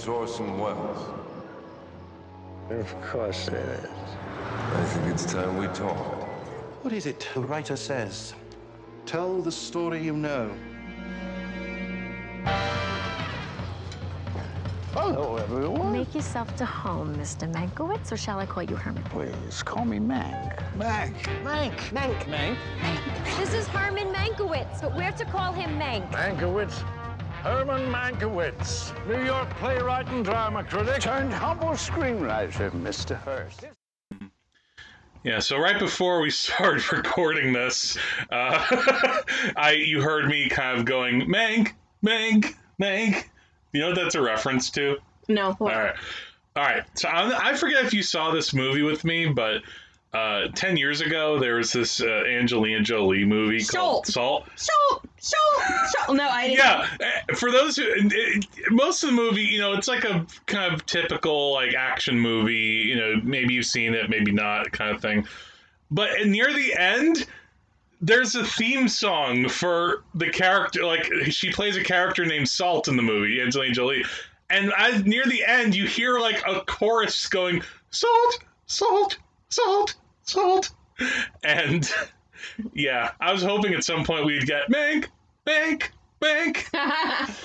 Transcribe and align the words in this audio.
It's 0.00 0.08
Orson 0.08 0.58
Welles. 0.58 1.10
Of 2.70 3.02
course 3.02 3.48
it 3.48 3.52
is. 3.52 3.84
I 3.84 4.84
think 4.84 5.12
it's 5.12 5.26
time 5.30 5.58
we 5.58 5.66
talk. 5.66 6.26
What 6.80 6.94
is 6.94 7.04
it 7.04 7.28
the 7.34 7.40
writer 7.42 7.76
says? 7.76 8.32
Tell 9.04 9.42
the 9.42 9.52
story 9.52 10.02
you 10.02 10.14
know. 10.14 10.50
Hello, 14.94 15.36
everyone. 15.36 15.92
Make 15.92 16.14
yourself 16.14 16.56
to 16.56 16.64
home, 16.64 17.14
Mr. 17.16 17.52
Mankiewicz, 17.52 18.10
or 18.10 18.16
shall 18.16 18.38
I 18.38 18.46
call 18.46 18.62
you 18.62 18.76
Herman? 18.76 19.02
Please 19.02 19.62
call 19.62 19.84
me 19.84 19.98
Mank. 19.98 20.56
Mank. 20.78 21.14
Mank. 21.44 21.76
Mank. 21.92 22.24
Mank. 22.24 23.36
This 23.36 23.52
is 23.52 23.68
Herman 23.68 24.14
Mankiewicz, 24.14 24.80
but 24.80 24.96
we're 24.96 25.12
to 25.12 25.26
call 25.26 25.52
him 25.52 25.78
Mank. 25.78 26.10
Mankiewicz. 26.10 26.99
Herman 27.42 27.90
Mankiewicz, 27.90 28.92
New 29.06 29.24
York 29.24 29.48
playwright 29.56 30.06
and 30.08 30.22
drama 30.22 30.62
critic, 30.62 31.00
turned 31.00 31.32
humble 31.32 31.68
screenwriter, 31.70 32.70
Mr. 32.72 33.16
Hearst. 33.16 33.64
Yeah, 35.24 35.38
so 35.38 35.56
right 35.56 35.78
before 35.78 36.20
we 36.20 36.30
started 36.30 36.92
recording 36.92 37.54
this, 37.54 37.96
uh, 38.30 39.22
I 39.56 39.82
you 39.86 40.02
heard 40.02 40.28
me 40.28 40.50
kind 40.50 40.78
of 40.78 40.84
going 40.84 41.22
Mank, 41.22 41.72
Mank, 42.04 42.54
Mank. 42.78 43.24
You 43.72 43.80
know 43.80 43.88
what 43.88 43.96
that's 43.96 44.14
a 44.14 44.20
reference 44.20 44.68
to? 44.72 44.98
No. 45.28 45.56
All 45.58 45.66
right, 45.66 45.94
all 46.56 46.62
right. 46.62 46.82
So 46.98 47.08
I, 47.08 47.52
I 47.52 47.56
forget 47.56 47.86
if 47.86 47.94
you 47.94 48.02
saw 48.02 48.32
this 48.32 48.52
movie 48.52 48.82
with 48.82 49.02
me, 49.02 49.26
but 49.26 49.62
uh, 50.12 50.48
ten 50.54 50.76
years 50.76 51.00
ago 51.00 51.38
there 51.38 51.56
was 51.56 51.72
this 51.72 52.00
uh, 52.00 52.24
Angelina 52.26 52.82
Jolie 52.82 53.24
movie 53.24 53.62
called 53.64 54.06
Salt. 54.06 54.48
Salt, 54.56 55.06
salt, 55.16 55.62
salt. 55.88 56.16
No, 56.16 56.28
I 56.28 56.48
didn't. 56.48 56.58
Yeah, 56.58 56.88
eh, 57.00 57.34
for 57.34 57.52
those 57.52 57.76
who 57.76 57.84
it, 57.86 58.46
most 58.70 59.04
of 59.04 59.10
the 59.10 59.16
movie, 59.16 59.42
you 59.42 59.60
know, 59.60 59.72
it's 59.72 59.88
like 59.88 60.04
a 60.04 60.26
kind 60.46 60.74
of 60.74 60.84
typical 60.86 61.52
like 61.52 61.74
action 61.74 62.18
movie. 62.18 62.84
You 62.86 62.96
know, 62.96 63.20
maybe 63.22 63.54
you've 63.54 63.66
seen 63.66 63.94
it, 63.94 64.10
maybe 64.10 64.32
not, 64.32 64.72
kind 64.72 64.94
of 64.94 65.00
thing. 65.00 65.26
But 65.92 66.26
near 66.26 66.52
the 66.52 66.74
end, 66.74 67.26
there's 68.00 68.34
a 68.34 68.44
theme 68.44 68.88
song 68.88 69.48
for 69.48 70.02
the 70.14 70.30
character. 70.30 70.84
Like 70.84 71.04
she 71.30 71.50
plays 71.52 71.76
a 71.76 71.84
character 71.84 72.24
named 72.24 72.48
Salt 72.48 72.88
in 72.88 72.96
the 72.96 73.02
movie, 73.02 73.40
Angelina 73.40 73.74
Jolie. 73.74 74.04
And 74.48 74.72
as 74.76 75.04
near 75.04 75.24
the 75.26 75.44
end, 75.44 75.76
you 75.76 75.86
hear 75.86 76.18
like 76.18 76.42
a 76.46 76.62
chorus 76.62 77.28
going, 77.28 77.62
"Salt, 77.90 78.40
salt, 78.66 79.18
salt, 79.48 79.94
salt," 80.30 80.70
and 81.44 81.90
yeah, 82.72 83.12
I 83.20 83.32
was 83.32 83.42
hoping 83.42 83.74
at 83.74 83.84
some 83.84 84.04
point 84.04 84.24
we'd 84.24 84.46
get 84.46 84.70
Mank, 84.70 85.06
Mank, 85.46 85.90
Mank. 86.22 87.34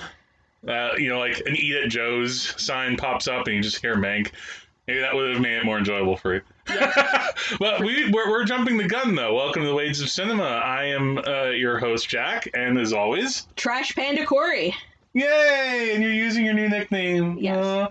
Uh, 0.66 0.94
you 0.98 1.08
know, 1.08 1.20
like 1.20 1.38
an 1.46 1.54
Eat 1.54 1.76
at 1.76 1.88
Joe's 1.88 2.60
sign 2.60 2.96
pops 2.96 3.28
up 3.28 3.46
and 3.46 3.54
you 3.54 3.62
just 3.62 3.80
hear 3.80 3.94
Mank. 3.94 4.32
Maybe 4.88 4.98
that 4.98 5.14
would 5.14 5.34
have 5.34 5.40
made 5.40 5.58
it 5.58 5.64
more 5.64 5.78
enjoyable 5.78 6.16
for 6.16 6.34
you. 6.34 6.40
but 7.60 7.80
we, 7.80 8.10
we're, 8.10 8.28
we're 8.28 8.44
jumping 8.44 8.76
the 8.76 8.88
gun, 8.88 9.14
though. 9.14 9.34
Welcome 9.34 9.62
to 9.62 9.68
the 9.68 9.74
Wages 9.74 10.00
of 10.00 10.08
Cinema. 10.08 10.42
I 10.42 10.86
am 10.86 11.18
uh, 11.18 11.50
your 11.50 11.78
host, 11.78 12.08
Jack, 12.08 12.48
and 12.54 12.78
as 12.80 12.92
always, 12.92 13.46
Trash 13.54 13.94
Panda 13.94 14.26
Korey. 14.26 14.72
yay! 15.12 15.90
And 15.94 16.02
you're 16.02 16.12
using 16.12 16.44
your 16.44 16.54
new 16.54 16.68
nickname. 16.68 17.38
Yes. 17.38 17.64
Uh, 17.64 17.88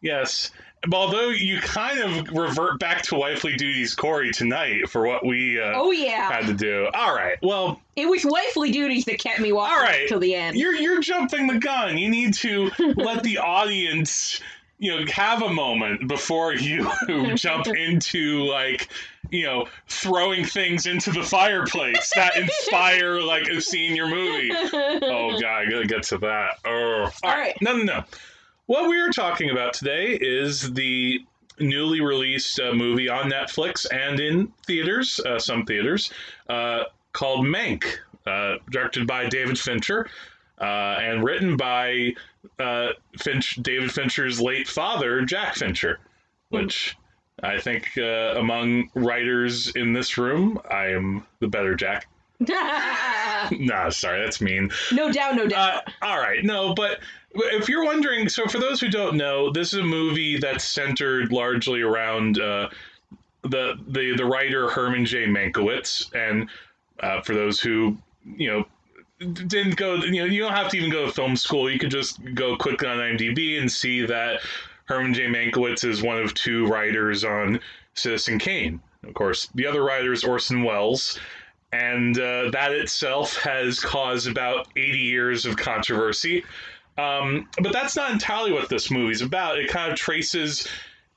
yes. 0.00 0.50
Although 0.92 1.28
you 1.28 1.60
kind 1.60 2.00
of 2.00 2.28
revert 2.36 2.80
back 2.80 3.02
to 3.02 3.14
wifely 3.14 3.54
duties, 3.56 3.94
Korey, 3.94 4.32
tonight 4.32 4.88
for 4.88 5.06
what 5.06 5.24
we 5.24 5.60
uh, 5.60 5.72
Oh 5.76 5.92
yeah, 5.92 6.30
had 6.32 6.46
to 6.46 6.54
do. 6.54 6.88
All 6.92 7.14
right. 7.14 7.38
Well, 7.40 7.80
it 7.94 8.06
was 8.06 8.24
wifely 8.24 8.72
duties 8.72 9.04
that 9.04 9.20
kept 9.20 9.38
me 9.38 9.52
walking 9.52 9.76
All 9.76 9.82
right. 9.82 10.08
till 10.08 10.18
the 10.18 10.34
end. 10.34 10.56
You're 10.56 10.74
you're 10.74 11.00
jumping 11.00 11.46
the 11.46 11.58
gun. 11.58 11.98
You 11.98 12.08
need 12.08 12.34
to 12.34 12.70
let 12.96 13.22
the 13.22 13.38
audience, 13.38 14.40
you 14.78 14.90
know, 14.96 15.06
have 15.12 15.42
a 15.42 15.52
moment 15.52 16.08
before 16.08 16.52
you 16.54 16.90
jump 17.36 17.66
into 17.76 18.40
like, 18.42 18.88
you 19.30 19.44
know, 19.46 19.68
throwing 19.86 20.44
things 20.44 20.86
into 20.86 21.12
the 21.12 21.22
fireplace 21.22 22.10
that 22.16 22.36
inspire 22.36 23.20
like 23.20 23.46
a 23.48 23.60
scene 23.60 23.94
your 23.94 24.08
movie. 24.08 24.50
Oh 24.52 25.38
god, 25.40 25.44
I 25.44 25.70
gotta 25.70 25.86
get 25.86 26.02
to 26.04 26.18
that. 26.18 26.58
Oh, 26.66 26.70
all 27.22 27.30
right. 27.30 27.38
right. 27.38 27.56
No, 27.60 27.76
no, 27.76 27.84
no. 27.84 28.04
What 28.72 28.88
we 28.88 28.98
are 29.00 29.10
talking 29.10 29.50
about 29.50 29.74
today 29.74 30.16
is 30.18 30.72
the 30.72 31.22
newly 31.60 32.00
released 32.00 32.58
uh, 32.58 32.72
movie 32.72 33.06
on 33.06 33.30
Netflix 33.30 33.84
and 33.92 34.18
in 34.18 34.46
theaters, 34.66 35.20
uh, 35.26 35.38
some 35.38 35.66
theaters, 35.66 36.10
uh, 36.48 36.84
called 37.12 37.44
Mank, 37.44 37.84
uh, 38.26 38.54
directed 38.70 39.06
by 39.06 39.28
David 39.28 39.58
Fincher 39.58 40.08
uh, 40.58 40.96
and 41.02 41.22
written 41.22 41.58
by 41.58 42.14
uh, 42.58 42.92
Finch, 43.18 43.56
David 43.56 43.92
Fincher's 43.92 44.40
late 44.40 44.66
father, 44.66 45.20
Jack 45.20 45.54
Fincher, 45.56 45.98
which 46.48 46.96
I 47.42 47.60
think 47.60 47.90
uh, 47.98 48.36
among 48.38 48.88
writers 48.94 49.68
in 49.76 49.92
this 49.92 50.16
room, 50.16 50.58
I 50.70 50.86
am 50.86 51.26
the 51.40 51.48
better 51.48 51.74
Jack. 51.74 52.06
nah, 53.58 53.88
sorry, 53.88 54.22
that's 54.22 54.40
mean. 54.40 54.70
no 54.92 55.12
doubt, 55.12 55.36
no 55.36 55.46
doubt. 55.46 55.86
Uh, 55.88 55.90
all 56.02 56.18
right, 56.18 56.44
no, 56.44 56.74
but 56.74 57.00
if 57.34 57.68
you're 57.68 57.84
wondering, 57.84 58.28
so 58.28 58.46
for 58.46 58.58
those 58.58 58.80
who 58.80 58.88
don't 58.88 59.16
know, 59.16 59.50
this 59.50 59.72
is 59.72 59.80
a 59.80 59.84
movie 59.84 60.38
that's 60.38 60.64
centered 60.64 61.32
largely 61.32 61.82
around 61.82 62.38
uh, 62.40 62.68
the 63.42 63.74
the 63.88 64.14
the 64.16 64.24
writer 64.24 64.68
Herman 64.68 65.04
J. 65.04 65.26
Mankiewicz, 65.26 66.14
and 66.14 66.48
uh, 67.00 67.22
for 67.22 67.34
those 67.34 67.60
who 67.60 67.96
you 68.24 68.48
know 68.50 68.64
didn't 69.32 69.76
go, 69.76 69.96
you 69.96 70.20
know, 70.20 70.24
you 70.24 70.42
don't 70.42 70.52
have 70.52 70.68
to 70.70 70.76
even 70.76 70.90
go 70.90 71.06
to 71.06 71.12
film 71.12 71.36
school. 71.36 71.70
You 71.70 71.78
could 71.78 71.90
just 71.90 72.20
go 72.34 72.56
quickly 72.56 72.88
on 72.88 72.98
IMDb 72.98 73.60
and 73.60 73.70
see 73.70 74.04
that 74.06 74.40
Herman 74.86 75.14
J. 75.14 75.26
Mankiewicz 75.26 75.84
is 75.84 76.02
one 76.02 76.18
of 76.18 76.34
two 76.34 76.66
writers 76.66 77.24
on 77.24 77.60
Citizen 77.94 78.38
Kane. 78.38 78.80
Of 79.04 79.14
course, 79.14 79.48
the 79.54 79.66
other 79.66 79.82
writer 79.82 80.12
is 80.12 80.24
Orson 80.24 80.62
Welles 80.62 81.18
and 81.72 82.18
uh, 82.18 82.50
that 82.50 82.72
itself 82.72 83.36
has 83.36 83.80
caused 83.80 84.28
about 84.28 84.68
80 84.76 84.98
years 84.98 85.46
of 85.46 85.56
controversy. 85.56 86.44
Um, 86.98 87.48
but 87.62 87.72
that's 87.72 87.96
not 87.96 88.10
entirely 88.10 88.52
what 88.52 88.68
this 88.68 88.90
movie's 88.90 89.22
about. 89.22 89.58
It 89.58 89.70
kind 89.70 89.90
of 89.90 89.98
traces 89.98 90.68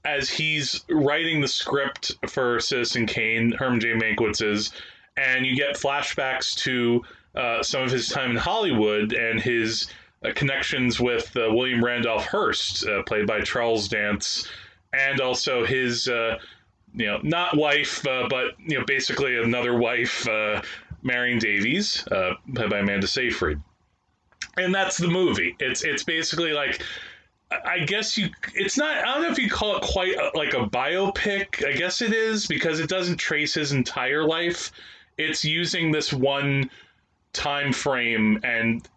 as 0.05 0.29
he's 0.29 0.85
writing 0.89 1.41
the 1.41 1.47
script 1.47 2.15
for 2.29 2.59
Citizen 2.59 3.05
Kane, 3.05 3.51
Herman 3.51 3.79
J. 3.81 3.93
Mankiewicz 3.93 4.41
is, 4.41 4.71
and 5.17 5.45
you 5.45 5.55
get 5.55 5.75
flashbacks 5.75 6.55
to 6.63 7.03
uh, 7.35 7.61
some 7.61 7.81
of 7.81 7.91
his 7.91 8.07
time 8.07 8.31
in 8.31 8.37
Hollywood 8.37 9.11
and 9.11 9.41
his 9.41 9.87
uh, 10.23 10.31
connections 10.33 10.99
with 10.99 11.35
uh, 11.35 11.47
William 11.51 11.83
Randolph 11.83 12.25
Hearst, 12.27 12.87
uh, 12.87 13.03
played 13.03 13.27
by 13.27 13.41
Charles 13.41 13.89
Dance, 13.89 14.47
and 14.93 15.19
also 15.19 15.65
his 15.65 16.07
uh, 16.07 16.37
you 16.95 17.05
know, 17.05 17.19
not 17.23 17.57
wife, 17.57 18.05
uh, 18.07 18.27
but 18.29 18.55
you 18.65 18.79
know, 18.79 18.85
basically 18.85 19.37
another 19.37 19.77
wife, 19.77 20.27
uh, 20.27 20.61
Davies, 21.03 22.07
uh, 22.07 22.33
played 22.53 22.69
by 22.69 22.79
Amanda 22.79 23.07
Seyfried, 23.07 23.59
and 24.57 24.73
that's 24.73 24.97
the 24.97 25.07
movie. 25.07 25.55
It's 25.59 25.83
it's 25.83 26.03
basically 26.03 26.51
like, 26.51 26.81
I 27.51 27.79
guess 27.79 28.17
you, 28.17 28.29
it's 28.53 28.77
not. 28.77 28.97
I 28.97 29.13
don't 29.13 29.23
know 29.23 29.31
if 29.31 29.37
you 29.37 29.49
call 29.49 29.77
it 29.77 29.83
quite 29.83 30.15
a, 30.15 30.31
like 30.35 30.53
a 30.53 30.65
biopic. 30.67 31.65
I 31.65 31.73
guess 31.73 32.01
it 32.01 32.13
is 32.13 32.47
because 32.47 32.79
it 32.79 32.89
doesn't 32.89 33.17
trace 33.17 33.53
his 33.53 33.71
entire 33.71 34.23
life. 34.23 34.71
It's 35.17 35.45
using 35.45 35.91
this 35.91 36.11
one 36.11 36.69
time 37.33 37.71
frame 37.71 38.39
and 38.43 38.87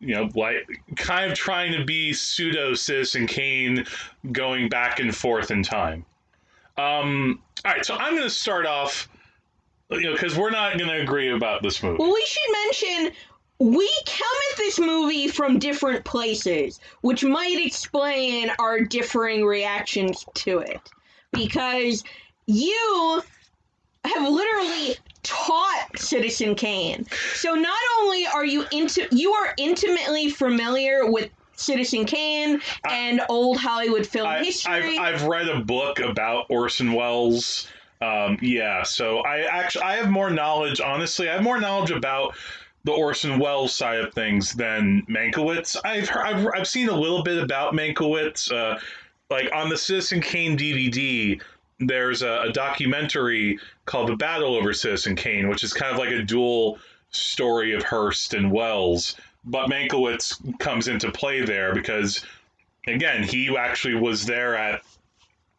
you 0.00 0.14
know, 0.14 0.30
like 0.34 0.66
kind 0.96 1.30
of 1.30 1.36
trying 1.36 1.72
to 1.72 1.84
be 1.84 2.12
pseudo 2.12 2.74
Citizen 2.74 3.26
Kane, 3.26 3.84
going 4.30 4.68
back 4.68 5.00
and 5.00 5.14
forth 5.14 5.50
in 5.50 5.62
time. 5.62 6.04
Um, 6.76 7.42
all 7.64 7.72
right, 7.72 7.84
so 7.84 7.94
I'm 7.94 8.12
going 8.12 8.24
to 8.24 8.30
start 8.30 8.66
off, 8.66 9.08
you 9.90 10.02
know, 10.02 10.12
because 10.12 10.36
we're 10.36 10.50
not 10.50 10.78
going 10.78 10.90
to 10.90 11.00
agree 11.00 11.30
about 11.30 11.62
this 11.62 11.82
movie. 11.82 11.98
Well, 11.98 12.12
we 12.12 12.24
should 12.26 12.52
mention 12.52 13.16
we 13.58 13.90
come 14.06 14.38
at 14.52 14.58
this 14.58 14.78
movie 14.78 15.28
from 15.28 15.58
different 15.58 16.04
places, 16.04 16.78
which 17.00 17.24
might 17.24 17.64
explain 17.64 18.50
our 18.58 18.80
differing 18.80 19.44
reactions 19.44 20.24
to 20.34 20.58
it. 20.58 20.80
Because 21.32 22.04
you 22.46 23.22
have 24.04 24.28
literally 24.28 24.96
taught 25.22 25.88
Citizen 25.96 26.54
Kane. 26.54 27.06
So 27.34 27.54
not 27.54 27.78
only 28.00 28.26
are 28.26 28.46
you 28.46 28.64
into 28.72 29.06
you 29.10 29.32
are 29.32 29.52
intimately 29.58 30.30
familiar 30.30 31.10
with 31.10 31.30
Citizen 31.58 32.04
Kane 32.04 32.60
and 32.88 33.20
old 33.28 33.58
Hollywood 33.58 34.06
film 34.06 34.28
I, 34.28 34.44
history. 34.44 34.98
I've, 34.98 35.22
I've 35.22 35.22
read 35.24 35.48
a 35.48 35.60
book 35.60 35.98
about 35.98 36.46
Orson 36.48 36.92
Welles. 36.92 37.66
Um, 38.00 38.38
yeah, 38.40 38.84
so 38.84 39.18
I 39.20 39.40
actually 39.40 39.82
I 39.82 39.96
have 39.96 40.08
more 40.08 40.30
knowledge. 40.30 40.80
Honestly, 40.80 41.28
I 41.28 41.34
have 41.34 41.42
more 41.42 41.60
knowledge 41.60 41.90
about 41.90 42.34
the 42.84 42.92
Orson 42.92 43.40
Welles 43.40 43.74
side 43.74 43.98
of 43.98 44.14
things 44.14 44.54
than 44.54 45.02
Mankiewicz. 45.08 45.76
I've 45.84 46.08
heard, 46.08 46.22
I've, 46.22 46.46
I've 46.54 46.68
seen 46.68 46.88
a 46.88 46.96
little 46.96 47.24
bit 47.24 47.42
about 47.42 47.74
Mankiewicz. 47.74 48.52
Uh, 48.52 48.78
like 49.28 49.50
on 49.52 49.68
the 49.68 49.76
Citizen 49.76 50.20
Kane 50.20 50.56
DVD, 50.56 51.40
there's 51.80 52.22
a, 52.22 52.42
a 52.48 52.52
documentary 52.52 53.58
called 53.84 54.08
"The 54.08 54.16
Battle 54.16 54.54
Over 54.54 54.72
Citizen 54.72 55.16
Kane," 55.16 55.48
which 55.48 55.64
is 55.64 55.72
kind 55.72 55.92
of 55.92 55.98
like 55.98 56.10
a 56.10 56.22
dual 56.22 56.78
story 57.10 57.74
of 57.74 57.82
Hearst 57.82 58.34
and 58.34 58.52
Welles. 58.52 59.16
But 59.44 59.68
Mankiewicz 59.68 60.58
comes 60.58 60.88
into 60.88 61.10
play 61.10 61.44
there 61.44 61.74
because 61.74 62.24
again, 62.86 63.22
he 63.22 63.56
actually 63.56 63.94
was 63.94 64.26
there 64.26 64.56
at 64.56 64.82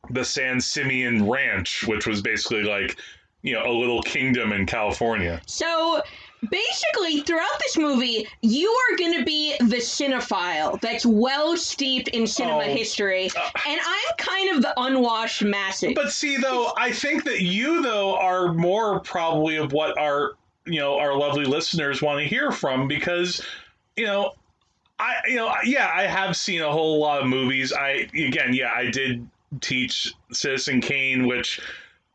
the 0.09 0.23
San 0.23 0.59
Simeon 0.59 1.27
Ranch, 1.27 1.85
which 1.87 2.07
was 2.07 2.21
basically 2.21 2.63
like, 2.63 2.97
you 3.41 3.53
know, 3.53 3.65
a 3.65 3.71
little 3.71 4.01
kingdom 4.01 4.51
in 4.51 4.65
California. 4.65 5.41
So 5.45 6.01
basically, 6.49 7.21
throughout 7.21 7.59
this 7.59 7.77
movie, 7.77 8.27
you 8.41 8.69
are 8.69 8.97
going 8.97 9.17
to 9.17 9.23
be 9.25 9.55
the 9.59 9.77
cinephile 9.77 10.79
that's 10.81 11.05
well 11.05 11.55
steeped 11.57 12.07
in 12.09 12.25
cinema 12.27 12.63
Oh. 12.65 12.73
history, 12.75 13.29
and 13.67 13.79
I'm 13.83 14.15
kind 14.17 14.55
of 14.55 14.61
the 14.61 14.73
unwashed 14.77 15.43
masses. 15.43 15.93
But 15.95 16.11
see, 16.11 16.37
though, 16.37 16.73
I 16.77 16.91
think 16.91 17.23
that 17.25 17.41
you, 17.41 17.81
though, 17.81 18.15
are 18.17 18.53
more 18.53 18.99
probably 19.01 19.57
of 19.57 19.71
what 19.73 19.97
our, 19.97 20.31
you 20.65 20.79
know, 20.79 20.97
our 20.97 21.15
lovely 21.17 21.45
listeners 21.45 22.01
want 22.01 22.19
to 22.19 22.25
hear 22.25 22.51
from 22.51 22.87
because, 22.87 23.45
you 23.99 24.05
know, 24.05 24.33
I, 24.97 25.15
you 25.27 25.35
know, 25.35 25.53
yeah, 25.65 25.91
I 25.93 26.03
have 26.03 26.35
seen 26.37 26.61
a 26.61 26.71
whole 26.71 26.99
lot 26.99 27.21
of 27.21 27.27
movies. 27.27 27.73
I, 27.73 28.07
again, 28.13 28.53
yeah, 28.53 28.71
I 28.73 28.89
did 28.89 29.27
teach 29.59 30.13
Citizen 30.31 30.79
Kane, 30.79 31.27
which, 31.27 31.59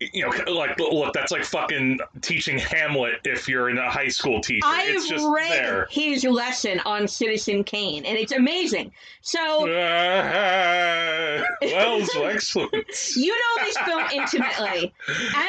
you 0.01 0.23
know, 0.23 0.31
like, 0.53 0.79
look, 0.79 1.13
that's 1.13 1.31
like 1.31 1.45
fucking 1.45 2.01
teaching 2.23 2.59
Hamlet 2.59 3.21
if 3.25 3.49
you're 3.49 3.69
in 3.69 3.77
a 3.77 3.91
high 3.91 4.09
school 4.09 4.41
teacher. 4.41 4.67
it's 4.67 5.05
I've 5.05 5.11
just 5.11 5.27
read 5.27 5.51
there. 5.51 5.87
his 5.91 6.25
lesson 6.25 6.81
on 6.87 7.07
Citizen 7.07 7.65
Kane, 7.65 8.07
and 8.07 8.17
it's 8.17 8.33
amazing. 8.33 8.93
So 9.21 9.67
excellent. 11.63 12.73
you 13.17 13.29
know 13.29 13.65
this 13.65 13.79
film 13.79 14.05
intimately. 14.13 14.95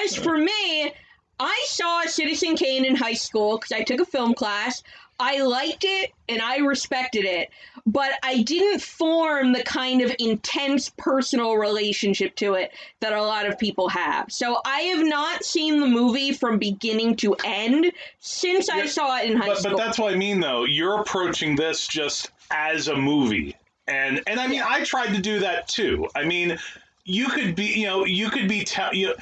As 0.03 0.15
for 0.15 0.37
me, 0.37 0.93
I 1.39 1.65
saw 1.67 2.03
Citizen 2.03 2.55
Kane 2.55 2.85
in 2.85 2.95
high 2.95 3.13
school 3.13 3.57
because 3.57 3.71
I 3.73 3.83
took 3.83 3.99
a 3.99 4.05
film 4.05 4.33
class. 4.33 4.83
I 5.19 5.41
liked 5.43 5.85
it 5.85 6.11
and 6.27 6.41
I 6.41 6.57
respected 6.57 7.25
it, 7.25 7.49
but 7.85 8.11
I 8.21 8.41
didn't 8.41 8.81
form 8.81 9.53
the 9.53 9.63
kind 9.63 10.01
of 10.01 10.13
intense 10.19 10.91
personal 10.97 11.55
relationship 11.55 12.35
to 12.37 12.55
it 12.55 12.71
that 12.99 13.13
a 13.13 13.21
lot 13.21 13.47
of 13.47 13.57
people 13.57 13.87
have. 13.89 14.31
So 14.31 14.59
I 14.65 14.79
have 14.81 15.05
not 15.05 15.43
seen 15.43 15.79
the 15.79 15.87
movie 15.87 16.33
from 16.33 16.59
beginning 16.59 17.15
to 17.17 17.35
end 17.45 17.91
since 18.19 18.69
I 18.69 18.85
saw 18.87 19.17
it 19.19 19.29
in 19.29 19.37
high 19.37 19.47
but, 19.47 19.57
school. 19.59 19.71
but 19.71 19.77
that's 19.77 19.97
what 19.97 20.13
I 20.13 20.17
mean, 20.17 20.41
though. 20.41 20.65
You're 20.65 20.99
approaching 20.99 21.55
this 21.55 21.87
just 21.87 22.31
as 22.51 22.89
a 22.89 22.95
movie, 22.95 23.55
and 23.87 24.21
and 24.27 24.39
I 24.39 24.47
mean, 24.47 24.63
I 24.65 24.83
tried 24.83 25.15
to 25.15 25.21
do 25.21 25.39
that 25.39 25.67
too. 25.67 26.07
I 26.15 26.25
mean, 26.25 26.57
you 27.05 27.27
could 27.27 27.55
be, 27.55 27.65
you 27.65 27.85
know, 27.85 28.03
you 28.05 28.29
could 28.29 28.49
be, 28.49 28.63
te- 28.63 28.97
you, 28.97 29.13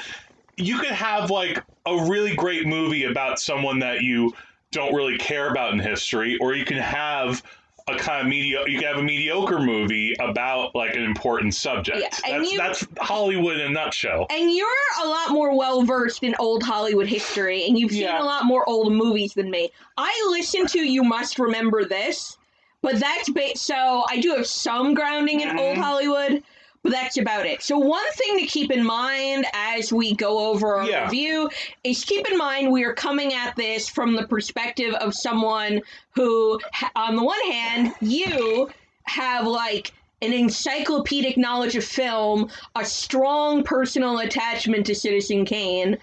you 0.58 0.80
could 0.80 0.92
have 0.92 1.30
like 1.30 1.62
a 1.86 2.06
really 2.06 2.36
great 2.36 2.66
movie 2.66 3.04
about 3.04 3.40
someone 3.40 3.80
that 3.80 4.02
you 4.02 4.34
don't 4.74 4.94
really 4.94 5.18
care 5.18 5.50
about 5.50 5.74
in 5.74 5.80
history, 5.80 6.38
or 6.42 6.54
you 6.56 6.66
can 6.66 6.78
have 6.78 7.42
a 7.88 7.96
kind 7.98 8.22
of 8.22 8.28
mediocre. 8.28 8.70
You 8.70 8.80
can 8.80 8.88
have 8.88 8.98
a 8.98 9.04
mediocre 9.04 9.60
movie 9.60 10.16
about 10.20 10.74
like 10.74 10.96
an 10.96 11.04
important 11.04 11.54
subject. 11.54 11.98
Yeah, 12.00 12.10
that's 12.40 12.52
you- 12.52 12.58
that's 12.58 12.88
Hollywood 13.00 13.60
in 13.60 13.68
a 13.68 13.70
nutshell. 13.70 14.26
And 14.30 14.52
you're 14.52 14.68
a 15.04 15.08
lot 15.08 15.32
more 15.32 15.58
well 15.58 15.84
versed 15.84 16.24
in 16.24 16.34
old 16.40 16.64
Hollywood 16.64 17.08
history, 17.08 17.66
and 17.68 17.78
you've 17.78 17.92
seen 17.92 18.02
Yeah. 18.04 18.22
a 18.22 18.24
lot 18.24 18.46
more 18.46 18.68
old 18.70 18.94
movies 18.94 19.34
than 19.34 19.52
me. 19.52 19.70
I 19.98 20.12
listen 20.32 20.66
to 20.68 20.80
You 20.80 21.04
Must 21.04 21.38
Remember 21.40 21.84
This, 21.84 22.38
but 22.82 23.00
that's 23.02 23.30
ba- 23.30 23.56
so 23.58 24.06
I 24.10 24.20
do 24.22 24.30
have 24.36 24.48
some 24.48 24.94
grounding 24.94 25.42
in 25.42 25.60
old 25.60 25.78
Mhm. 25.78 25.82
Hollywood, 25.82 26.44
but 26.84 26.92
that's 26.92 27.18
about 27.18 27.46
it. 27.46 27.64
So 27.64 27.78
one 27.78 28.12
thing 28.14 28.38
to 28.40 28.46
keep 28.46 28.70
in 28.70 28.86
mind 28.86 29.46
as 29.54 29.92
we 29.92 30.14
go 30.16 30.50
over 30.52 30.76
our 30.76 30.90
Yeah. 30.90 31.06
review 31.06 31.50
is 31.84 32.04
keep 32.04 32.30
in 32.30 32.38
mind 32.38 32.72
we 32.72 32.84
are 32.84 32.94
coming 32.94 33.34
at 33.34 33.56
this 33.56 33.90
from 33.90 34.16
the 34.16 34.28
perspective 34.28 34.94
of 34.96 35.14
someone 35.16 35.82
who, 36.12 36.60
on 36.96 37.16
the 37.16 37.24
one 37.24 37.42
hand, 37.52 37.94
you 38.02 38.70
have 39.04 39.48
like 39.48 39.94
an 40.22 40.34
encyclopedic 40.34 41.38
knowledge 41.38 41.76
of 41.76 41.84
film, 41.84 42.50
a 42.76 42.86
strong 42.86 43.64
personal 43.64 44.20
attachment 44.20 44.86
to 44.86 44.96
Citizen 44.96 45.46
Kane. 45.46 45.98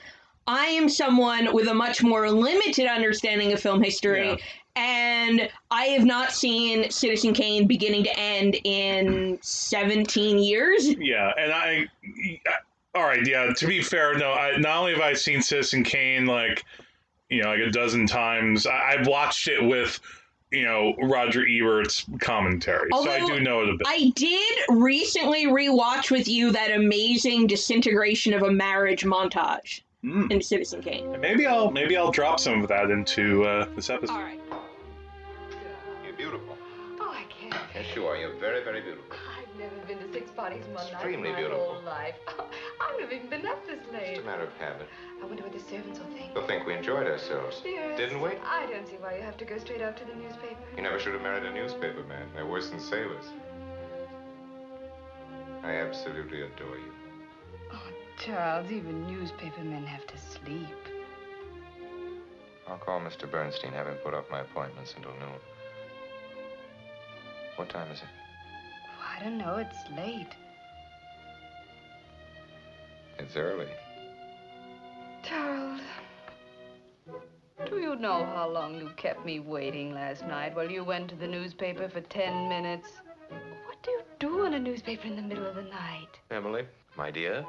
I 0.47 0.67
am 0.67 0.89
someone 0.89 1.53
with 1.53 1.69
a 1.69 1.75
much 1.75 2.03
more 2.03 2.31
limited 2.31 2.87
understanding 2.87 3.53
of 3.53 3.61
film 3.61 3.83
history, 3.83 4.31
Yeah. 4.31 4.37
And 4.77 5.49
I 5.71 5.85
have 5.87 6.05
not 6.05 6.33
seen 6.33 6.91
Citizen 6.91 7.35
Kane 7.35 7.67
beginning 7.67 8.05
to 8.05 8.19
end 8.19 8.57
in 8.65 9.39
17 9.43 10.39
years. 10.39 10.89
Yeah, 10.99 11.33
and 11.37 11.53
I, 11.53 11.89
all 12.95 13.03
right, 13.03 13.27
yeah. 13.27 13.53
To 13.53 13.67
be 13.67 13.83
fair, 13.83 14.17
no. 14.17 14.33
I, 14.33 14.57
not 14.59 14.79
only 14.79 14.93
have 14.93 15.03
I 15.03 15.15
seen 15.15 15.43
Citizen 15.43 15.83
Kane 15.85 16.27
like, 16.27 16.65
you 17.29 17.43
know, 17.43 17.51
like 17.51 17.61
a 17.61 17.71
dozen 17.71 18.07
times. 18.07 18.67
I, 18.67 18.97
I've 18.99 19.07
watched 19.07 19.49
it 19.49 19.63
with, 19.63 20.01
you 20.51 20.65
know, 20.65 20.95
Roger 21.03 21.47
Ebert's 21.47 22.05
commentary, 22.21 22.89
so 22.93 23.09
I 23.11 23.25
do 23.25 23.41
know 23.41 23.63
it 23.63 23.69
a 23.69 23.73
bit. 23.77 23.87
I 23.87 24.13
did 24.17 24.59
recently 24.69 25.47
rewatch 25.47 26.11
with 26.11 26.27
you 26.27 26.51
that 26.53 26.73
amazing 26.73 27.47
disintegration 27.47 28.35
of 28.35 28.43
a 28.43 28.51
marriage 28.51 29.05
montage 29.05 29.83
Mm. 30.03 30.33
in 30.33 30.41
Citizen 30.41 30.81
Kane. 30.81 31.21
Maybe 31.21 31.47
I'll 31.47 31.71
maybe 31.71 31.95
I'll 31.95 32.11
drop 32.11 32.41
some 32.41 32.63
of 32.63 32.69
that 32.69 32.91
into 32.91 33.45
uh, 33.45 33.67
this 33.77 33.91
episode. 33.91 34.15
All 34.15 34.23
right. 34.23 34.41
Beautiful. 36.21 36.55
Oh, 37.01 37.17
I 37.17 37.25
can't. 37.33 37.55
Yes, 37.75 37.87
you 37.97 38.05
are. 38.05 38.15
You're 38.15 38.37
very, 38.39 38.63
very 38.63 38.83
beautiful. 38.83 39.17
I've 39.17 39.59
never 39.59 39.75
been 39.89 40.07
to 40.07 40.13
six 40.13 40.31
parties 40.33 40.63
in 40.67 40.75
one 40.75 40.85
night 40.85 40.93
Extremely 40.93 41.29
in 41.31 41.35
my 41.35 41.41
beautiful. 41.41 41.77
whole 41.77 41.83
life. 41.83 42.15
I've 42.29 43.01
never 43.01 43.15
even 43.15 43.31
been 43.31 43.47
up 43.47 43.67
this 43.67 43.81
late. 43.91 44.19
It's 44.19 44.21
a 44.21 44.25
matter 44.27 44.43
of 44.43 44.53
habit. 44.59 44.87
I 45.23 45.25
wonder 45.25 45.43
what 45.43 45.55
the 45.55 45.61
servants 45.61 45.99
will 45.99 46.13
think. 46.13 46.35
They'll 46.35 46.47
think 46.47 46.67
we 46.67 46.75
enjoyed 46.75 47.07
ourselves. 47.07 47.63
Yes. 47.65 47.97
Didn't 47.97 48.21
we? 48.21 48.33
I 48.45 48.67
don't 48.67 48.87
see 48.87 48.97
why 49.01 49.17
you 49.17 49.23
have 49.23 49.39
to 49.39 49.47
go 49.47 49.57
straight 49.57 49.79
to 49.79 50.05
the 50.05 50.15
newspaper. 50.15 50.61
You 50.77 50.83
never 50.83 51.01
should 51.01 51.15
have 51.15 51.23
married 51.23 51.45
a 51.45 51.55
newspaper 51.55 52.03
man. 52.05 52.29
They're 52.35 52.45
worse 52.45 52.69
than 52.69 52.81
sailors. 52.81 53.25
I 55.63 55.73
absolutely 55.77 56.43
adore 56.43 56.77
you. 56.77 56.93
Oh, 57.73 57.81
Charles, 58.19 58.71
even 58.71 59.07
newspaper 59.07 59.65
men 59.65 59.87
have 59.87 60.07
to 60.07 60.19
sleep. 60.19 60.69
I'll 62.69 62.77
call 62.77 63.01
Mr. 63.01 63.25
Bernstein, 63.31 63.73
have 63.73 63.87
him 63.87 63.97
put 64.05 64.13
off 64.13 64.27
my 64.31 64.41
appointments 64.41 64.93
until 64.99 65.13
noon. 65.13 65.41
What 67.57 67.69
time 67.69 67.91
is 67.91 67.99
it? 67.99 68.09
Oh, 68.87 69.17
I 69.19 69.23
don't 69.23 69.39
know. 69.39 69.57
It's 69.57 69.77
late. 69.97 70.35
It's 73.19 73.37
early. 73.37 73.69
Charles, 75.23 75.81
do 77.69 77.77
you 77.79 77.95
know 77.97 78.25
how 78.25 78.49
long 78.49 78.77
you 78.77 78.91
kept 78.97 79.27
me 79.27 79.39
waiting 79.39 79.93
last 79.93 80.27
night 80.27 80.57
while 80.57 80.71
you 80.71 80.83
went 80.83 81.11
to 81.11 81.17
the 81.17 81.27
newspaper 81.27 81.89
for 81.89 82.01
ten 82.01 82.49
minutes? 82.49 82.89
What 83.29 83.83
do 83.83 83.91
you 83.91 84.03
do 84.19 84.45
in 84.47 84.55
a 84.55 84.59
newspaper 84.59 85.07
in 85.07 85.17
the 85.17 85.23
middle 85.23 85.47
of 85.47 85.55
the 85.55 85.63
night? 85.63 86.09
Emily, 86.31 86.65
my 86.97 87.11
dear, 87.11 87.45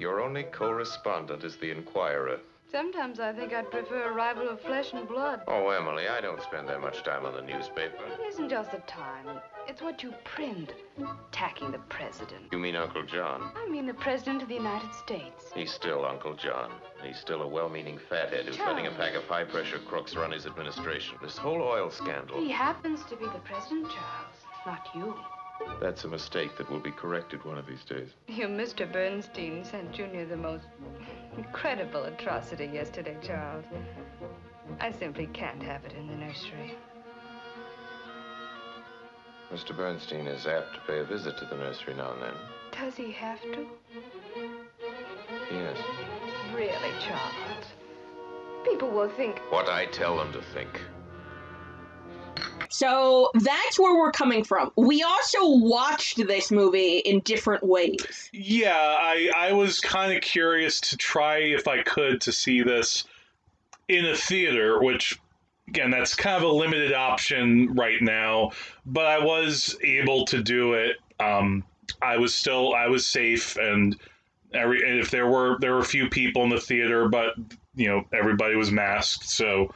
your 0.00 0.20
only 0.20 0.42
correspondent 0.42 1.44
is 1.44 1.56
the 1.56 1.70
Inquirer. 1.70 2.40
Sometimes 2.70 3.20
I 3.20 3.32
think 3.32 3.52
I'd 3.52 3.70
prefer 3.70 4.10
a 4.10 4.12
rival 4.12 4.48
of 4.48 4.60
flesh 4.60 4.92
and 4.92 5.06
blood. 5.08 5.42
Oh, 5.46 5.68
Emily, 5.68 6.08
I 6.08 6.20
don't 6.20 6.42
spend 6.42 6.68
that 6.68 6.80
much 6.80 7.04
time 7.04 7.24
on 7.24 7.34
the 7.34 7.42
newspaper. 7.42 8.04
It 8.18 8.26
isn't 8.28 8.48
just 8.48 8.72
the 8.72 8.78
time. 8.78 9.40
It's 9.68 9.80
what 9.80 10.02
you 10.02 10.12
print. 10.24 10.74
Attacking 11.30 11.70
the 11.70 11.78
president. 11.88 12.42
You 12.50 12.58
mean 12.58 12.74
Uncle 12.74 13.04
John? 13.04 13.52
I 13.56 13.68
mean 13.68 13.86
the 13.86 13.94
president 13.94 14.42
of 14.42 14.48
the 14.48 14.54
United 14.54 14.92
States. 14.94 15.50
He's 15.54 15.70
still 15.72 16.04
Uncle 16.04 16.34
John. 16.34 16.72
He's 17.04 17.18
still 17.18 17.42
a 17.42 17.48
well-meaning 17.48 17.98
fathead 18.08 18.46
who's 18.46 18.58
letting 18.58 18.86
a 18.88 18.90
pack 18.90 19.14
of 19.14 19.24
high-pressure 19.24 19.80
crooks 19.86 20.16
run 20.16 20.32
his 20.32 20.44
administration. 20.46 21.18
This 21.22 21.36
whole 21.36 21.62
oil 21.62 21.90
scandal, 21.90 22.40
He 22.40 22.50
happens 22.50 23.04
to 23.04 23.16
be 23.16 23.26
the 23.26 23.40
president, 23.44 23.84
Charles, 23.90 24.44
not 24.66 24.88
you. 24.94 25.14
That's 25.80 26.04
a 26.04 26.08
mistake 26.08 26.56
that 26.58 26.70
will 26.70 26.80
be 26.80 26.90
corrected 26.90 27.44
one 27.44 27.58
of 27.58 27.66
these 27.66 27.84
days. 27.84 28.08
Your 28.28 28.48
Mr. 28.48 28.90
Bernstein 28.90 29.64
sent 29.64 29.92
Junior 29.92 30.26
the 30.26 30.36
most 30.36 30.64
incredible 31.36 32.04
atrocity 32.04 32.66
yesterday, 32.66 33.16
Charles. 33.22 33.64
I 34.80 34.92
simply 34.92 35.26
can't 35.26 35.62
have 35.62 35.84
it 35.84 35.92
in 35.92 36.06
the 36.08 36.16
nursery. 36.16 36.76
Mr. 39.52 39.76
Bernstein 39.76 40.26
is 40.26 40.46
apt 40.46 40.74
to 40.74 40.80
pay 40.86 40.98
a 40.98 41.04
visit 41.04 41.38
to 41.38 41.44
the 41.44 41.56
nursery 41.56 41.94
now 41.94 42.12
and 42.12 42.22
then. 42.22 42.34
Does 42.72 42.96
he 42.96 43.12
have 43.12 43.40
to? 43.42 43.66
Yes. 45.50 45.78
Really, 46.54 46.92
Charles? 47.06 47.66
People 48.64 48.90
will 48.90 49.08
think 49.10 49.38
What 49.50 49.68
I 49.68 49.86
tell 49.86 50.16
them 50.16 50.32
to 50.32 50.42
think. 50.52 50.80
So 52.68 53.30
that's 53.34 53.78
where 53.78 53.96
we're 53.96 54.12
coming 54.12 54.44
from. 54.44 54.72
We 54.76 55.02
also 55.02 55.38
watched 55.46 56.18
this 56.26 56.50
movie 56.50 56.98
in 56.98 57.20
different 57.20 57.62
ways. 57.62 58.28
Yeah, 58.32 58.76
I 58.76 59.30
I 59.34 59.52
was 59.52 59.80
kind 59.80 60.12
of 60.12 60.22
curious 60.22 60.80
to 60.82 60.96
try 60.96 61.38
if 61.38 61.68
I 61.68 61.82
could 61.82 62.20
to 62.22 62.32
see 62.32 62.62
this 62.62 63.04
in 63.88 64.04
a 64.04 64.16
theater, 64.16 64.80
which 64.82 65.18
again 65.68 65.90
that's 65.90 66.14
kind 66.14 66.36
of 66.36 66.42
a 66.42 66.52
limited 66.52 66.92
option 66.92 67.74
right 67.74 68.00
now. 68.02 68.50
But 68.84 69.06
I 69.06 69.18
was 69.24 69.76
able 69.82 70.24
to 70.26 70.42
do 70.42 70.74
it. 70.74 70.96
Um, 71.20 71.64
I 72.02 72.18
was 72.18 72.34
still 72.34 72.74
I 72.74 72.88
was 72.88 73.06
safe, 73.06 73.56
and 73.56 73.96
every 74.52 74.88
and 74.88 74.98
if 74.98 75.10
there 75.10 75.26
were 75.28 75.56
there 75.60 75.72
were 75.74 75.80
a 75.80 75.84
few 75.84 76.08
people 76.08 76.42
in 76.42 76.50
the 76.50 76.60
theater, 76.60 77.08
but 77.08 77.34
you 77.74 77.88
know 77.88 78.04
everybody 78.12 78.56
was 78.56 78.70
masked, 78.72 79.28
so 79.28 79.72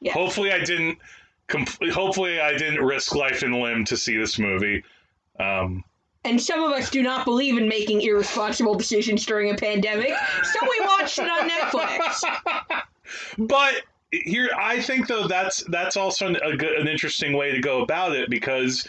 Yeah. 0.00 0.12
hopefully 0.12 0.52
I 0.52 0.60
didn't 0.62 0.98
com- 1.48 1.66
hopefully 1.92 2.40
I 2.40 2.56
didn't 2.56 2.84
risk 2.84 3.14
life 3.14 3.42
and 3.42 3.54
limb 3.54 3.84
to 3.86 3.96
see 3.96 4.16
this 4.16 4.38
movie. 4.38 4.84
Um, 5.38 5.84
And 6.24 6.40
some 6.40 6.62
of 6.62 6.72
us 6.72 6.90
do 6.90 7.02
not 7.02 7.24
believe 7.24 7.56
in 7.56 7.68
making 7.68 8.02
irresponsible 8.02 8.74
decisions 8.74 9.24
during 9.26 9.50
a 9.50 9.56
pandemic, 9.56 10.12
so 10.42 10.58
we 10.62 10.80
watched 10.86 11.18
it 11.18 11.30
on 11.30 11.48
Netflix. 11.48 12.24
but 13.38 13.82
here 14.10 14.50
I 14.56 14.80
think 14.80 15.08
though 15.08 15.26
that's 15.26 15.64
that's 15.64 15.96
also 15.96 16.26
an, 16.26 16.36
a 16.36 16.56
good, 16.56 16.78
an 16.78 16.88
interesting 16.88 17.36
way 17.36 17.52
to 17.52 17.60
go 17.60 17.82
about 17.82 18.14
it 18.14 18.30
because 18.30 18.86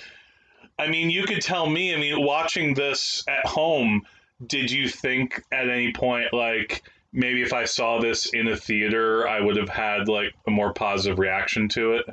I 0.79 0.87
mean 0.87 1.09
you 1.09 1.23
could 1.23 1.41
tell 1.41 1.69
me 1.69 1.93
I 1.93 1.97
mean 1.97 2.23
watching 2.23 2.73
this 2.73 3.23
at 3.27 3.45
home 3.45 4.03
did 4.45 4.71
you 4.71 4.87
think 4.87 5.41
at 5.51 5.69
any 5.69 5.91
point 5.91 6.33
like 6.33 6.83
maybe 7.13 7.41
if 7.41 7.53
I 7.53 7.65
saw 7.65 7.99
this 7.99 8.27
in 8.27 8.47
a 8.47 8.55
theater 8.55 9.27
I 9.27 9.41
would 9.41 9.57
have 9.57 9.69
had 9.69 10.07
like 10.07 10.33
a 10.45 10.51
more 10.51 10.73
positive 10.73 11.19
reaction 11.19 11.67
to 11.69 11.93
it 11.93 12.05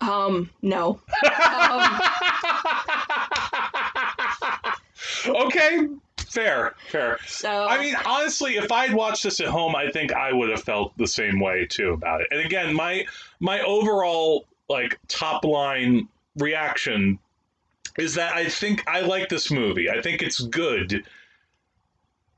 Um, 0.00 0.50
no. 0.62 1.00
Um, 1.24 2.00
okay 5.28 5.88
fair 6.36 6.74
fair 6.90 7.18
so 7.26 7.66
I 7.66 7.78
mean, 7.78 7.94
honestly, 8.04 8.56
if 8.56 8.70
I'd 8.70 8.92
watched 8.92 9.22
this 9.22 9.40
at 9.40 9.46
home, 9.46 9.74
I 9.74 9.90
think 9.90 10.12
I 10.12 10.32
would 10.32 10.50
have 10.50 10.62
felt 10.62 10.96
the 10.98 11.06
same 11.06 11.40
way 11.40 11.66
too 11.66 11.92
about 11.92 12.20
it. 12.20 12.28
And 12.30 12.40
again, 12.40 12.74
my 12.74 13.06
my 13.40 13.60
overall 13.62 14.44
like 14.68 14.98
top 15.08 15.44
line 15.44 16.08
reaction 16.36 17.18
is 17.98 18.14
that 18.14 18.34
I 18.34 18.48
think 18.48 18.86
I 18.86 19.00
like 19.00 19.30
this 19.30 19.50
movie. 19.50 19.88
I 19.88 20.02
think 20.02 20.22
it's 20.22 20.40
good. 20.40 21.04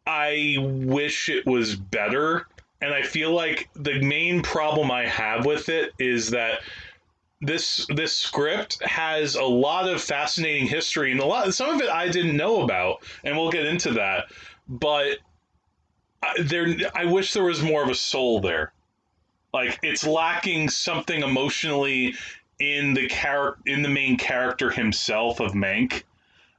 I 0.06 0.56
wish 0.60 1.28
it 1.28 1.44
was 1.44 1.74
better, 1.74 2.46
and 2.80 2.94
I 2.94 3.02
feel 3.02 3.32
like 3.32 3.68
the 3.74 4.00
main 4.00 4.42
problem 4.42 4.90
I 4.90 5.06
have 5.06 5.44
with 5.44 5.68
it 5.68 5.92
is 5.98 6.30
that 6.30 6.60
this 7.40 7.86
this 7.94 8.16
script 8.16 8.82
has 8.82 9.36
a 9.36 9.44
lot 9.44 9.88
of 9.88 10.02
fascinating 10.02 10.66
history 10.66 11.12
and 11.12 11.20
a 11.20 11.24
lot 11.24 11.52
some 11.54 11.70
of 11.70 11.80
it 11.80 11.88
I 11.88 12.08
didn't 12.08 12.36
know 12.36 12.62
about, 12.62 13.02
and 13.24 13.36
we'll 13.36 13.50
get 13.50 13.64
into 13.66 13.92
that. 13.92 14.26
But 14.68 15.18
I- 16.22 16.42
there, 16.42 16.66
I 16.94 17.04
wish 17.04 17.32
there 17.32 17.44
was 17.44 17.62
more 17.62 17.82
of 17.82 17.88
a 17.88 17.94
soul 17.94 18.40
there. 18.40 18.72
Like 19.54 19.78
it's 19.82 20.04
lacking 20.04 20.68
something 20.68 21.22
emotionally 21.22 22.14
in 22.58 22.94
the 22.94 23.06
character, 23.06 23.62
in 23.66 23.82
the 23.82 23.88
main 23.88 24.16
character 24.16 24.70
himself 24.70 25.38
of 25.40 25.52
Mank. 25.52 26.02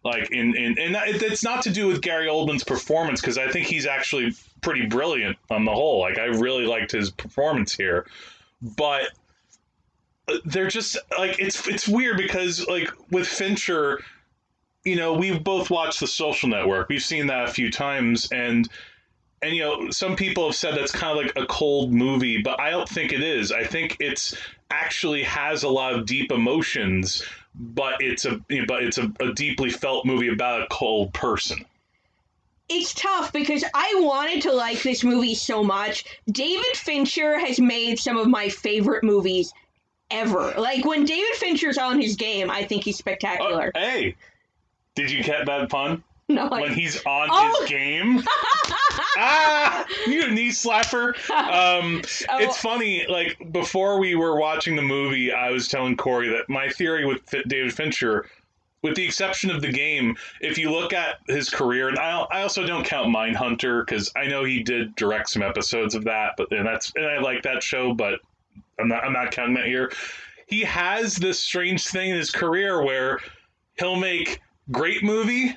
Like 0.03 0.31
in, 0.31 0.55
in 0.55 0.79
and 0.79 0.95
it- 0.95 1.21
it's 1.21 1.43
not 1.43 1.61
to 1.63 1.69
do 1.69 1.87
with 1.87 2.01
Gary 2.01 2.27
Oldman's 2.27 2.63
performance 2.63 3.19
because 3.19 3.37
I 3.37 3.51
think 3.51 3.67
he's 3.67 3.85
actually 3.85 4.33
pretty 4.61 4.85
brilliant 4.85 5.37
on 5.49 5.65
the 5.65 5.73
whole. 5.73 5.99
Like 5.99 6.17
I 6.17 6.25
really 6.27 6.65
liked 6.65 6.93
his 6.93 7.11
performance 7.11 7.75
here, 7.75 8.07
but 8.61 9.09
they're 10.45 10.67
just 10.67 10.97
like 11.17 11.39
it's 11.39 11.67
it's 11.67 11.87
weird 11.87 12.17
because 12.17 12.67
like 12.67 12.89
with 13.11 13.27
Fincher, 13.27 14.01
you 14.83 14.95
know, 14.95 15.13
we've 15.13 15.43
both 15.43 15.69
watched 15.69 15.99
The 15.99 16.07
Social 16.07 16.49
Network. 16.49 16.89
We've 16.89 17.01
seen 17.01 17.27
that 17.27 17.49
a 17.49 17.51
few 17.51 17.71
times, 17.71 18.29
and 18.31 18.67
and 19.41 19.55
you 19.55 19.61
know, 19.61 19.89
some 19.91 20.15
people 20.15 20.45
have 20.47 20.55
said 20.55 20.75
that's 20.75 20.91
kind 20.91 21.17
of 21.17 21.25
like 21.25 21.37
a 21.37 21.45
cold 21.47 21.93
movie, 21.93 22.41
but 22.41 22.59
I 22.59 22.69
don't 22.71 22.89
think 22.89 23.13
it 23.13 23.21
is. 23.21 23.51
I 23.51 23.63
think 23.63 23.97
it's 23.99 24.35
actually 24.71 25.23
has 25.23 25.63
a 25.63 25.69
lot 25.69 25.93
of 25.93 26.05
deep 26.05 26.31
emotions, 26.31 27.23
but 27.55 27.95
it's 28.01 28.25
a 28.25 28.39
but 28.67 28.83
it's 28.83 28.97
a, 28.97 29.11
a 29.19 29.33
deeply 29.33 29.69
felt 29.69 30.05
movie 30.05 30.27
about 30.29 30.61
a 30.61 30.67
cold 30.69 31.13
person. 31.13 31.65
it's 32.69 32.93
tough 32.93 33.33
because 33.33 33.63
I 33.73 33.95
wanted 33.99 34.43
to 34.43 34.53
like 34.53 34.81
this 34.83 35.03
movie 35.03 35.35
so 35.35 35.63
much. 35.63 36.05
David 36.31 36.75
Fincher 36.77 37.39
has 37.39 37.59
made 37.59 37.97
some 37.99 38.17
of 38.17 38.27
my 38.27 38.49
favorite 38.49 39.03
movies 39.03 39.53
ever. 40.11 40.53
Like 40.57 40.85
when 40.85 41.05
David 41.05 41.35
Fincher's 41.35 41.77
on 41.77 41.99
his 42.01 42.15
game, 42.15 42.49
I 42.49 42.63
think 42.63 42.83
he's 42.83 42.97
Oh, 42.97 42.99
spectacular. 42.99 43.71
hey, 43.75 44.15
did 44.95 45.09
you 45.11 45.23
get 45.23 45.45
that 45.45 45.69
pun? 45.69 46.03
no, 46.27 46.45
like, 46.45 46.61
when 46.61 46.73
he's 46.73 47.03
on 47.05 47.27
Oh. 47.31 47.57
his 47.61 47.69
game. 47.69 48.23
ah, 49.17 49.85
you 50.07 50.23
a 50.25 50.31
knee 50.31 50.49
slapper. 50.49 51.13
Um, 51.31 52.01
it's 52.41 52.57
funny. 52.57 53.05
Like 53.09 53.51
before 53.51 53.99
we 53.99 54.15
were 54.15 54.39
watching 54.39 54.75
the 54.75 54.81
movie, 54.81 55.31
I 55.31 55.49
was 55.51 55.67
telling 55.67 55.97
Korey 55.97 56.29
that 56.31 56.49
my 56.49 56.69
theory 56.69 57.05
with 57.05 57.21
David 57.47 57.73
Fincher, 57.73 58.27
with 58.81 58.95
the 58.95 59.03
exception 59.05 59.49
of 59.51 59.61
the 59.61 59.71
game, 59.71 60.15
if 60.41 60.57
you 60.57 60.71
look 60.71 60.93
at 60.93 61.15
his 61.27 61.49
career, 61.49 61.89
and 61.89 61.97
I, 61.99 62.21
I 62.31 62.41
also 62.43 62.65
don't 62.65 62.85
count 62.85 63.13
Mindhunter 63.13 63.85
because 63.85 64.11
I 64.15 64.27
know 64.27 64.43
he 64.43 64.63
did 64.63 64.95
direct 64.95 65.29
some 65.29 65.41
episodes 65.41 65.95
of 65.95 66.03
that, 66.05 66.33
but 66.37 66.51
and 66.51 66.65
that's 66.65 66.91
and 66.95 67.05
I 67.05 67.19
like 67.19 67.41
that 67.43 67.61
show, 67.63 67.93
but 67.93 68.19
I'm 68.79 68.87
not 68.87 69.03
I'm 69.03 69.13
not 69.13 69.31
counting 69.31 69.55
that 69.55 69.65
here. 69.65 69.91
He 70.47 70.61
has 70.61 71.15
this 71.15 71.39
strange 71.39 71.85
thing 71.87 72.09
in 72.09 72.17
his 72.17 72.31
career 72.31 72.83
where 72.83 73.19
he'll 73.77 73.95
make 73.95 74.41
great 74.71 75.03
movie, 75.03 75.55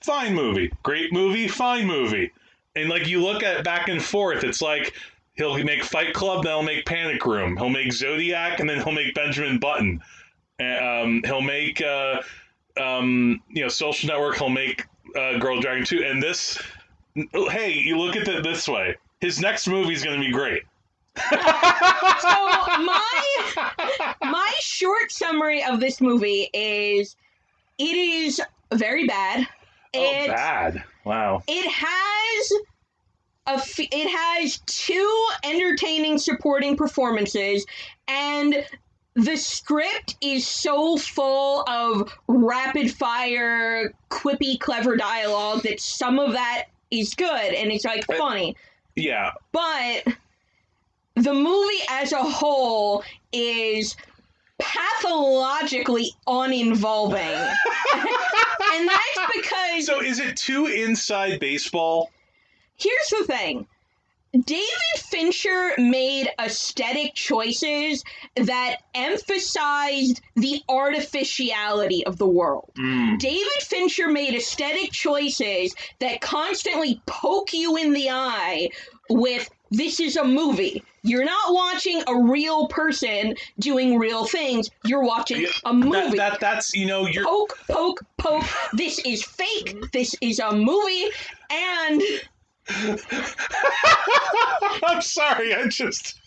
fine 0.00 0.34
movie, 0.34 0.72
great 0.82 1.12
movie, 1.12 1.48
fine 1.48 1.86
movie. 1.86 2.32
And 2.74 2.88
like 2.88 3.06
you 3.06 3.22
look 3.22 3.42
at 3.42 3.64
back 3.64 3.88
and 3.88 4.02
forth, 4.02 4.44
it's 4.44 4.62
like 4.62 4.94
he'll 5.34 5.62
make 5.62 5.84
Fight 5.84 6.14
Club, 6.14 6.44
then 6.44 6.52
he'll 6.52 6.62
make 6.62 6.86
Panic 6.86 7.24
Room. 7.24 7.56
He'll 7.56 7.68
make 7.68 7.92
Zodiac, 7.92 8.60
and 8.60 8.68
then 8.68 8.82
he'll 8.82 8.92
make 8.92 9.14
Benjamin 9.14 9.58
Button. 9.58 10.00
Um, 10.60 11.22
he'll 11.24 11.40
make 11.40 11.82
uh, 11.82 12.22
um, 12.80 13.42
you 13.50 13.62
know 13.62 13.68
Social 13.68 14.08
Network. 14.08 14.36
He'll 14.36 14.48
make 14.48 14.86
uh, 15.16 15.38
Girl 15.38 15.60
Dragon 15.60 15.84
Two. 15.84 16.02
And 16.04 16.22
this, 16.22 16.60
hey, 17.14 17.72
you 17.72 17.98
look 17.98 18.16
at 18.16 18.26
it 18.26 18.42
this 18.42 18.68
way. 18.68 18.96
His 19.20 19.40
next 19.40 19.68
movie 19.68 19.92
is 19.92 20.02
going 20.02 20.20
to 20.20 20.26
be 20.26 20.32
great. 20.32 20.62
so 21.30 22.28
my 22.28 24.14
my 24.22 24.52
short 24.60 25.12
summary 25.12 25.62
of 25.62 25.80
this 25.80 26.00
movie 26.00 26.48
is 26.54 27.16
it 27.78 27.96
is 27.96 28.40
very 28.72 29.06
bad. 29.06 29.46
Oh, 29.94 30.26
bad! 30.26 30.82
Wow. 31.04 31.42
It 31.46 31.70
has 31.70 32.52
a 33.46 33.50
f- 33.50 33.78
it 33.78 34.08
has 34.08 34.58
two 34.66 35.26
entertaining 35.44 36.16
supporting 36.18 36.76
performances 36.76 37.66
and 38.08 38.64
the 39.14 39.36
script 39.36 40.16
is 40.22 40.46
so 40.46 40.96
full 40.96 41.64
of 41.68 42.16
rapid 42.28 42.90
fire 42.90 43.92
quippy 44.10 44.58
clever 44.58 44.96
dialogue 44.96 45.62
that 45.62 45.80
some 45.80 46.18
of 46.18 46.32
that 46.32 46.64
is 46.90 47.14
good 47.14 47.54
and 47.54 47.70
it's 47.70 47.84
like 47.84 48.04
funny 48.06 48.56
Yeah, 48.96 49.32
but 49.50 50.06
the 51.14 51.34
movie 51.34 51.82
as 51.88 52.12
a 52.12 52.22
whole 52.22 53.04
is 53.32 53.96
pathologically 54.58 56.10
uninvolving 56.26 57.18
and 58.72 58.88
that's 58.88 59.32
because 59.34 59.86
So 59.86 60.00
is 60.00 60.20
it 60.20 60.36
too 60.36 60.66
inside 60.66 61.40
baseball? 61.40 62.10
here's 62.76 63.08
the 63.10 63.24
thing 63.26 63.66
David 64.32 64.96
Fincher 64.96 65.72
made 65.76 66.26
aesthetic 66.40 67.14
choices 67.14 68.02
that 68.34 68.76
emphasized 68.94 70.22
the 70.36 70.62
artificiality 70.70 72.06
of 72.06 72.16
the 72.16 72.26
world. 72.26 72.70
Mm. 72.78 73.18
David 73.18 73.60
Fincher 73.60 74.08
made 74.08 74.34
aesthetic 74.34 74.90
choices 74.90 75.74
that 75.98 76.22
constantly 76.22 77.02
poke 77.04 77.52
you 77.52 77.76
in 77.76 77.92
the 77.92 78.08
eye 78.08 78.70
with 79.10 79.50
this 79.72 79.98
is 80.00 80.16
a 80.16 80.24
movie. 80.24 80.82
You're 81.02 81.24
not 81.24 81.52
watching 81.52 82.02
a 82.06 82.14
real 82.14 82.68
person 82.68 83.34
doing 83.58 83.98
real 83.98 84.26
things. 84.26 84.70
You're 84.84 85.02
watching 85.02 85.46
a 85.64 85.72
movie. 85.72 86.18
That, 86.18 86.32
that 86.32 86.40
that's 86.40 86.74
you 86.74 86.86
know 86.86 87.06
you're 87.06 87.24
poke, 87.24 87.58
poke, 87.68 88.00
poke. 88.18 88.44
This 88.74 89.00
is 89.00 89.24
fake. 89.24 89.90
This 89.92 90.14
is 90.20 90.38
a 90.38 90.52
movie. 90.52 91.06
And 91.50 92.02
I'm 94.84 95.02
sorry, 95.02 95.54
I 95.54 95.66
just 95.68 96.20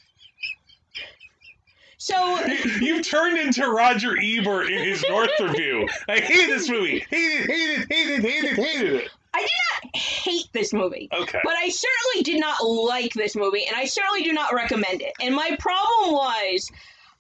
so 2.06 2.40
you've 2.82 3.08
turned 3.08 3.40
into 3.40 3.68
Roger 3.68 4.16
Ebert 4.22 4.70
in 4.70 4.84
his 4.84 5.04
North 5.10 5.32
review. 5.40 5.88
I 6.08 6.20
hate 6.20 6.46
this 6.46 6.70
movie. 6.70 7.04
Hated, 7.10 7.50
hated, 7.50 7.88
hated, 7.90 8.22
hated, 8.22 8.58
hated 8.58 8.94
it. 8.94 9.10
I 9.36 9.42
did 9.42 9.50
not 9.84 9.96
hate 9.96 10.48
this 10.54 10.72
movie. 10.74 11.10
Okay. 11.12 11.40
But 11.44 11.54
I 11.54 11.70
certainly 11.70 12.24
did 12.24 12.40
not 12.40 12.64
like 12.64 13.14
this 13.14 13.36
movie, 13.36 13.66
and 13.68 13.76
I 13.76 13.86
certainly 13.86 14.24
do 14.24 14.32
not 14.32 14.54
recommend 14.54 15.02
it. 15.02 15.12
And 15.22 15.36
my 15.36 15.58
problem 15.60 16.14
was 16.14 16.72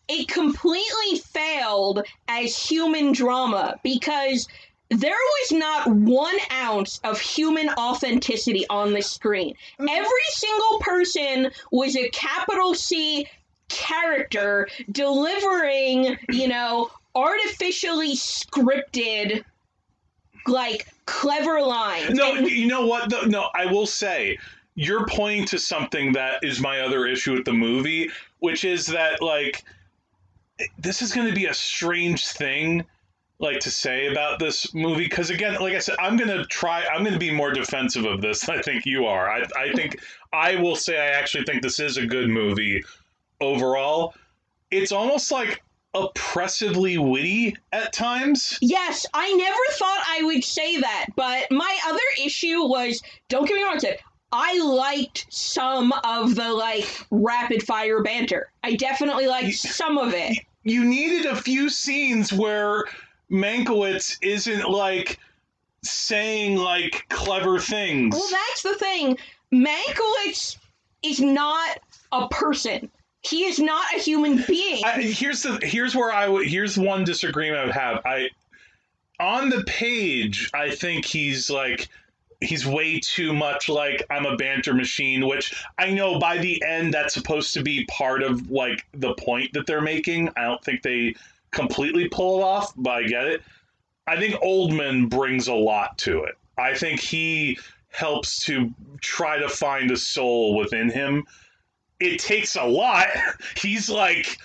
it 0.07 0.27
completely 0.27 1.19
failed 1.33 2.05
as 2.27 2.57
human 2.57 3.11
drama 3.11 3.75
because 3.83 4.47
there 4.89 5.11
was 5.11 5.51
not 5.51 5.87
one 5.87 6.35
ounce 6.51 6.99
of 7.03 7.19
human 7.19 7.69
authenticity 7.69 8.65
on 8.69 8.93
the 8.93 9.01
screen. 9.01 9.55
Mm-hmm. 9.79 9.89
Every 9.89 10.27
single 10.29 10.79
person 10.79 11.51
was 11.71 11.97
a 11.97 12.09
capital 12.09 12.75
C 12.75 13.27
character 13.67 14.67
delivering, 14.91 16.17
you 16.29 16.47
know, 16.47 16.91
artificially 17.15 18.15
scripted, 18.15 19.43
like, 20.47 20.87
clever 21.05 21.61
lines. 21.61 22.11
No, 22.11 22.35
And- 22.35 22.49
you 22.49 22.67
know 22.67 22.85
what? 22.85 23.09
though? 23.09 23.21
No, 23.21 23.49
I 23.55 23.65
will 23.65 23.85
say 23.87 24.37
you're 24.75 25.05
pointing 25.07 25.45
to 25.47 25.57
something 25.57 26.11
that 26.13 26.43
is 26.43 26.59
my 26.59 26.81
other 26.81 27.05
issue 27.07 27.33
with 27.33 27.45
the 27.45 27.53
movie, 27.53 28.09
which 28.39 28.63
is 28.65 28.87
that 28.87 29.21
like 29.21 29.63
this 30.77 31.01
is 31.01 31.11
going 31.13 31.27
to 31.27 31.33
be 31.33 31.45
a 31.45 31.53
strange 31.53 32.25
thing 32.25 32.83
like 33.39 33.59
to 33.59 33.69
say 33.69 34.07
about 34.07 34.39
this 34.39 34.73
movie 34.73 35.03
because 35.03 35.29
again 35.29 35.55
like 35.59 35.73
i 35.73 35.79
said 35.79 35.93
i'm 35.99 36.15
going 36.15 36.29
to 36.29 36.45
try 36.45 36.85
i'm 36.85 37.01
going 37.01 37.11
to 37.13 37.19
be 37.19 37.29
more 37.29 37.51
defensive 37.51 38.05
of 38.05 38.21
this 38.21 38.39
than 38.45 38.57
i 38.57 38.61
think 38.61 38.85
you 38.85 39.05
are 39.05 39.29
I, 39.29 39.43
I 39.57 39.73
think 39.73 39.99
i 40.31 40.55
will 40.55 40.77
say 40.77 40.97
i 40.97 41.07
actually 41.07 41.43
think 41.43 41.61
this 41.61 41.81
is 41.81 41.97
a 41.97 42.05
good 42.07 42.29
movie 42.29 42.81
overall 43.41 44.13
it's 44.71 44.93
almost 44.93 45.29
like 45.33 45.61
oppressively 45.95 46.97
witty 46.97 47.55
at 47.71 47.93
times 47.93 48.57
Yes, 48.61 49.05
I 49.13 49.31
never 49.33 49.57
thought 49.71 50.03
I 50.07 50.21
would 50.23 50.43
say 50.43 50.77
that, 50.79 51.07
but 51.15 51.49
my 51.51 51.79
other 51.87 51.99
issue 52.23 52.63
was 52.63 53.01
don't 53.29 53.47
get 53.47 53.55
me 53.55 53.63
wrong, 53.63 53.79
Ted. 53.79 53.99
I 54.31 54.59
liked 54.59 55.27
some 55.29 55.93
of 56.03 56.35
the 56.35 56.51
like 56.51 56.87
rapid 57.09 57.63
fire 57.63 58.03
banter. 58.03 58.51
I 58.63 58.75
definitely 58.75 59.27
liked 59.27 59.55
some 59.55 59.97
of 59.97 60.13
it. 60.13 60.37
you 60.63 60.83
needed 60.83 61.25
a 61.25 61.35
few 61.35 61.69
scenes 61.69 62.33
where 62.33 62.85
Mankiewicz 63.31 64.17
isn't 64.21 64.69
like 64.69 65.19
saying 65.83 66.57
like 66.57 67.05
clever 67.09 67.59
things. 67.59 68.15
Well, 68.15 68.27
that's 68.29 68.63
the 68.63 68.75
thing. 68.75 69.17
Mankiewicz 69.53 70.57
is 71.03 71.21
not 71.21 71.79
a 72.11 72.27
person. 72.29 72.89
He 73.25 73.45
is 73.45 73.59
not 73.59 73.85
a 73.95 73.99
human 73.99 74.43
being. 74.47 74.83
I, 74.85 75.01
here's 75.01 75.43
the 75.43 75.59
here's 75.63 75.95
where 75.95 76.11
I 76.11 76.43
here's 76.43 76.77
one 76.77 77.03
disagreement 77.03 77.61
I 77.61 77.65
would 77.65 77.75
have. 77.75 78.01
I 78.05 78.29
on 79.19 79.49
the 79.49 79.63
page, 79.63 80.49
I 80.53 80.69
think 80.69 81.05
he's 81.05 81.49
like 81.49 81.89
he's 82.41 82.65
way 82.65 82.99
too 82.99 83.33
much 83.33 83.69
like 83.69 84.05
I'm 84.09 84.25
a 84.25 84.35
banter 84.35 84.73
machine, 84.73 85.25
which 85.25 85.53
I 85.77 85.91
know 85.91 86.19
by 86.19 86.37
the 86.37 86.61
end 86.63 86.93
that's 86.93 87.13
supposed 87.13 87.53
to 87.53 87.63
be 87.63 87.85
part 87.85 88.21
of 88.23 88.51
like 88.51 88.85
the 88.93 89.13
point 89.15 89.53
that 89.53 89.65
they're 89.65 89.81
making. 89.81 90.29
I 90.35 90.43
don't 90.43 90.63
think 90.63 90.81
they 90.81 91.15
completely 91.51 92.09
pull 92.09 92.39
it 92.39 92.43
off, 92.43 92.73
but 92.75 92.91
I 92.91 93.03
get 93.03 93.25
it. 93.25 93.41
I 94.07 94.17
think 94.17 94.35
Oldman 94.35 95.09
brings 95.09 95.47
a 95.47 95.53
lot 95.53 95.97
to 95.99 96.23
it. 96.23 96.37
I 96.57 96.75
think 96.75 96.99
he 96.99 97.57
helps 97.89 98.43
to 98.45 98.71
try 99.01 99.37
to 99.37 99.49
find 99.49 99.89
a 99.89 99.97
soul 99.97 100.55
within 100.55 100.89
him. 100.89 101.25
It 101.99 102.19
takes 102.19 102.55
a 102.55 102.63
lot. 102.63 103.07
He's 103.61 103.89
like 103.89 104.37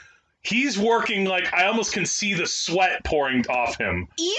he's 0.43 0.79
working 0.79 1.27
like 1.27 1.53
I 1.53 1.67
almost 1.67 1.93
can 1.93 2.07
see 2.07 2.35
the 2.35 2.47
sweat 2.47 3.05
pouring 3.05 3.47
off 3.49 3.79
him. 3.79 4.09
even 4.19 4.35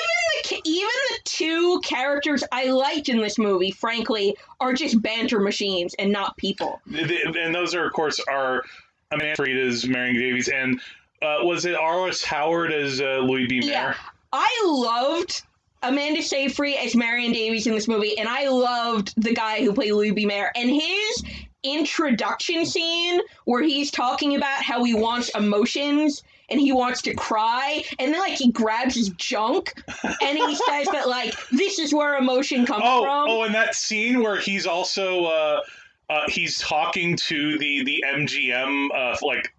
the 0.50 0.62
even 0.65 0.89
the 1.10 1.20
two 1.25 1.80
characters 1.84 2.44
I 2.51 2.72
liked 2.72 3.10
in 3.10 3.20
this 3.20 3.38
movie, 3.38 3.72
frankly, 3.72 4.36
are 4.60 4.74
just 4.74 5.01
banter 5.01 5.39
machines 5.39 5.94
and 6.00 6.12
not 6.12 6.38
people. 6.38 6.82
And 6.91 7.53
those 7.53 7.75
are 7.75 7.86
of 7.86 7.94
course 7.94 8.20
are 8.27 8.63
Amanda 9.12 9.36
Seyfried 9.36 9.58
as 9.58 9.86
Marion 9.86 10.15
Davies 10.15 10.48
and 10.48 10.82
uh, 11.22 11.38
was 11.41 11.65
it 11.65 11.75
Arliss 11.75 12.24
Howard 12.24 12.72
as 12.72 13.00
uh, 13.00 13.20
Louis 13.20 13.46
B. 13.46 13.60
Mayer? 13.60 13.70
Yeah, 13.70 13.96
I 14.34 14.63
loved 14.65 15.44
Amanda 15.84 16.24
Seyfried 16.24 16.77
as 16.77 16.96
Marion 16.96 17.32
Davies 17.32 17.68
in 17.68 17.75
this 17.75 17.88
movie, 17.88 18.18
and 18.18 18.27
I 18.27 18.48
loved 18.50 19.13
the 19.22 19.32
guy 19.32 19.63
who 19.63 19.72
played 19.72 19.91
Louis 19.91 20.12
B. 20.12 20.25
Mayer. 20.25 20.51
And 20.56 20.68
his 20.68 21.24
introduction 21.63 22.65
scene 22.65 23.20
where 23.46 23.62
he's 23.63 23.91
talking 23.91 24.36
about 24.36 24.62
how 24.63 24.84
he 24.84 24.94
wants 24.94 25.30
emotions 25.36 26.24
and 26.50 26.60
he 26.60 26.74
wants 26.74 27.01
to 27.03 27.13
cry, 27.13 27.82
and 27.98 28.13
then 28.13 28.20
like 28.20 28.34
he 28.38 28.51
grabs 28.51 28.94
his 28.96 29.10
junk 29.10 29.74
and 30.03 30.38
he 30.38 30.56
says 30.68 30.88
that 30.91 31.08
like 31.08 31.34
this 31.51 31.80
is 31.80 31.94
where 31.94 32.18
emotion 32.18 32.65
comes 32.65 32.84
Oh, 32.86 33.03
from. 33.03 33.30
oh, 33.30 33.44
and 33.44 33.56
that 33.56 33.74
scene 33.74 34.22
where 34.22 34.38
he's 34.38 34.65
also 34.65 35.24
uh, 35.25 35.62
uh, 36.10 36.24
he's 36.27 36.58
talking 36.60 37.15
to 37.15 37.58
the 37.58 37.84
the 37.86 38.03
MGM 38.06 38.88
uh, 38.94 39.15
like 39.22 39.53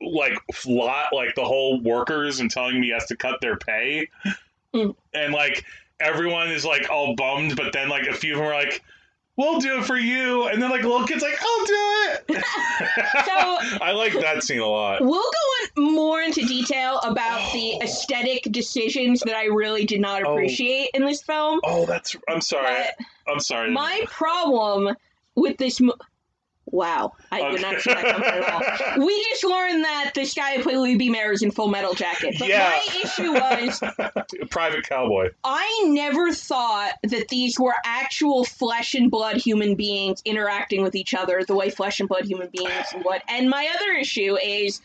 like 0.00 0.38
lot 0.64 1.06
like 1.12 1.34
the 1.34 1.44
whole 1.44 1.80
workers 1.82 2.38
and 2.38 2.48
telling 2.48 2.78
me 2.80 2.86
he 2.86 2.92
has 2.92 3.06
to 3.06 3.16
cut 3.16 3.40
their 3.40 3.56
pay, 3.56 4.08
Mm. 4.74 4.94
and 5.14 5.32
like 5.32 5.64
everyone 5.98 6.52
is 6.52 6.64
like 6.64 6.88
all 6.90 7.16
bummed, 7.16 7.56
but 7.56 7.72
then 7.72 7.88
like 7.88 8.06
a 8.06 8.12
few 8.12 8.34
of 8.34 8.38
them 8.38 8.46
are 8.48 8.54
like. 8.54 8.82
We'll 9.38 9.58
do 9.60 9.78
it 9.78 9.84
for 9.86 9.96
you, 9.96 10.48
and 10.48 10.60
then 10.60 10.68
like 10.68 10.82
little 10.82 11.06
kid's 11.06 11.22
like, 11.22 11.38
"I'll 11.40 11.64
do 11.64 11.74
it." 12.10 12.44
So- 13.24 13.78
I 13.84 13.92
like 13.92 14.12
that 14.12 14.42
scene 14.42 14.58
a 14.60 14.66
lot. 14.66 15.00
We'll 15.00 15.22
go 15.22 15.82
in 15.86 15.94
more 15.94 16.20
into 16.20 16.44
detail 16.46 16.98
about 17.04 17.52
the 17.52 17.78
aesthetic 17.82 18.42
decisions 18.50 19.20
that 19.20 19.34
I 19.36 19.44
really 19.46 19.84
did 19.86 20.00
not 20.00 20.24
Oh. 20.24 20.32
appreciate 20.32 20.90
in 20.94 21.04
this 21.06 21.22
film. 21.22 21.60
Oh, 21.64 21.86
that's. 21.86 22.16
I'm 22.28 22.40
sorry. 22.40 22.74
But 23.26 23.32
I'm 23.32 23.40
sorry. 23.40 23.70
my 23.70 24.02
problem 24.10 24.94
with 25.36 25.56
this 25.56 25.80
mo- 25.80 25.94
Wow, 26.72 27.12
I 27.32 27.50
did 27.50 27.60
not 27.62 27.74
Okay. 27.74 27.80
see 27.82 27.90
that 27.92 28.04
coming 28.04 28.28
at 28.28 28.98
all. 28.98 29.06
We 29.06 29.24
just 29.30 29.44
learned 29.44 29.84
that 29.84 30.12
this 30.14 30.34
guy 30.34 30.56
who 30.56 30.62
played 30.62 30.76
Louis 30.76 30.96
B. 30.96 31.08
Mayer 31.10 31.32
is 31.32 31.42
in 31.42 31.50
Full 31.50 31.68
Metal 31.68 31.94
Jacket. 31.94 32.36
But 32.38 32.48
Yeah. 32.48 32.70
my 32.70 33.00
issue 33.02 33.32
was 33.32 33.80
Private 34.50 34.88
Cowboy. 34.88 35.28
I 35.44 35.84
never 35.86 36.32
thought 36.32 36.92
that 37.04 37.28
these 37.28 37.58
were 37.58 37.74
actual 37.84 38.44
flesh 38.44 38.94
and 38.94 39.10
blood 39.10 39.36
human 39.36 39.74
beings 39.74 40.20
interacting 40.24 40.82
with 40.82 40.94
each 40.94 41.14
other 41.14 41.42
the 41.46 41.54
way 41.54 41.70
flesh 41.70 42.00
and 42.00 42.08
blood 42.08 42.26
human 42.26 42.48
beings 42.52 42.92
would. 42.94 43.22
And 43.28 43.48
my 43.48 43.68
other 43.74 43.92
issue 43.92 44.36
is 44.42 44.80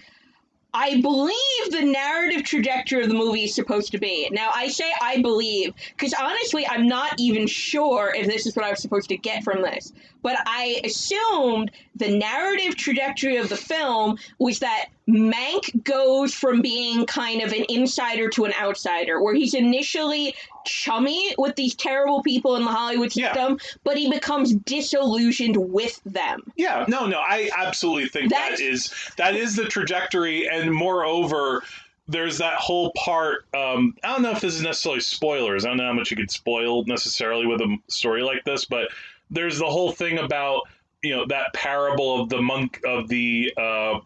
I 0.75 0.99
believe 1.01 1.35
the 1.69 1.83
narrative 1.83 2.43
trajectory 2.43 3.03
of 3.03 3.09
the 3.09 3.13
movie 3.13 3.43
is 3.43 3.53
supposed 3.53 3.91
to 3.91 3.99
be. 3.99 4.27
Now, 4.31 4.49
I 4.53 4.69
say 4.69 4.91
I 4.99 5.21
believe 5.21 5.73
because 5.89 6.13
honestly, 6.13 6.65
I'm 6.67 6.87
not 6.87 7.13
even 7.19 7.45
sure 7.45 8.11
if 8.15 8.25
this 8.25 8.47
is 8.47 8.55
what 8.55 8.65
I 8.65 8.71
was 8.71 8.81
supposed 8.81 9.09
to 9.09 9.17
get 9.17 9.43
from 9.43 9.61
this. 9.61 9.93
But 10.23 10.37
I 10.45 10.81
assumed 10.83 11.71
the 11.95 12.17
narrative 12.17 12.75
trajectory 12.75 13.37
of 13.37 13.49
the 13.49 13.55
film 13.55 14.17
was 14.39 14.59
that 14.59 14.85
Mank 15.07 15.83
goes 15.83 16.33
from 16.33 16.61
being 16.61 17.05
kind 17.05 17.41
of 17.41 17.51
an 17.51 17.65
insider 17.69 18.29
to 18.29 18.45
an 18.45 18.53
outsider, 18.59 19.21
where 19.21 19.35
he's 19.35 19.53
initially 19.53 20.33
chummy 20.65 21.33
with 21.37 21.55
these 21.55 21.75
terrible 21.75 22.23
people 22.23 22.55
in 22.55 22.63
the 22.63 22.71
Hollywood 22.71 23.15
Yeah. 23.15 23.33
system, 23.33 23.59
but 23.83 23.97
he 23.97 24.09
becomes 24.09 24.53
disillusioned 24.53 25.57
with 25.57 25.99
them. 26.05 26.51
Yeah, 26.55 26.85
no, 26.87 27.05
no, 27.05 27.19
I 27.19 27.49
absolutely 27.55 28.07
think 28.09 28.29
that 28.31 28.51
that 28.51 28.59
is 28.61 28.93
that 29.17 29.35
is 29.35 29.55
the 29.55 29.65
trajectory, 29.65 30.47
and 30.47 30.73
moreover, 30.73 31.63
there's 32.07 32.37
that 32.39 32.55
whole 32.55 32.91
part. 32.95 33.45
Um, 33.53 33.95
I 34.03 34.13
don't 34.13 34.21
know 34.21 34.31
if 34.31 34.41
this 34.41 34.55
is 34.55 34.61
necessarily 34.61 35.01
spoilers. 35.01 35.65
I 35.65 35.69
don't 35.69 35.77
know 35.77 35.85
how 35.87 35.93
much 35.93 36.11
you 36.11 36.17
could 36.17 36.31
spoil 36.31 36.85
necessarily 36.85 37.45
with 37.45 37.61
a 37.61 37.77
story 37.87 38.23
like 38.23 38.43
this, 38.45 38.65
but 38.65 38.89
there's 39.31 39.57
the 39.59 39.65
whole 39.65 39.91
thing 39.91 40.17
about 40.19 40.63
you 41.03 41.15
know 41.15 41.25
that 41.27 41.53
parable 41.53 42.21
of 42.21 42.29
the 42.29 42.41
monk 42.41 42.81
of 42.85 43.07
the 43.07 43.53
uh, 43.57 43.99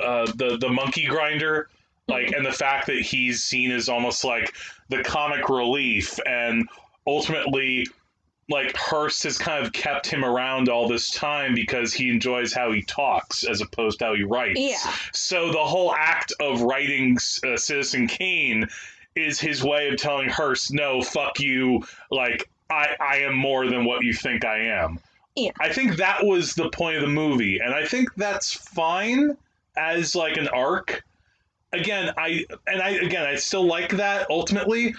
uh, 0.00 0.30
the 0.36 0.58
the 0.60 0.68
monkey 0.68 1.06
grinder, 1.06 1.68
like, 2.06 2.32
and 2.32 2.44
the 2.44 2.52
fact 2.52 2.86
that 2.86 3.00
he's 3.00 3.42
seen 3.42 3.72
as 3.72 3.88
almost 3.88 4.24
like 4.24 4.54
the 4.90 5.02
comic 5.02 5.48
relief, 5.48 6.18
and 6.26 6.68
ultimately 7.06 7.86
like 8.50 8.74
Hearst 8.76 9.24
has 9.24 9.36
kind 9.36 9.64
of 9.64 9.72
kept 9.72 10.06
him 10.06 10.24
around 10.24 10.68
all 10.68 10.88
this 10.88 11.10
time 11.10 11.54
because 11.54 11.92
he 11.92 12.08
enjoys 12.08 12.52
how 12.52 12.72
he 12.72 12.82
talks 12.82 13.44
as 13.44 13.60
opposed 13.60 13.98
to 13.98 14.06
how 14.06 14.14
he 14.14 14.22
writes. 14.22 14.58
Yeah. 14.58 14.94
So 15.12 15.52
the 15.52 15.58
whole 15.58 15.94
act 15.94 16.32
of 16.40 16.62
writing 16.62 17.18
uh, 17.46 17.56
Citizen 17.56 18.06
Kane 18.06 18.66
is 19.14 19.38
his 19.40 19.62
way 19.62 19.88
of 19.88 19.96
telling 19.96 20.28
Hearst, 20.28 20.72
"No, 20.72 21.02
fuck 21.02 21.40
you. 21.40 21.84
Like 22.10 22.48
I, 22.70 22.96
I 23.00 23.16
am 23.18 23.34
more 23.34 23.68
than 23.68 23.84
what 23.84 24.02
you 24.02 24.14
think 24.14 24.44
I 24.44 24.58
am." 24.66 25.00
Yeah. 25.44 25.50
I 25.60 25.72
think 25.72 25.96
that 25.96 26.24
was 26.24 26.54
the 26.54 26.68
point 26.70 26.96
of 26.96 27.02
the 27.02 27.08
movie, 27.08 27.58
and 27.58 27.74
I 27.74 27.84
think 27.84 28.14
that's 28.16 28.52
fine 28.52 29.36
as 29.76 30.14
like 30.14 30.36
an 30.36 30.48
arc. 30.48 31.04
Again, 31.72 32.12
I 32.16 32.44
and 32.66 32.82
I 32.82 32.90
again 32.90 33.24
I 33.24 33.36
still 33.36 33.64
like 33.64 33.96
that 33.96 34.26
ultimately. 34.30 34.94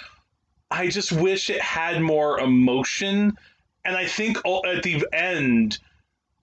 I 0.72 0.88
just 0.88 1.12
wish 1.12 1.50
it 1.50 1.62
had 1.62 2.02
more 2.02 2.40
emotion. 2.40 3.38
And 3.86 3.98
I 3.98 4.06
think 4.06 4.38
at 4.38 4.84
the 4.84 5.06
end, 5.12 5.80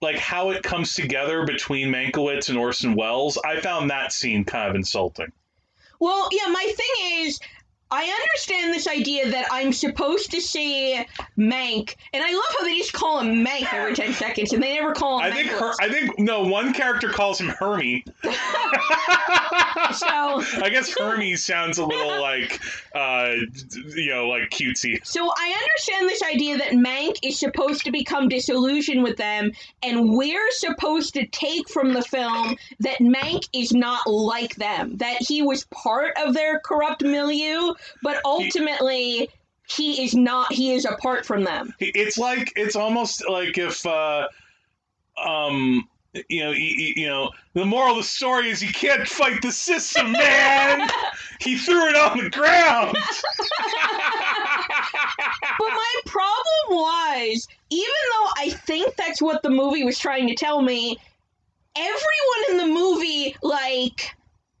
like 0.01 0.17
how 0.17 0.49
it 0.49 0.63
comes 0.63 0.95
together 0.95 1.45
between 1.45 1.89
Mankiewicz 1.89 2.49
and 2.49 2.57
Orson 2.57 2.95
Welles, 2.95 3.37
I 3.37 3.59
found 3.61 3.89
that 3.89 4.11
scene 4.11 4.43
kind 4.43 4.69
of 4.69 4.75
insulting. 4.75 5.31
Well, 5.99 6.29
yeah, 6.31 6.51
my 6.51 6.73
thing 6.75 7.25
is, 7.25 7.39
I 7.89 8.03
understand 8.03 8.73
this 8.73 8.87
idea 8.87 9.29
that 9.31 9.47
I'm 9.51 9.71
supposed 9.71 10.31
to 10.31 10.41
say 10.41 11.07
Mank, 11.37 11.95
and 12.13 12.23
I 12.23 12.31
love 12.31 12.55
how 12.59 12.65
they 12.65 12.77
just 12.77 12.93
call 12.93 13.19
him 13.19 13.45
Mank 13.45 13.71
every 13.71 13.95
10 13.95 14.13
seconds, 14.13 14.51
and 14.51 14.61
they 14.61 14.75
never 14.75 14.93
call 14.93 15.19
him 15.19 15.31
I 15.31 15.35
think 15.35 15.49
her, 15.49 15.71
I 15.79 15.89
think 15.89 16.19
no 16.19 16.43
one 16.43 16.73
character 16.73 17.09
calls 17.09 17.39
him 17.39 17.47
Hermie. 17.47 18.03
So, 19.93 20.07
I 20.61 20.69
guess 20.71 20.93
Hermie 20.97 21.35
sounds 21.35 21.77
a 21.77 21.85
little 21.85 22.21
like 22.21 22.59
uh 22.95 23.33
you 23.95 24.09
know 24.09 24.27
like 24.27 24.49
cutesy. 24.49 25.05
so 25.05 25.29
I 25.35 25.57
understand 25.61 26.09
this 26.09 26.23
idea 26.23 26.57
that 26.57 26.71
Mank 26.71 27.17
is 27.23 27.39
supposed 27.39 27.85
to 27.85 27.91
become 27.91 28.27
disillusioned 28.27 29.03
with 29.03 29.17
them, 29.17 29.51
and 29.83 30.11
we're 30.13 30.51
supposed 30.51 31.13
to 31.13 31.25
take 31.27 31.69
from 31.69 31.93
the 31.93 32.01
film 32.01 32.57
that 32.79 32.99
Mank 32.99 33.47
is 33.53 33.73
not 33.73 34.07
like 34.07 34.55
them, 34.55 34.97
that 34.97 35.17
he 35.21 35.41
was 35.41 35.65
part 35.65 36.13
of 36.17 36.33
their 36.33 36.59
corrupt 36.59 37.03
milieu, 37.03 37.73
but 38.03 38.21
ultimately 38.25 39.29
he 39.69 40.03
is 40.03 40.15
not. 40.15 40.51
He 40.53 40.73
is 40.73 40.85
apart 40.85 41.25
from 41.25 41.43
them. 41.43 41.73
It's 41.79 42.17
like 42.17 42.53
it's 42.55 42.75
almost 42.75 43.23
like 43.29 43.57
if 43.57 43.85
uh 43.85 44.27
um 45.23 45.87
you 46.29 46.43
know, 46.43 46.51
you, 46.51 46.63
you- 46.65 46.93
you 46.95 47.07
know, 47.07 47.29
the 47.53 47.65
moral 47.65 47.91
of 47.91 47.97
the 47.97 48.03
story 48.03 48.49
is 48.49 48.63
you 48.63 48.71
can't 48.73 49.07
fight 49.07 49.41
the 49.41 49.51
system, 49.51 50.13
man. 50.13 50.87
he 51.41 51.57
threw 51.57 51.89
it 51.89 51.95
on 51.95 52.17
the 52.17 52.29
ground. 52.29 52.97
But 55.59 55.69
my 55.69 55.95
problem 56.05 56.69
was, 56.69 57.47
even 57.69 57.83
though 58.11 58.29
I 58.37 58.49
think 58.65 58.95
that's 58.95 59.21
what 59.21 59.41
the 59.43 59.49
movie 59.49 59.83
was 59.83 59.97
trying 59.99 60.27
to 60.27 60.35
tell 60.35 60.61
me, 60.61 60.97
everyone 61.75 62.43
in 62.51 62.57
the 62.57 62.67
movie, 62.67 63.35
like, 63.41 64.15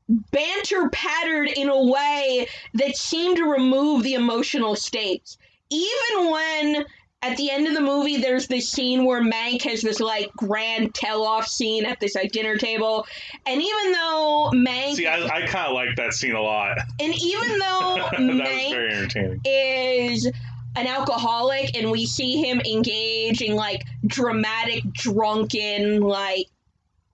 banter 0.09 0.89
pattered 0.89 1.49
in 1.49 1.69
a 1.69 1.83
way 1.85 2.47
that 2.75 2.95
seemed 2.95 3.37
to 3.37 3.43
remove 3.45 4.03
the 4.03 4.13
emotional 4.13 4.75
stakes. 4.75 5.37
Even 5.69 6.31
when. 6.31 6.85
At 7.23 7.35
the 7.35 7.49
end 7.49 7.67
of 7.67 7.73
the 7.73 7.81
movie, 7.81 8.17
there's 8.17 8.45
this 8.47 8.69
scene 8.69 9.03
where 9.03 9.23
Mank 9.23 9.63
has 9.63 9.81
this 9.81 9.99
like 9.99 10.31
grand 10.33 10.93
tell-off 10.93 11.47
scene 11.47 11.83
at 11.83 11.99
this 11.99 12.13
like 12.13 12.31
dinner 12.31 12.57
table, 12.57 13.07
and 13.47 13.59
even 13.59 13.91
though 13.91 14.51
Mank 14.53 14.93
See, 14.93 15.07
I, 15.07 15.25
I 15.25 15.47
kind 15.47 15.67
of 15.67 15.73
like 15.73 15.95
that 15.95 16.13
scene 16.13 16.35
a 16.35 16.41
lot. 16.41 16.77
and 16.99 17.15
even 17.15 17.57
though 17.59 18.07
Mank 18.19 19.39
is 19.43 20.27
an 20.75 20.85
alcoholic 20.85 21.75
and 21.75 21.89
we 21.89 22.05
see 22.05 22.37
him 22.37 22.61
engage 22.61 23.41
in 23.41 23.55
like 23.55 23.81
dramatic 24.05 24.83
drunken 24.93 26.01
like 26.01 26.45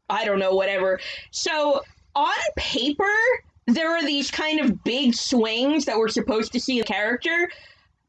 I 0.09 0.25
don't 0.25 0.37
know 0.37 0.53
whatever. 0.53 0.99
So 1.31 1.81
on 2.15 2.33
paper 2.55 3.03
there 3.65 3.89
are 3.95 4.03
these 4.03 4.29
kind 4.29 4.59
of 4.59 4.83
big 4.83 5.13
swings 5.13 5.85
that 5.85 5.97
we're 5.97 6.09
supposed 6.09 6.51
to 6.51 6.59
see 6.59 6.79
in 6.79 6.83
character, 6.83 7.49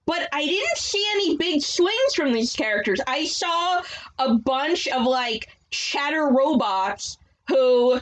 but 0.07 0.29
I 0.33 0.45
didn't 0.45 0.77
see 0.79 1.05
any 1.13 1.37
big 1.37 1.63
swings 1.63 2.15
from 2.15 2.33
these 2.33 2.53
characters. 2.55 3.01
I 3.07 3.25
saw 3.27 3.83
a 4.19 4.35
bunch 4.35 4.89
of 4.89 5.03
like 5.07 5.49
chatter 5.71 6.27
robots 6.27 7.19
who 7.49 8.01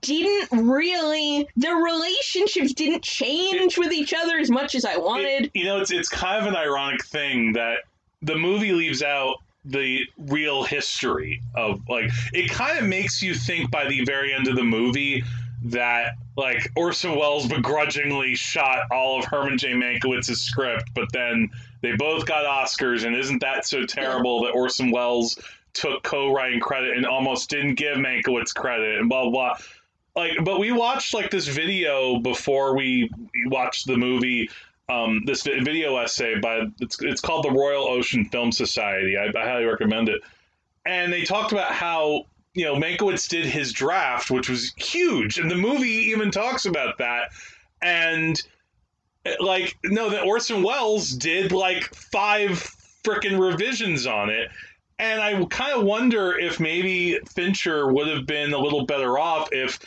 didn't 0.00 0.66
really 0.68 1.48
their 1.56 1.76
relationships 1.76 2.72
didn't 2.72 3.04
change 3.04 3.78
with 3.78 3.92
each 3.92 4.12
other 4.12 4.38
as 4.38 4.50
much 4.50 4.74
as 4.74 4.84
I 4.84 4.96
wanted. 4.96 5.44
It- 5.44 5.50
you 5.54 5.64
know, 5.64 5.80
it's 5.80 5.92
it's 5.92 6.08
kind 6.08 6.42
of 6.44 6.48
an 6.52 6.56
ironic 6.56 7.04
thing 7.04 7.52
that 7.52 7.78
the 8.22 8.34
movie 8.34 8.72
leaves 8.72 9.02
out 9.04 9.36
the 9.68 10.00
real 10.16 10.64
history 10.64 11.42
of 11.54 11.80
like 11.88 12.10
it 12.32 12.50
kind 12.50 12.78
of 12.78 12.86
makes 12.86 13.22
you 13.22 13.34
think 13.34 13.70
by 13.70 13.86
the 13.86 14.02
very 14.04 14.32
end 14.32 14.48
of 14.48 14.56
the 14.56 14.64
movie 14.64 15.22
that 15.62 16.14
like 16.36 16.70
Orson 16.74 17.16
Welles 17.16 17.46
begrudgingly 17.46 18.34
shot 18.34 18.90
all 18.90 19.18
of 19.18 19.26
Herman 19.26 19.58
J. 19.58 19.72
Mankiewicz's 19.72 20.40
script, 20.40 20.90
but 20.94 21.12
then 21.12 21.50
they 21.82 21.96
both 21.96 22.26
got 22.26 22.44
Oscars, 22.44 23.04
and 23.04 23.14
isn't 23.14 23.40
that 23.40 23.66
so 23.66 23.84
terrible 23.84 24.42
that 24.44 24.50
Orson 24.50 24.90
Welles 24.90 25.38
took 25.74 26.02
co-writing 26.02 26.60
credit 26.60 26.96
and 26.96 27.04
almost 27.04 27.50
didn't 27.50 27.74
give 27.74 27.96
Mankiewicz 27.98 28.54
credit 28.54 28.98
and 28.98 29.08
blah 29.08 29.22
blah. 29.22 29.30
blah. 29.30 29.56
Like, 30.16 30.44
but 30.44 30.58
we 30.58 30.72
watched 30.72 31.14
like 31.14 31.30
this 31.30 31.46
video 31.46 32.18
before 32.18 32.76
we 32.76 33.10
watched 33.46 33.86
the 33.86 33.96
movie. 33.96 34.50
Um, 34.90 35.22
this 35.26 35.42
video 35.42 35.98
essay 35.98 36.38
by 36.38 36.62
it's 36.80 37.02
it's 37.02 37.20
called 37.20 37.44
the 37.44 37.50
Royal 37.50 37.86
Ocean 37.86 38.24
Film 38.24 38.50
Society. 38.50 39.16
I, 39.18 39.26
I 39.38 39.44
highly 39.44 39.64
recommend 39.64 40.08
it. 40.08 40.22
And 40.86 41.12
they 41.12 41.24
talked 41.24 41.52
about 41.52 41.72
how 41.72 42.24
you 42.54 42.64
know 42.64 42.76
Mankiewicz 42.76 43.28
did 43.28 43.44
his 43.44 43.72
draft, 43.72 44.30
which 44.30 44.48
was 44.48 44.72
huge, 44.76 45.38
and 45.38 45.50
the 45.50 45.56
movie 45.56 46.10
even 46.10 46.30
talks 46.30 46.64
about 46.64 46.96
that. 46.98 47.32
And 47.82 48.42
eh, 49.26 49.34
like, 49.40 49.76
no, 49.84 50.08
that 50.08 50.24
Orson 50.24 50.62
Welles 50.62 51.10
did 51.10 51.52
like 51.52 51.84
five 51.94 52.52
freaking 53.04 53.38
revisions 53.38 54.06
on 54.06 54.30
it. 54.30 54.50
And 54.98 55.20
I 55.20 55.44
kind 55.44 55.78
of 55.78 55.84
wonder 55.84 56.36
if 56.36 56.58
maybe 56.58 57.20
Fincher 57.28 57.92
would 57.92 58.08
have 58.08 58.26
been 58.26 58.54
a 58.54 58.58
little 58.58 58.86
better 58.86 59.18
off 59.18 59.50
if 59.52 59.78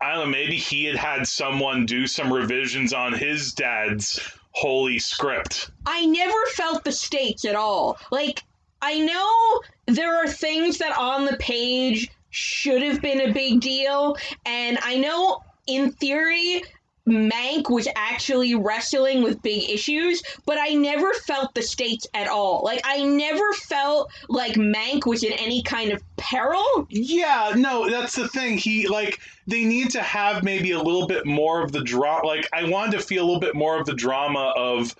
I 0.00 0.14
don't 0.14 0.26
know, 0.26 0.30
maybe 0.30 0.56
he 0.56 0.84
had 0.84 0.96
had 0.96 1.26
someone 1.26 1.86
do 1.86 2.06
some 2.06 2.32
revisions 2.32 2.92
on 2.92 3.12
his 3.12 3.52
dad's 3.52 4.20
holy 4.56 4.98
script. 4.98 5.70
I 5.84 6.06
never 6.06 6.46
felt 6.54 6.82
the 6.82 6.92
stakes 6.92 7.44
at 7.44 7.54
all. 7.54 7.98
Like, 8.10 8.42
I 8.80 8.98
know 8.98 9.60
there 9.86 10.16
are 10.16 10.28
things 10.28 10.78
that 10.78 10.96
on 10.96 11.26
the 11.26 11.36
page 11.36 12.08
should 12.30 12.82
have 12.82 13.02
been 13.02 13.20
a 13.20 13.32
big 13.32 13.60
deal, 13.60 14.16
and 14.46 14.78
I 14.82 14.96
know 14.96 15.40
in 15.66 15.92
theory 15.92 16.62
Mank 17.06 17.70
was 17.70 17.86
actually 17.94 18.54
wrestling 18.56 19.22
with 19.22 19.40
big 19.40 19.70
issues, 19.70 20.22
but 20.44 20.58
I 20.58 20.74
never 20.74 21.12
felt 21.12 21.54
the 21.54 21.62
stakes 21.62 22.06
at 22.14 22.26
all. 22.28 22.62
Like, 22.64 22.80
I 22.84 23.04
never 23.04 23.52
felt 23.52 24.10
like 24.28 24.54
Mank 24.54 25.06
was 25.06 25.22
in 25.22 25.32
any 25.32 25.62
kind 25.62 25.92
of 25.92 26.02
peril. 26.16 26.86
Yeah, 26.90 27.52
no, 27.56 27.88
that's 27.88 28.16
the 28.16 28.26
thing. 28.28 28.58
He 28.58 28.88
like 28.88 29.20
they 29.46 29.64
need 29.64 29.90
to 29.90 30.02
have 30.02 30.42
maybe 30.42 30.72
a 30.72 30.82
little 30.82 31.06
bit 31.06 31.26
more 31.26 31.62
of 31.62 31.70
the 31.72 31.82
drama. 31.82 32.26
Like 32.26 32.48
I 32.52 32.68
wanted 32.68 32.98
to 32.98 33.04
feel 33.06 33.22
a 33.22 33.26
little 33.26 33.40
bit 33.40 33.54
more 33.54 33.78
of 33.78 33.86
the 33.86 33.94
drama 33.94 34.52
of 34.56 34.94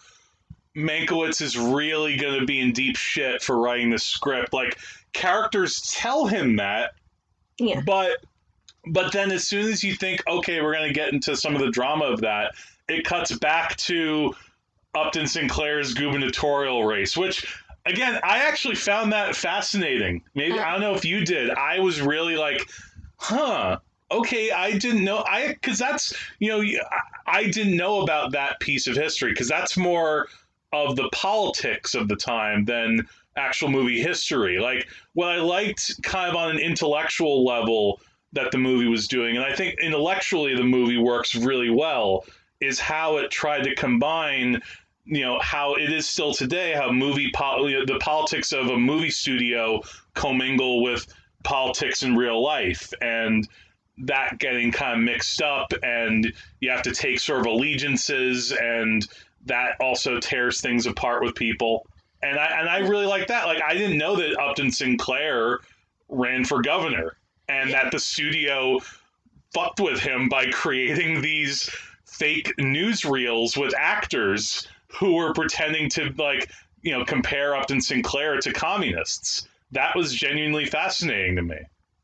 Mankiewicz 0.77 1.41
is 1.41 1.59
really 1.59 2.17
going 2.17 2.39
to 2.39 2.47
be 2.47 2.61
in 2.61 2.73
deep 2.73 2.97
shit 2.97 3.43
for 3.43 3.59
writing 3.59 3.91
the 3.91 3.99
script. 3.99 4.53
Like 4.53 4.79
characters 5.13 5.81
tell 5.97 6.27
him 6.27 6.57
that, 6.57 6.93
Yeah. 7.59 7.81
but 7.85 8.19
but 8.87 9.13
then 9.13 9.31
as 9.33 9.47
soon 9.47 9.71
as 9.73 9.83
you 9.83 9.95
think, 9.95 10.23
okay, 10.27 10.61
we're 10.61 10.75
going 10.75 10.89
to 10.89 10.95
get 10.95 11.13
into 11.13 11.37
some 11.37 11.55
of 11.55 11.61
the 11.61 11.71
drama 11.71 12.05
of 12.07 12.21
that, 12.21 12.55
it 12.89 13.05
cuts 13.05 13.37
back 13.39 13.77
to 13.77 14.35
Upton 14.95 15.27
Sinclair's 15.27 15.95
gubernatorial 15.95 16.85
race, 16.85 17.17
which 17.17 17.45
again, 17.85 18.19
I 18.23 18.39
actually 18.39 18.75
found 18.77 19.13
that 19.13 19.37
fascinating. 19.37 20.23
Maybe 20.35 20.59
I 20.59 20.73
don't 20.73 20.81
know 20.81 20.95
if 20.95 21.05
you 21.05 21.25
did. 21.25 21.51
I 21.51 21.81
was 21.81 22.01
really 22.01 22.37
like, 22.37 22.69
huh. 23.17 23.79
Okay, 24.09 24.53
I 24.53 24.79
didn't 24.79 25.03
know. 25.03 25.25
I 25.27 25.49
because 25.49 25.79
that's 25.79 26.15
you 26.39 26.49
know 26.49 26.61
I- 26.63 27.01
I 27.29 27.51
didn't 27.51 27.77
know 27.77 28.03
about 28.03 28.31
that 28.33 28.61
piece 28.61 28.87
of 28.87 28.95
history 28.95 29.33
because 29.33 29.49
that's 29.49 29.77
more 29.77 30.29
of 30.73 30.95
the 30.95 31.09
politics 31.11 31.95
of 31.97 32.07
the 32.07 32.15
time 32.15 32.65
than 32.67 33.09
actual 33.37 33.69
movie 33.69 34.01
history. 34.01 34.61
Like 34.61 34.87
what 35.15 35.31
I 35.31 35.39
liked 35.39 36.01
kind 36.05 36.31
of 36.31 36.37
on 36.37 36.51
an 36.53 36.59
intellectual 36.59 37.45
level 37.45 38.01
that 38.37 38.53
the 38.53 38.59
movie 38.59 38.87
was 38.87 39.09
doing, 39.09 39.37
and 39.37 39.45
I 39.45 39.55
think 39.55 39.81
intellectually 39.81 40.55
the 40.55 40.65
movie 40.65 40.99
works 40.99 41.35
really 41.35 41.71
well, 41.71 42.25
is 42.61 42.79
how 42.79 43.17
it 43.19 43.31
tried 43.31 43.65
to 43.65 43.75
combine, 43.75 44.63
you 45.05 45.23
know, 45.23 45.39
how 45.41 45.75
it 45.75 45.93
is 45.93 46.07
still 46.07 46.33
today, 46.33 46.73
how 46.73 46.91
movie 46.91 47.31
know, 47.35 47.85
the 47.85 47.99
politics 48.01 48.53
of 48.53 48.69
a 48.69 48.79
movie 48.79 49.11
studio 49.11 49.83
commingle 50.15 50.83
with 50.83 51.07
politics 51.43 52.03
in 52.03 52.17
real 52.17 52.43
life, 52.43 52.93
and 53.01 53.49
that 53.99 54.39
getting 54.39 54.71
kind 54.71 54.99
of 54.99 55.05
mixed 55.05 55.41
up, 55.43 55.73
and 55.83 56.33
you 56.61 56.71
have 56.71 56.83
to 56.83 56.93
take 56.93 57.19
sort 57.19 57.41
of 57.41 57.47
allegiances, 57.47 58.53
and 58.53 59.07
that 59.47 59.77
also 59.81 60.21
tears 60.21 60.61
things 60.61 60.87
apart 60.87 61.23
with 61.23 61.35
people. 61.35 61.87
And 62.23 62.39
I 62.39 62.61
and 62.61 62.69
I 62.69 62.79
really 62.79 63.07
like 63.07 63.29
that. 63.29 63.47
Like 63.47 63.63
I 63.63 63.75
didn't 63.75 63.99
know 63.99 64.17
that 64.17 64.39
Upton 64.39 64.71
Sinclair 64.71 65.61
ran 66.09 66.45
for 66.45 66.63
governor 66.63 67.17
and 67.49 67.73
that 67.73 67.93
the 67.93 67.99
studio 67.99 68.79
fucked 69.53 69.81
with 69.81 70.01
him 70.01 70.29
by 70.29 70.47
creating 70.47 71.23
these 71.23 71.71
fake 72.05 72.53
newsreels 72.59 73.57
with 73.57 73.75
actors 73.79 74.67
who 74.89 75.15
were 75.15 75.33
pretending 75.33 75.89
to 75.91 76.13
like 76.19 76.51
you 76.83 76.93
know 76.93 77.05
compare 77.05 77.57
Upton 77.57 77.81
Sinclair 77.81 78.39
to 78.41 78.53
communists. 78.53 79.49
That 79.73 79.97
was 79.97 80.15
genuinely 80.15 80.67
fascinating 80.67 81.37
to 81.37 81.43
me. 81.43 81.57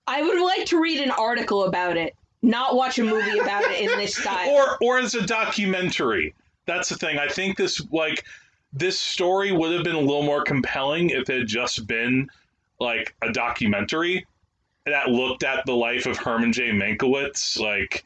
I 0.07 0.22
would 0.22 0.40
like 0.40 0.66
to 0.66 0.81
read 0.81 1.00
an 1.00 1.12
article 1.12 1.64
about 1.64 1.96
it, 1.96 2.14
not 2.42 2.74
watch 2.74 2.98
a 2.98 3.05
movie 3.05 3.38
about 3.38 3.64
it 3.64 3.81
in 3.81 3.98
this 3.98 4.16
style. 4.20 4.50
or 4.50 4.78
or 4.81 4.98
as 4.98 5.14
a 5.14 5.26
documentary. 5.26 6.35
That's 6.66 6.88
the 6.88 6.96
thing. 6.96 7.18
I 7.18 7.28
think 7.28 7.57
this 7.57 7.81
like 7.90 8.24
this 8.72 8.98
story 8.98 9.52
would 9.52 9.72
have 9.72 9.85
been 9.85 9.94
a 9.94 10.00
little 10.00 10.22
more 10.22 10.42
compelling 10.42 11.11
if 11.11 11.28
it 11.28 11.38
had 11.40 11.46
just 11.46 11.87
been 11.87 12.28
like 12.81 13.14
a 13.22 13.31
documentary 13.31 14.26
that 14.86 15.08
looked 15.08 15.44
at 15.44 15.64
the 15.66 15.74
life 15.74 16.06
of 16.06 16.16
Herman 16.18 16.52
J. 16.52 16.70
Mankiewicz. 16.70 17.58
Like, 17.58 18.04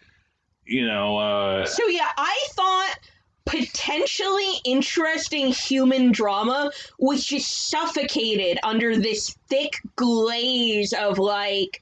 you 0.64 0.86
know, 0.86 1.16
uh, 1.18 1.66
So 1.66 1.86
yeah, 1.86 2.08
I 2.16 2.46
thought 2.50 2.98
potentially 3.44 4.52
interesting 4.64 5.48
human 5.52 6.10
drama 6.12 6.70
was 6.98 7.24
just 7.24 7.68
suffocated 7.68 8.58
under 8.64 8.96
this 8.98 9.36
thick 9.48 9.74
glaze 9.94 10.92
of 10.92 11.18
like 11.18 11.80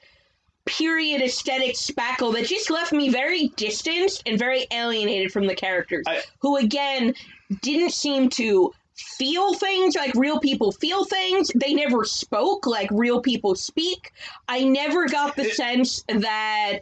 period 0.67 1.23
aesthetic 1.23 1.75
spackle 1.75 2.33
that 2.35 2.47
just 2.47 2.71
left 2.71 2.93
me 2.93 3.09
very 3.09 3.49
distanced 3.57 4.23
and 4.27 4.39
very 4.39 4.67
alienated 4.71 5.33
from 5.33 5.47
the 5.47 5.55
characters 5.55 6.05
I- 6.07 6.23
who 6.41 6.57
again 6.57 7.15
didn't 7.63 7.93
seem 7.93 8.29
to 8.31 8.73
feel 8.97 9.55
things 9.55 9.97
like 9.97 10.15
real 10.15 10.39
people 10.39 10.73
feel 10.73 11.05
things. 11.05 11.51
They 11.55 11.75
never 11.75 12.05
spoke 12.05 12.67
like 12.67 12.89
real 12.93 13.21
people 13.21 13.55
speak. 13.55 14.13
I 14.49 14.65
never 14.65 15.09
got 15.09 15.37
the 15.37 15.47
It- 15.49 15.55
sense 15.55 16.05
that 16.09 16.81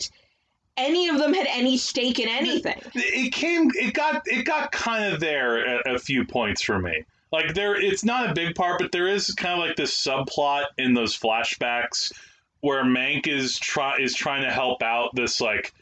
any 0.76 1.08
of 1.08 1.18
them 1.18 1.34
had 1.34 1.46
any 1.48 1.76
stake 1.76 2.18
in 2.18 2.28
anything. 2.28 2.80
It 2.94 3.32
came 3.32 3.70
it 3.74 3.92
got 3.94 4.22
it 4.26 4.44
got 4.44 4.72
kind 4.72 5.12
of 5.12 5.20
there 5.20 5.66
at 5.86 5.94
a 5.94 5.98
few 5.98 6.24
points 6.24 6.62
for 6.62 6.78
me. 6.78 7.04
Like 7.30 7.54
there 7.54 7.74
it's 7.74 8.04
not 8.04 8.30
a 8.30 8.34
big 8.34 8.54
part 8.54 8.78
but 8.78 8.92
there 8.92 9.08
is 9.08 9.30
kind 9.34 9.60
of 9.60 9.66
like 9.66 9.76
this 9.76 9.94
subplot 9.96 10.64
in 10.78 10.94
those 10.94 11.18
flashbacks 11.18 12.12
where 12.60 12.84
Mank 12.84 13.26
is 13.26 13.58
try 13.58 13.98
is 13.98 14.14
trying 14.14 14.42
to 14.42 14.50
help 14.52 14.82
out 14.82 15.14
this 15.14 15.40
like 15.40 15.72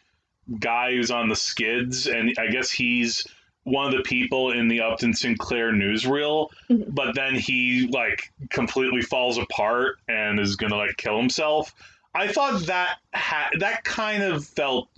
guy 0.59 0.93
who's 0.93 1.11
on 1.13 1.29
the 1.29 1.37
skids, 1.37 2.07
and 2.09 2.35
I 2.39 2.49
guess 2.49 2.71
he's 2.71 3.25
one 3.71 3.87
of 3.87 3.93
the 3.97 4.03
people 4.03 4.53
in 4.53 4.69
the 4.69 4.81
Upton 4.81 5.15
Sinclair 5.15 5.73
newsreel, 5.73 6.49
Mhm. 6.71 6.95
but 6.95 7.15
then 7.15 7.35
he 7.35 7.89
like 7.91 8.33
completely 8.51 9.03
falls 9.03 9.39
apart 9.39 9.97
and 10.09 10.39
is 10.41 10.57
gonna 10.57 10.77
like 10.77 10.97
kill 10.97 11.17
himself. 11.19 11.75
I 12.15 12.29
thought 12.29 12.67
that 12.67 12.99
ha- 13.15 13.51
that 13.59 13.85
kind 13.85 14.23
of 14.23 14.45
felt 14.45 14.89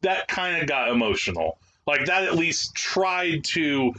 that 0.00 0.26
kind 0.28 0.60
of 0.60 0.66
got 0.66 0.88
emotional. 0.88 1.58
Like 1.86 2.06
that 2.06 2.24
at 2.24 2.34
least 2.36 2.74
tried 2.74 3.44
to 3.44 3.92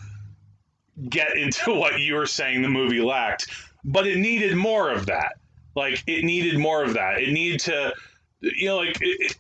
get 1.10 1.38
into 1.38 1.74
what 1.74 2.00
you 2.00 2.16
were 2.16 2.26
saying 2.26 2.62
the 2.62 2.70
movie 2.70 3.02
lacked, 3.02 3.50
but 3.84 4.08
it 4.08 4.18
needed 4.18 4.56
more 4.56 4.90
of 4.92 5.06
that. 5.08 5.34
Like 5.76 6.04
it 6.08 6.24
needed 6.24 6.58
more 6.60 6.84
of 6.84 6.94
that. 6.94 7.22
It 7.22 7.32
needed 7.32 7.60
to, 7.62 7.94
you 8.42 8.68
know, 8.68 8.78
like 8.78 8.98
it, 9.02 9.38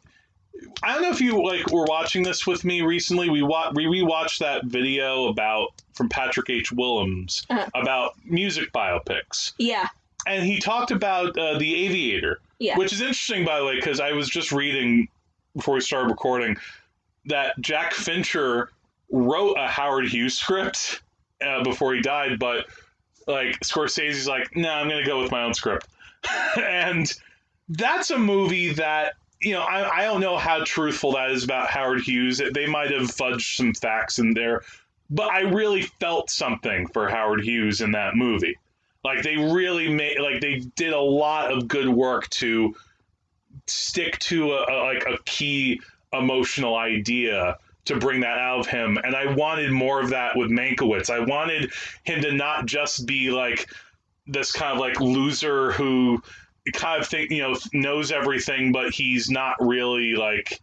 I 0.81 0.93
don't 0.93 1.01
know 1.03 1.11
if 1.11 1.21
you 1.21 1.43
like 1.43 1.71
were 1.71 1.85
watching 1.85 2.23
this 2.23 2.47
with 2.47 2.63
me 2.65 2.81
recently. 2.81 3.29
We 3.29 3.41
wa- 3.43 3.71
we 3.73 3.85
rewatched 3.85 4.39
that 4.39 4.65
video 4.65 5.27
about 5.27 5.69
from 5.93 6.09
Patrick 6.09 6.49
H. 6.49 6.71
Willems 6.71 7.45
Uh-huh. 7.49 7.67
about 7.75 8.13
music 8.25 8.71
biopics, 8.73 9.53
Yeah. 9.59 9.87
and 10.25 10.43
he 10.45 10.59
talked 10.59 10.91
about 10.91 11.37
uh, 11.37 11.57
the 11.59 11.85
Aviator, 11.85 12.39
Yeah. 12.59 12.77
which 12.77 12.91
is 12.91 13.01
interesting 13.01 13.45
by 13.45 13.59
the 13.59 13.65
way 13.65 13.75
because 13.75 13.99
I 13.99 14.11
was 14.13 14.27
just 14.29 14.51
reading 14.51 15.07
before 15.55 15.75
we 15.75 15.81
started 15.81 16.09
recording 16.09 16.57
that 17.25 17.59
Jack 17.61 17.93
Fincher 17.93 18.71
wrote 19.11 19.55
a 19.57 19.67
Howard 19.67 20.07
Hughes 20.07 20.37
script 20.37 21.01
uh, 21.45 21.63
before 21.63 21.93
he 21.93 22.01
died, 22.01 22.39
but 22.39 22.65
like 23.27 23.59
Scorsese's 23.59 24.27
like, 24.27 24.55
no, 24.55 24.69
I'm 24.69 24.89
gonna 24.89 25.05
go 25.05 25.21
with 25.21 25.31
my 25.31 25.43
own 25.43 25.53
script, 25.53 25.87
and 26.57 27.13
that's 27.69 28.09
a 28.11 28.17
movie 28.17 28.73
that 28.73 29.13
you 29.43 29.53
know 29.53 29.61
I, 29.61 29.99
I 29.99 30.05
don't 30.05 30.21
know 30.21 30.37
how 30.37 30.63
truthful 30.63 31.13
that 31.13 31.31
is 31.31 31.43
about 31.43 31.69
Howard 31.69 32.01
Hughes. 32.01 32.41
They 32.53 32.65
might 32.65 32.91
have 32.91 33.03
fudged 33.03 33.55
some 33.55 33.73
facts 33.73 34.19
in 34.19 34.33
there, 34.33 34.61
but 35.09 35.31
I 35.31 35.41
really 35.41 35.83
felt 35.83 36.29
something 36.29 36.87
for 36.87 37.09
Howard 37.09 37.41
Hughes 37.43 37.81
in 37.81 37.91
that 37.91 38.15
movie. 38.15 38.57
Like 39.03 39.23
they 39.23 39.35
really 39.35 39.89
made 39.89 40.19
like 40.19 40.41
they 40.41 40.59
did 40.75 40.93
a 40.93 40.99
lot 40.99 41.51
of 41.51 41.67
good 41.67 41.89
work 41.89 42.29
to 42.29 42.73
stick 43.67 44.17
to 44.19 44.53
a, 44.53 44.65
a 44.71 44.75
like 44.83 45.05
a 45.05 45.17
key 45.25 45.81
emotional 46.13 46.75
idea 46.75 47.57
to 47.85 47.97
bring 47.97 48.21
that 48.21 48.37
out 48.37 48.59
of 48.59 48.67
him. 48.67 48.97
And 49.03 49.15
I 49.15 49.33
wanted 49.33 49.71
more 49.71 50.01
of 50.01 50.11
that 50.11 50.37
with 50.37 50.49
Mankiewicz. 50.49 51.09
I 51.09 51.19
wanted 51.19 51.71
him 52.03 52.21
to 52.21 52.31
not 52.31 52.65
just 52.65 53.05
be 53.05 53.29
like 53.29 53.69
this 54.25 54.51
kind 54.53 54.71
of 54.71 54.79
like 54.79 55.01
loser 55.01 55.73
who 55.73 56.21
kind 56.71 57.01
of 57.01 57.07
think 57.07 57.29
you 57.31 57.41
know 57.41 57.55
knows 57.73 58.11
everything, 58.11 58.71
but 58.71 58.93
he's 58.93 59.29
not 59.29 59.55
really 59.59 60.13
like 60.13 60.61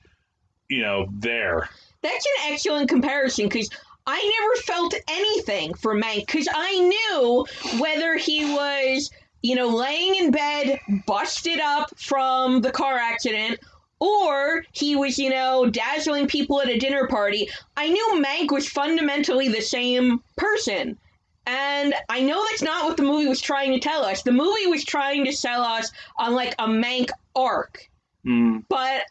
you 0.69 0.83
know 0.83 1.07
there. 1.13 1.69
That's 2.03 2.27
an 2.27 2.53
excellent 2.53 2.89
comparison 2.89 3.47
because 3.47 3.69
I 4.07 4.41
never 4.41 4.63
felt 4.63 4.95
anything 5.09 5.75
for 5.75 5.95
Mank 5.95 6.27
because 6.27 6.49
I 6.53 6.79
knew 6.79 7.47
whether 7.81 8.17
he 8.17 8.45
was, 8.45 9.11
you 9.43 9.55
know, 9.55 9.69
laying 9.69 10.17
in 10.17 10.31
bed, 10.31 10.81
busted 11.07 11.61
up 11.61 11.97
from 11.99 12.63
the 12.63 12.73
car 12.73 12.97
accident, 12.97 13.61
or 14.01 14.65
he 14.73 14.97
was, 14.97 15.19
you 15.19 15.31
know, 15.31 15.67
dazzling 15.67 16.27
people 16.27 16.61
at 16.61 16.69
a 16.69 16.79
dinner 16.79 17.07
party. 17.07 17.51
I 17.77 17.91
knew 17.91 18.25
Mank 18.25 18.51
was 18.51 18.69
fundamentally 18.69 19.49
the 19.49 19.61
same 19.61 20.23
person. 20.37 20.99
And 21.47 21.95
I 22.09 22.21
know 22.21 22.45
that's 22.51 22.63
not 22.63 22.85
what 22.85 22.97
the 22.97 23.03
movie 23.03 23.27
was 23.27 23.41
trying 23.41 23.73
to 23.73 23.81
tell 23.81 24.05
us. 24.05 24.23
The 24.23 24.33
movie 24.33 24.67
was 24.67 24.85
trying 24.85 25.25
to 25.25 25.33
sell 25.33 25.63
us 25.63 25.91
on 26.19 26.35
like 26.35 26.55
a 26.59 26.67
Mank 26.67 27.11
arc. 27.35 27.89
Mm, 28.25 28.65
But 28.69 29.05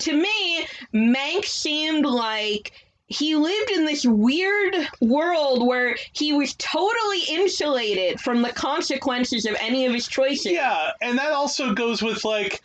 to 0.00 0.12
me, 0.12 0.66
Mank 0.94 1.44
seemed 1.44 2.04
like 2.04 2.72
he 3.06 3.36
lived 3.36 3.70
in 3.70 3.84
this 3.84 4.04
weird 4.04 4.74
world 5.00 5.66
where 5.66 5.96
he 6.12 6.32
was 6.32 6.54
totally 6.54 7.22
insulated 7.28 8.20
from 8.20 8.42
the 8.42 8.52
consequences 8.52 9.46
of 9.46 9.56
any 9.60 9.86
of 9.86 9.92
his 9.92 10.08
choices. 10.08 10.52
Yeah, 10.52 10.90
and 11.00 11.18
that 11.18 11.32
also 11.32 11.74
goes 11.74 12.02
with 12.02 12.24
like 12.24 12.62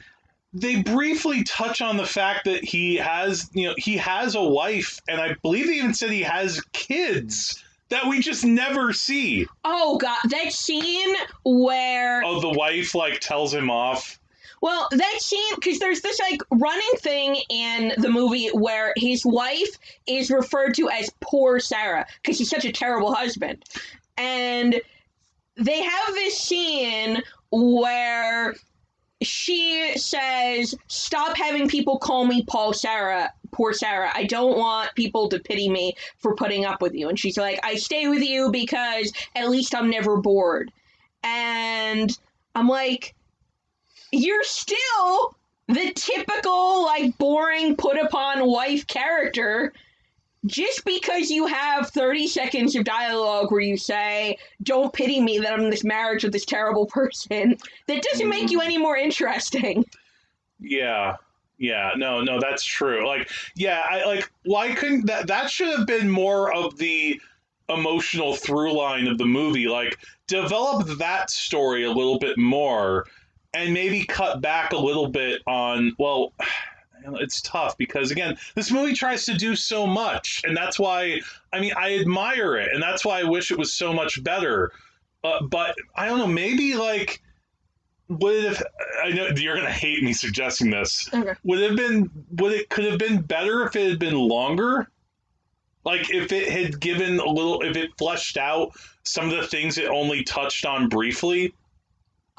they 0.53 0.81
briefly 0.81 1.43
touch 1.43 1.81
on 1.81 1.97
the 1.97 2.05
fact 2.05 2.45
that 2.45 2.63
he 2.63 2.95
has, 2.95 3.49
you 3.53 3.67
know, 3.67 3.75
he 3.77 3.97
has 3.97 4.35
a 4.35 4.43
wife, 4.43 5.01
and 5.07 5.19
I 5.21 5.35
believe 5.41 5.67
they 5.67 5.73
even 5.73 5.93
said 5.93 6.11
he 6.11 6.23
has 6.23 6.61
kids 6.71 7.63
that 7.89 8.07
we 8.07 8.19
just 8.19 8.43
never 8.45 8.93
see. 8.93 9.45
Oh 9.63 9.97
god, 9.97 10.17
that 10.29 10.51
scene 10.51 11.15
where 11.43 12.23
Oh, 12.23 12.39
the 12.39 12.49
wife 12.49 12.95
like 12.95 13.19
tells 13.19 13.53
him 13.53 13.69
off. 13.69 14.19
Well, 14.61 14.87
that 14.91 15.17
scene 15.19 15.55
because 15.55 15.79
there's 15.79 16.01
this 16.01 16.19
like 16.19 16.41
running 16.51 16.97
thing 16.97 17.37
in 17.49 17.93
the 17.97 18.09
movie 18.09 18.49
where 18.49 18.93
his 18.97 19.25
wife 19.25 19.77
is 20.07 20.31
referred 20.31 20.73
to 20.75 20.89
as 20.89 21.11
poor 21.21 21.59
Sarah 21.59 22.05
because 22.21 22.39
he's 22.39 22.49
such 22.49 22.65
a 22.65 22.71
terrible 22.71 23.13
husband, 23.13 23.63
and 24.17 24.81
they 25.55 25.81
have 25.81 26.13
this 26.15 26.37
scene 26.37 27.21
where 27.51 28.55
she 29.21 29.97
says, 29.97 30.75
"Stop 30.87 31.37
having 31.37 31.67
people 31.67 31.99
call 31.99 32.25
me 32.25 32.43
Paul 32.43 32.73
Sarah." 32.73 33.31
Poor 33.51 33.73
Sarah, 33.73 34.11
I 34.13 34.25
don't 34.25 34.57
want 34.57 34.95
people 34.95 35.29
to 35.29 35.39
pity 35.39 35.69
me 35.69 35.93
for 36.17 36.35
putting 36.35 36.65
up 36.65 36.81
with 36.81 36.93
you. 36.93 37.09
And 37.09 37.19
she's 37.19 37.37
like, 37.37 37.59
I 37.63 37.75
stay 37.75 38.07
with 38.07 38.21
you 38.21 38.51
because 38.51 39.11
at 39.35 39.49
least 39.49 39.75
I'm 39.75 39.89
never 39.89 40.17
bored. 40.17 40.71
And 41.23 42.17
I'm 42.55 42.67
like, 42.67 43.15
you're 44.11 44.43
still 44.43 45.35
the 45.67 45.91
typical 45.93 46.85
like 46.85 47.17
boring 47.17 47.75
put 47.75 47.97
upon 47.97 48.47
wife 48.49 48.87
character 48.87 49.73
just 50.45 50.85
because 50.85 51.29
you 51.29 51.45
have 51.45 51.89
30 51.89 52.27
seconds 52.27 52.75
of 52.75 52.85
dialogue 52.85 53.51
where 53.51 53.59
you 53.59 53.75
say 53.75 54.37
don't 54.63 54.93
pity 54.93 55.19
me 55.19 55.39
that 55.39 55.51
i'm 55.51 55.61
in 55.61 55.69
this 55.69 55.83
marriage 55.83 56.23
with 56.23 56.31
this 56.31 56.45
terrible 56.45 56.85
person 56.93 57.57
that 57.87 58.01
doesn't 58.01 58.29
make 58.29 58.45
mm-hmm. 58.45 58.51
you 58.53 58.61
any 58.61 58.77
more 58.77 58.95
interesting 58.95 59.83
Yeah. 60.59 61.17
Yeah, 61.57 61.91
no, 61.95 62.21
no, 62.21 62.39
that's 62.39 62.63
true. 62.63 63.07
Like, 63.07 63.29
yeah, 63.55 63.83
I 63.89 64.05
like 64.05 64.31
why 64.45 64.73
couldn't 64.75 65.07
that 65.07 65.27
that 65.27 65.49
should 65.49 65.75
have 65.77 65.87
been 65.87 66.09
more 66.09 66.53
of 66.53 66.77
the 66.77 67.19
emotional 67.69 68.35
through 68.35 68.73
line 68.73 69.07
of 69.07 69.17
the 69.17 69.25
movie. 69.25 69.67
Like, 69.67 69.97
develop 70.27 70.87
that 70.99 71.29
story 71.29 71.83
a 71.83 71.91
little 71.91 72.19
bit 72.19 72.37
more 72.37 73.05
and 73.53 73.73
maybe 73.73 74.03
cut 74.05 74.41
back 74.41 74.73
a 74.73 74.77
little 74.77 75.07
bit 75.07 75.41
on 75.47 75.93
well 75.97 76.33
it's 77.19 77.41
tough 77.41 77.77
because 77.77 78.11
again 78.11 78.35
this 78.55 78.69
movie 78.69 78.93
tries 78.93 79.23
to 79.25 79.33
do 79.33 79.55
so 79.55 79.87
much 79.87 80.41
and 80.43 80.57
that's 80.57 80.77
why 80.77 81.21
i 81.53 81.59
mean 81.59 81.71
i 81.77 81.97
admire 81.97 82.57
it 82.57 82.69
and 82.73 82.83
that's 82.83 83.05
why 83.05 83.19
i 83.21 83.23
wish 83.23 83.49
it 83.49 83.57
was 83.57 83.71
so 83.71 83.93
much 83.93 84.21
better 84.23 84.71
uh, 85.23 85.41
but 85.43 85.75
i 85.95 86.05
don't 86.05 86.17
know 86.17 86.27
maybe 86.27 86.75
like 86.75 87.21
would 88.09 88.35
it 88.35 88.47
have 88.47 88.63
i 89.03 89.09
know 89.09 89.27
you're 89.35 89.55
gonna 89.55 89.69
hate 89.69 90.03
me 90.03 90.13
suggesting 90.13 90.69
this. 90.69 91.09
Okay. 91.13 91.33
would 91.43 91.59
it 91.59 91.69
have 91.69 91.77
been 91.77 92.09
would 92.31 92.53
it 92.53 92.69
could 92.69 92.85
have 92.85 92.99
been 92.99 93.21
better 93.21 93.65
if 93.65 93.75
it 93.75 93.89
had 93.89 93.99
been 93.99 94.15
longer? 94.15 94.89
Like 95.83 96.13
if 96.13 96.31
it 96.31 96.51
had 96.51 96.79
given 96.79 97.19
a 97.19 97.27
little 97.27 97.61
if 97.61 97.75
it 97.75 97.91
fleshed 97.97 98.37
out 98.37 98.71
some 99.03 99.29
of 99.29 99.35
the 99.35 99.47
things 99.47 99.77
it 99.77 99.87
only 99.87 100.23
touched 100.23 100.65
on 100.65 100.89
briefly? 100.89 101.53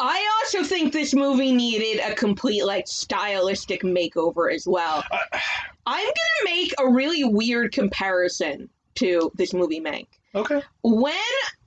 I 0.01 0.41
also 0.41 0.63
think 0.63 0.93
this 0.93 1.13
movie 1.13 1.53
needed 1.53 2.01
a 2.01 2.15
complete 2.15 2.65
like 2.65 2.87
stylistic 2.87 3.83
makeover 3.83 4.53
as 4.55 4.67
well. 4.67 5.05
Uh, 5.11 5.19
i'm 5.87 6.05
gonna 6.05 6.57
make 6.57 6.75
a 6.79 6.89
really 6.89 7.25
weird 7.25 7.73
comparison 7.73 8.69
to 8.95 9.31
this 9.37 9.55
movie 9.55 9.81
mank 9.81 10.07
okay 10.35 10.63
when 10.83 11.15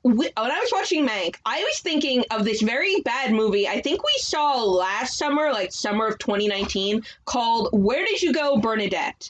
we, 0.04 0.14
when 0.14 0.32
I 0.36 0.60
was 0.60 0.72
watching 0.74 1.08
Mank, 1.08 1.36
I 1.46 1.60
was 1.60 1.80
thinking 1.80 2.24
of 2.32 2.44
this 2.44 2.62
very 2.62 3.02
bad 3.02 3.34
movie. 3.34 3.68
I 3.68 3.82
think 3.82 4.04
we 4.04 4.14
saw 4.18 4.64
last 4.64 5.18
summer, 5.18 5.52
like 5.52 5.72
summer 5.72 6.08
of 6.08 6.18
2019, 6.18 7.04
called 7.26 7.70
"Where 7.72 8.04
Did 8.04 8.22
You 8.22 8.34
Go, 8.34 8.58
Bernadette?" 8.58 9.30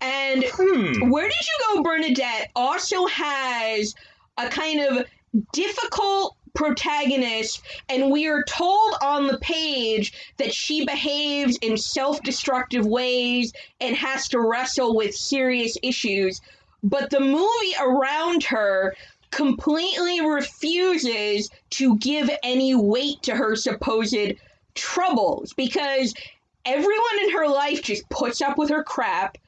And 0.00 0.44
hmm 0.44 1.10
"Where 1.10 1.28
Did 1.28 1.36
You 1.40 1.74
Go, 1.76 1.82
Bernadette" 1.82 2.50
also 2.56 3.06
has 3.06 3.94
a 4.36 4.48
kind 4.48 4.80
of 4.80 5.06
difficult 5.52 6.36
protagonist, 6.54 7.62
and 7.88 8.10
we 8.10 8.26
are 8.28 8.44
told 8.44 8.94
on 9.00 9.26
the 9.26 9.38
page 9.38 10.12
that 10.36 10.52
she 10.52 10.84
behaves 10.84 11.56
in 11.62 11.76
self-destructive 11.76 12.84
ways 12.84 13.52
and 13.80 13.96
has 13.96 14.28
to 14.28 14.40
wrestle 14.40 14.94
with 14.94 15.14
serious 15.14 15.78
issues. 15.82 16.40
But 16.82 17.10
the 17.10 17.20
movie 17.20 17.74
around 17.80 18.44
her 18.44 18.94
completely 19.30 20.20
refuses 20.20 21.48
to 21.70 21.96
give 21.96 22.30
any 22.42 22.74
weight 22.74 23.22
to 23.22 23.34
her 23.34 23.56
supposed 23.56 24.34
troubles 24.74 25.52
because 25.54 26.14
everyone 26.64 27.18
in 27.22 27.32
her 27.32 27.48
life 27.48 27.82
just 27.82 28.08
puts 28.08 28.40
up 28.40 28.58
with 28.58 28.70
her 28.70 28.84
crap. 28.84 29.38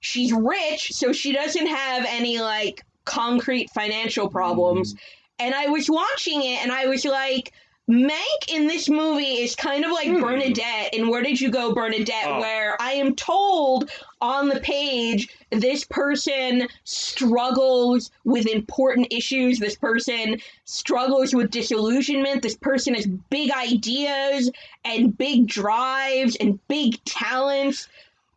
She's 0.00 0.32
rich, 0.32 0.92
so 0.92 1.12
she 1.12 1.32
doesn't 1.32 1.66
have 1.66 2.04
any 2.08 2.40
like 2.40 2.82
concrete 3.04 3.70
financial 3.70 4.28
problems. 4.28 4.94
Mm. 4.94 4.98
And 5.40 5.54
I 5.54 5.66
was 5.66 5.90
watching 5.90 6.42
it 6.42 6.62
and 6.62 6.70
I 6.70 6.86
was 6.86 7.04
like, 7.04 7.52
Mank 7.90 8.48
in 8.48 8.66
this 8.66 8.88
movie 8.88 9.42
is 9.42 9.54
kind 9.54 9.84
of 9.84 9.90
like 9.90 10.08
hmm. 10.08 10.20
Bernadette 10.20 10.94
in 10.94 11.08
Where 11.08 11.22
Did 11.22 11.38
You 11.38 11.50
Go, 11.50 11.74
Bernadette, 11.74 12.26
Oh. 12.26 12.40
where 12.40 12.80
I 12.80 12.92
am 12.92 13.14
told 13.14 13.90
on 14.22 14.48
the 14.48 14.60
page 14.60 15.28
this 15.60 15.84
person 15.84 16.68
struggles 16.84 18.10
with 18.24 18.46
important 18.46 19.08
issues, 19.10 19.58
this 19.58 19.76
person 19.76 20.40
struggles 20.64 21.34
with 21.34 21.50
disillusionment, 21.50 22.42
this 22.42 22.56
person 22.56 22.94
has 22.94 23.06
big 23.06 23.50
ideas 23.50 24.50
and 24.84 25.16
big 25.16 25.46
drives 25.46 26.36
and 26.36 26.58
big 26.68 27.02
talents, 27.04 27.88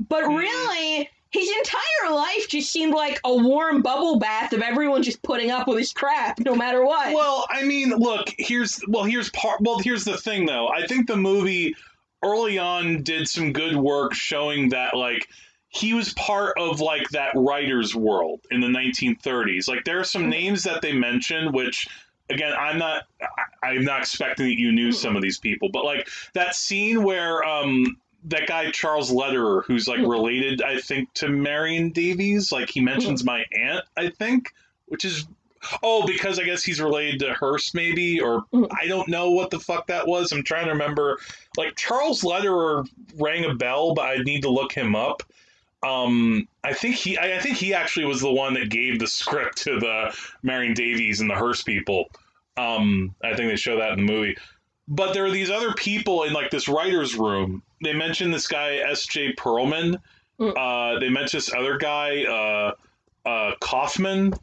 but 0.07 0.23
mm-hmm. 0.23 0.35
really. 0.35 1.09
His 1.29 1.49
entire 1.49 2.15
life 2.15 2.47
just 2.47 2.71
seemed 2.71 2.93
like 2.93 3.19
a 3.25 3.35
warm 3.35 3.81
bubble 3.81 4.17
bath 4.17 4.53
of 4.53 4.61
everyone 4.61 5.03
just 5.03 5.21
putting 5.21 5.51
up 5.51 5.67
with 5.67 5.77
his 5.77 5.91
crap 5.91 6.39
no 6.39 6.55
matter 6.55 6.85
what. 6.85 7.13
Well, 7.13 7.45
I 7.49 7.63
mean, 7.63 7.89
look, 7.89 8.33
here's 8.37 8.81
well, 8.87 9.03
here's 9.03 9.29
part. 9.31 9.59
Well, 9.59 9.77
here's 9.77 10.05
the 10.05 10.17
thing, 10.17 10.45
though. 10.45 10.69
I 10.69 10.87
think 10.87 11.05
the 11.05 11.17
movie 11.17 11.75
early 12.23 12.57
on 12.57 13.03
did 13.03 13.27
some 13.27 13.51
good 13.51 13.75
work 13.75 14.13
showing 14.13 14.69
that, 14.69 14.95
like, 14.95 15.27
he 15.69 15.93
was 15.93 16.13
part 16.13 16.57
of 16.57 16.79
like 16.79 17.09
that 17.09 17.31
writer's 17.35 17.95
world 17.95 18.41
in 18.51 18.61
the 18.61 18.67
1930s. 18.67 19.67
Like, 19.67 19.83
there 19.83 19.99
are 19.99 20.03
some 20.03 20.23
mm-hmm. 20.23 20.31
names 20.31 20.63
that 20.63 20.81
they 20.81 20.93
mention, 20.93 21.51
which. 21.51 21.87
Again, 22.29 22.51
I'm 22.59 22.77
not. 22.77 23.03
I'm 23.63 23.85
not 23.85 24.01
expecting 24.01 24.47
that 24.47 24.59
you 24.59 24.73
knew 24.73 24.91
some 24.91 25.15
of 25.15 25.21
these 25.21 25.39
people, 25.39 25.69
but 25.71 25.85
like 25.85 26.09
that 26.33 26.55
scene 26.55 27.03
where 27.03 27.41
um, 27.45 27.95
that 28.25 28.47
guy 28.47 28.69
Charles 28.71 29.09
Lederer, 29.11 29.61
who's 29.61 29.87
like 29.87 29.99
mm-hmm. 29.99 30.09
related, 30.09 30.61
I 30.61 30.79
think, 30.79 31.13
to 31.15 31.29
Marion 31.29 31.91
Davies. 31.91 32.51
Like 32.51 32.69
he 32.69 32.81
mentions 32.81 33.23
mm-hmm. 33.23 33.27
my 33.27 33.45
aunt, 33.57 33.85
I 33.95 34.09
think, 34.09 34.53
which 34.87 35.05
is 35.05 35.25
oh, 35.83 36.05
because 36.05 36.39
I 36.39 36.43
guess 36.43 36.63
he's 36.63 36.81
related 36.81 37.19
to 37.21 37.33
Hearst, 37.33 37.73
maybe, 37.73 38.21
or 38.21 38.45
I 38.53 38.87
don't 38.87 39.07
know 39.07 39.31
what 39.31 39.49
the 39.49 39.59
fuck 39.59 39.87
that 39.87 40.07
was. 40.07 40.31
I'm 40.31 40.43
trying 40.43 40.65
to 40.65 40.71
remember. 40.71 41.19
Like 41.55 41.75
Charles 41.75 42.23
Lederer 42.23 42.83
rang 43.15 43.45
a 43.45 43.55
bell, 43.55 43.93
but 43.93 44.03
I 44.03 44.17
need 44.17 44.41
to 44.41 44.49
look 44.49 44.71
him 44.71 44.95
up. 44.95 45.23
Um, 45.87 46.47
I 46.63 46.73
think 46.73 46.95
he, 46.95 47.17
I 47.17 47.37
I 47.37 47.39
think 47.39 47.57
he 47.57 47.73
actually 47.73 48.05
was 48.05 48.21
the 48.21 48.31
one 48.31 48.53
that 48.55 48.69
gave 48.69 48.99
the 48.99 49.07
script 49.07 49.59
to 49.63 49.79
the 49.79 50.15
Marion 50.43 50.73
Davies 50.73 51.21
and 51.21 51.29
the 51.29 51.35
Hearst 51.35 51.65
people. 51.65 52.09
Um, 52.57 53.15
I 53.23 53.35
think 53.35 53.49
they 53.49 53.55
show 53.55 53.77
that 53.79 53.91
in 53.97 54.05
the 54.05 54.11
movie. 54.11 54.37
But 54.87 55.13
there 55.13 55.25
are 55.25 55.31
these 55.31 55.49
other 55.51 55.73
people 55.73 56.23
in 56.23 56.33
like 56.33 56.49
this 56.49 56.67
writer's 56.67 57.15
room. 57.15 57.61
They 57.83 57.93
mentioned 57.93 58.33
this 58.33 58.47
guy 58.47 58.77
S.J. 58.77 59.33
Perelman. 59.35 59.97
Uh, 60.57 60.99
they 60.99 61.09
mentioned 61.09 61.41
this 61.41 61.53
other 61.53 61.77
guy, 61.77 62.23
uh, 62.25 62.71
uh, 63.27 63.51
Kaufman, 63.59 64.33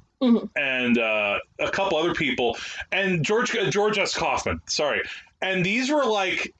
and 0.56 0.98
uh, 0.98 1.38
a 1.58 1.70
couple 1.70 1.98
other 1.98 2.14
people, 2.14 2.56
and 2.92 3.24
George 3.24 3.54
uh, 3.56 3.70
George 3.70 3.98
S. 3.98 4.14
Kaufman. 4.14 4.60
Sorry, 4.68 5.02
and 5.42 5.64
these 5.64 5.90
were 5.90 6.04
like 6.04 6.54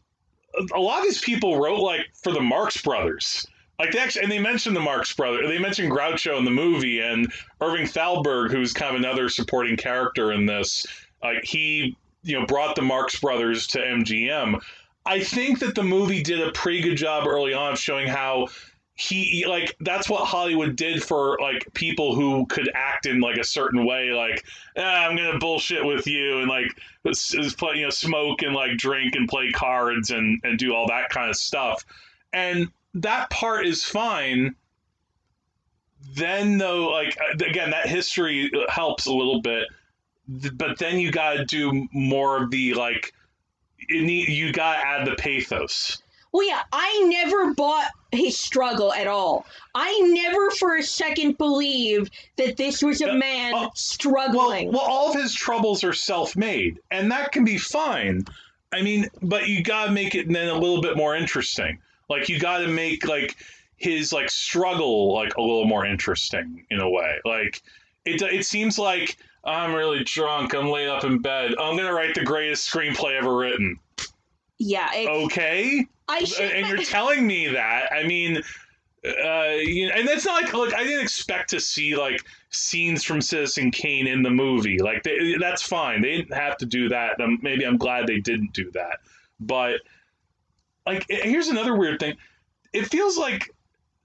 a 0.74 0.80
lot 0.80 0.98
of 0.98 1.04
these 1.04 1.20
people 1.20 1.58
wrote 1.58 1.80
like 1.80 2.02
for 2.22 2.32
the 2.32 2.40
Marx 2.40 2.80
Brothers. 2.82 3.46
Like 3.78 3.92
they 3.92 3.98
actually, 3.98 4.22
and 4.22 4.32
they 4.32 4.38
mentioned 4.38 4.76
the 4.76 4.80
Marx 4.80 5.12
Brothers. 5.14 5.48
They 5.48 5.58
mentioned 5.58 5.90
Groucho 5.90 6.38
in 6.38 6.44
the 6.44 6.50
movie, 6.50 7.00
and 7.00 7.32
Irving 7.60 7.86
Thalberg, 7.86 8.50
who's 8.52 8.72
kind 8.72 8.94
of 8.94 9.00
another 9.00 9.28
supporting 9.28 9.76
character 9.76 10.32
in 10.32 10.46
this. 10.46 10.86
Like 11.22 11.44
he, 11.44 11.96
you 12.22 12.38
know, 12.38 12.46
brought 12.46 12.76
the 12.76 12.82
Marx 12.82 13.18
Brothers 13.18 13.66
to 13.68 13.78
MGM. 13.78 14.60
I 15.06 15.20
think 15.20 15.58
that 15.58 15.74
the 15.74 15.82
movie 15.82 16.22
did 16.22 16.40
a 16.40 16.52
pretty 16.52 16.80
good 16.80 16.96
job 16.96 17.26
early 17.26 17.52
on 17.52 17.76
showing 17.76 18.06
how 18.06 18.48
he 18.96 19.44
like 19.48 19.76
that's 19.80 20.08
what 20.08 20.24
Hollywood 20.24 20.76
did 20.76 21.02
for 21.02 21.36
like 21.40 21.66
people 21.74 22.14
who 22.14 22.46
could 22.46 22.70
act 22.74 23.06
in 23.06 23.20
like 23.20 23.38
a 23.38 23.44
certain 23.44 23.84
way 23.84 24.12
like 24.12 24.44
ah, 24.78 25.06
I'm 25.06 25.16
gonna 25.16 25.38
bullshit 25.38 25.84
with 25.84 26.06
you 26.06 26.38
and 26.38 26.48
like 26.48 26.68
s- 27.04 27.34
s- 27.36 27.54
play 27.54 27.78
you 27.78 27.84
know 27.84 27.90
smoke 27.90 28.42
and 28.42 28.54
like 28.54 28.78
drink 28.78 29.16
and 29.16 29.28
play 29.28 29.50
cards 29.50 30.10
and 30.10 30.40
and 30.44 30.56
do 30.58 30.74
all 30.74 30.86
that 30.88 31.10
kind 31.10 31.28
of 31.28 31.36
stuff 31.36 31.84
and 32.32 32.68
that 32.94 33.28
part 33.30 33.66
is 33.66 33.84
fine 33.84 34.54
then 36.14 36.58
though 36.58 36.90
like 36.90 37.16
uh, 37.20 37.44
again 37.44 37.70
that 37.70 37.88
history 37.88 38.50
helps 38.68 39.06
a 39.06 39.12
little 39.12 39.40
bit 39.40 39.68
but 40.54 40.78
then 40.78 40.98
you 40.98 41.10
gotta 41.10 41.44
do 41.44 41.86
more 41.92 42.42
of 42.42 42.50
the 42.50 42.74
like 42.74 43.12
need, 43.90 44.28
you 44.28 44.52
gotta 44.52 44.86
add 44.86 45.06
the 45.06 45.14
pathos 45.16 46.02
Well, 46.32 46.46
yeah, 46.48 46.62
I 46.72 47.04
never 47.06 47.54
bought 47.54 47.90
his 48.10 48.38
struggle 48.38 48.92
at 48.92 49.06
all. 49.06 49.46
I 49.74 50.00
never 50.00 50.50
for 50.52 50.76
a 50.76 50.82
second 50.82 51.38
believed 51.38 52.12
that 52.36 52.56
this 52.56 52.82
was 52.82 53.00
a 53.02 53.14
man 53.14 53.68
struggling. 53.74 54.72
Well, 54.72 54.82
all 54.82 55.10
of 55.10 55.20
his 55.20 55.32
troubles 55.34 55.84
are 55.84 55.92
self-made, 55.92 56.80
and 56.90 57.10
that 57.12 57.30
can 57.32 57.44
be 57.44 57.58
fine. 57.58 58.24
I 58.72 58.82
mean, 58.82 59.08
but 59.22 59.48
you 59.48 59.62
gotta 59.62 59.92
make 59.92 60.14
it 60.16 60.26
then 60.28 60.48
a 60.48 60.58
little 60.58 60.80
bit 60.80 60.96
more 60.96 61.14
interesting. 61.14 61.78
Like 62.08 62.28
you 62.28 62.38
gotta 62.38 62.68
make 62.68 63.06
like 63.06 63.36
his 63.76 64.12
like 64.12 64.30
struggle 64.30 65.12
like 65.12 65.36
a 65.36 65.40
little 65.40 65.64
more 65.66 65.84
interesting 65.86 66.64
in 66.70 66.80
a 66.80 66.88
way. 66.88 67.18
Like 67.24 67.62
it 68.04 68.20
it 68.22 68.44
seems 68.46 68.78
like 68.78 69.16
I'm 69.44 69.74
really 69.74 70.04
drunk. 70.04 70.54
I'm 70.54 70.68
laid 70.70 70.88
up 70.88 71.04
in 71.04 71.18
bed. 71.18 71.54
I'm 71.58 71.76
gonna 71.76 71.92
write 71.92 72.14
the 72.14 72.24
greatest 72.24 72.70
screenplay 72.70 73.18
ever 73.18 73.34
written. 73.36 73.78
yeah, 74.58 74.88
it, 74.94 75.08
Okay, 75.08 75.86
I 76.08 76.24
should. 76.24 76.50
and 76.52 76.66
you're 76.66 76.78
telling 76.84 77.26
me 77.26 77.48
that. 77.48 77.92
I 77.92 78.04
mean, 78.04 78.38
uh, 79.04 79.56
you 79.60 79.88
know, 79.88 79.94
and 79.96 80.08
that's 80.08 80.24
not 80.24 80.42
like 80.42 80.52
look. 80.54 80.74
I 80.74 80.84
didn't 80.84 81.02
expect 81.02 81.50
to 81.50 81.60
see 81.60 81.94
like 81.96 82.24
scenes 82.50 83.04
from 83.04 83.20
Citizen 83.20 83.70
Kane 83.70 84.06
in 84.06 84.22
the 84.22 84.30
movie. 84.30 84.78
Like 84.78 85.02
they, 85.02 85.34
that's 85.38 85.62
fine. 85.62 86.00
They 86.00 86.16
didn't 86.16 86.34
have 86.34 86.56
to 86.58 86.66
do 86.66 86.88
that. 86.88 87.16
Maybe 87.42 87.64
I'm 87.64 87.76
glad 87.76 88.06
they 88.06 88.20
didn't 88.20 88.52
do 88.52 88.70
that. 88.72 89.00
But 89.40 89.80
like, 90.86 91.06
eh, 91.10 91.20
here's 91.28 91.48
another 91.48 91.74
weird 91.76 92.00
thing. 92.00 92.16
It 92.72 92.86
feels 92.86 93.16
like. 93.18 93.50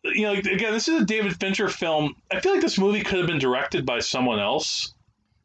You 0.03 0.21
know, 0.23 0.33
like, 0.33 0.45
again, 0.45 0.71
this 0.71 0.87
is 0.87 1.01
a 1.01 1.05
David 1.05 1.37
Fincher 1.41 1.67
film. 1.67 2.15
I 2.31 2.39
feel 2.39 2.53
like 2.53 2.61
this 2.61 2.77
movie 2.79 3.03
could 3.03 3.17
have 3.17 3.27
been 3.27 3.37
directed 3.37 3.85
by 3.85 3.99
someone 3.99 4.39
else. 4.39 4.93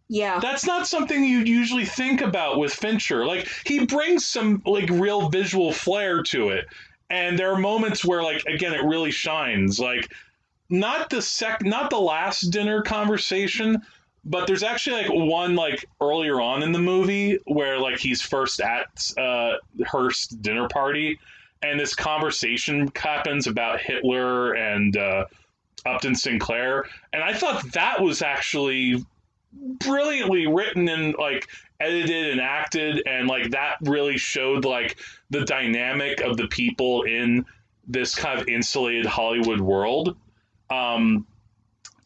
yeah, 0.08 0.38
That's 0.38 0.64
not 0.64 0.86
something 0.86 1.24
you'd 1.24 1.48
usually 1.48 1.84
think 1.84 2.20
about 2.20 2.58
with 2.58 2.72
Fincher. 2.72 3.26
Like 3.26 3.48
he 3.66 3.84
brings 3.84 4.24
some 4.24 4.62
like 4.64 4.88
real 4.90 5.28
visual 5.28 5.72
flair 5.72 6.22
to 6.24 6.50
it. 6.50 6.66
And 7.10 7.36
there 7.36 7.52
are 7.52 7.58
moments 7.58 8.04
where 8.04 8.22
like 8.22 8.44
again 8.46 8.74
it 8.74 8.84
really 8.84 9.10
shines. 9.10 9.80
Like 9.80 10.08
not 10.70 11.10
the 11.10 11.20
sec 11.20 11.64
not 11.64 11.90
the 11.90 11.98
last 12.00 12.42
dinner 12.42 12.80
conversation, 12.80 13.82
but 14.24 14.46
there's 14.46 14.62
actually 14.62 15.02
like 15.02 15.12
one 15.12 15.54
like 15.54 15.88
earlier 16.00 16.40
on 16.40 16.62
in 16.62 16.72
the 16.72 16.78
movie 16.78 17.38
where 17.46 17.78
like 17.78 17.98
he's 17.98 18.22
first 18.22 18.60
at 18.60 19.10
uh 19.18 19.54
Hearst 19.86 20.40
dinner 20.42 20.68
party 20.68 21.18
and 21.62 21.78
this 21.78 21.94
conversation 21.94 22.90
happens 22.94 23.46
about 23.46 23.80
Hitler 23.80 24.54
and 24.54 24.96
uh 24.96 25.24
Upton 25.86 26.14
Sinclair. 26.14 26.86
And 27.12 27.22
I 27.22 27.34
thought 27.34 27.72
that 27.72 28.00
was 28.00 28.22
actually 28.22 29.04
brilliantly 29.52 30.46
written 30.46 30.88
and 30.88 31.14
like 31.18 31.48
edited 31.80 32.30
and 32.30 32.40
acted 32.40 33.02
and 33.06 33.28
like 33.28 33.50
that 33.50 33.76
really 33.82 34.16
showed 34.16 34.64
like 34.64 34.96
the 35.30 35.44
dynamic 35.44 36.20
of 36.20 36.36
the 36.36 36.48
people 36.48 37.02
in 37.02 37.44
this 37.86 38.14
kind 38.14 38.40
of 38.40 38.48
insulated 38.48 39.06
hollywood 39.06 39.60
world 39.60 40.16
um 40.70 41.26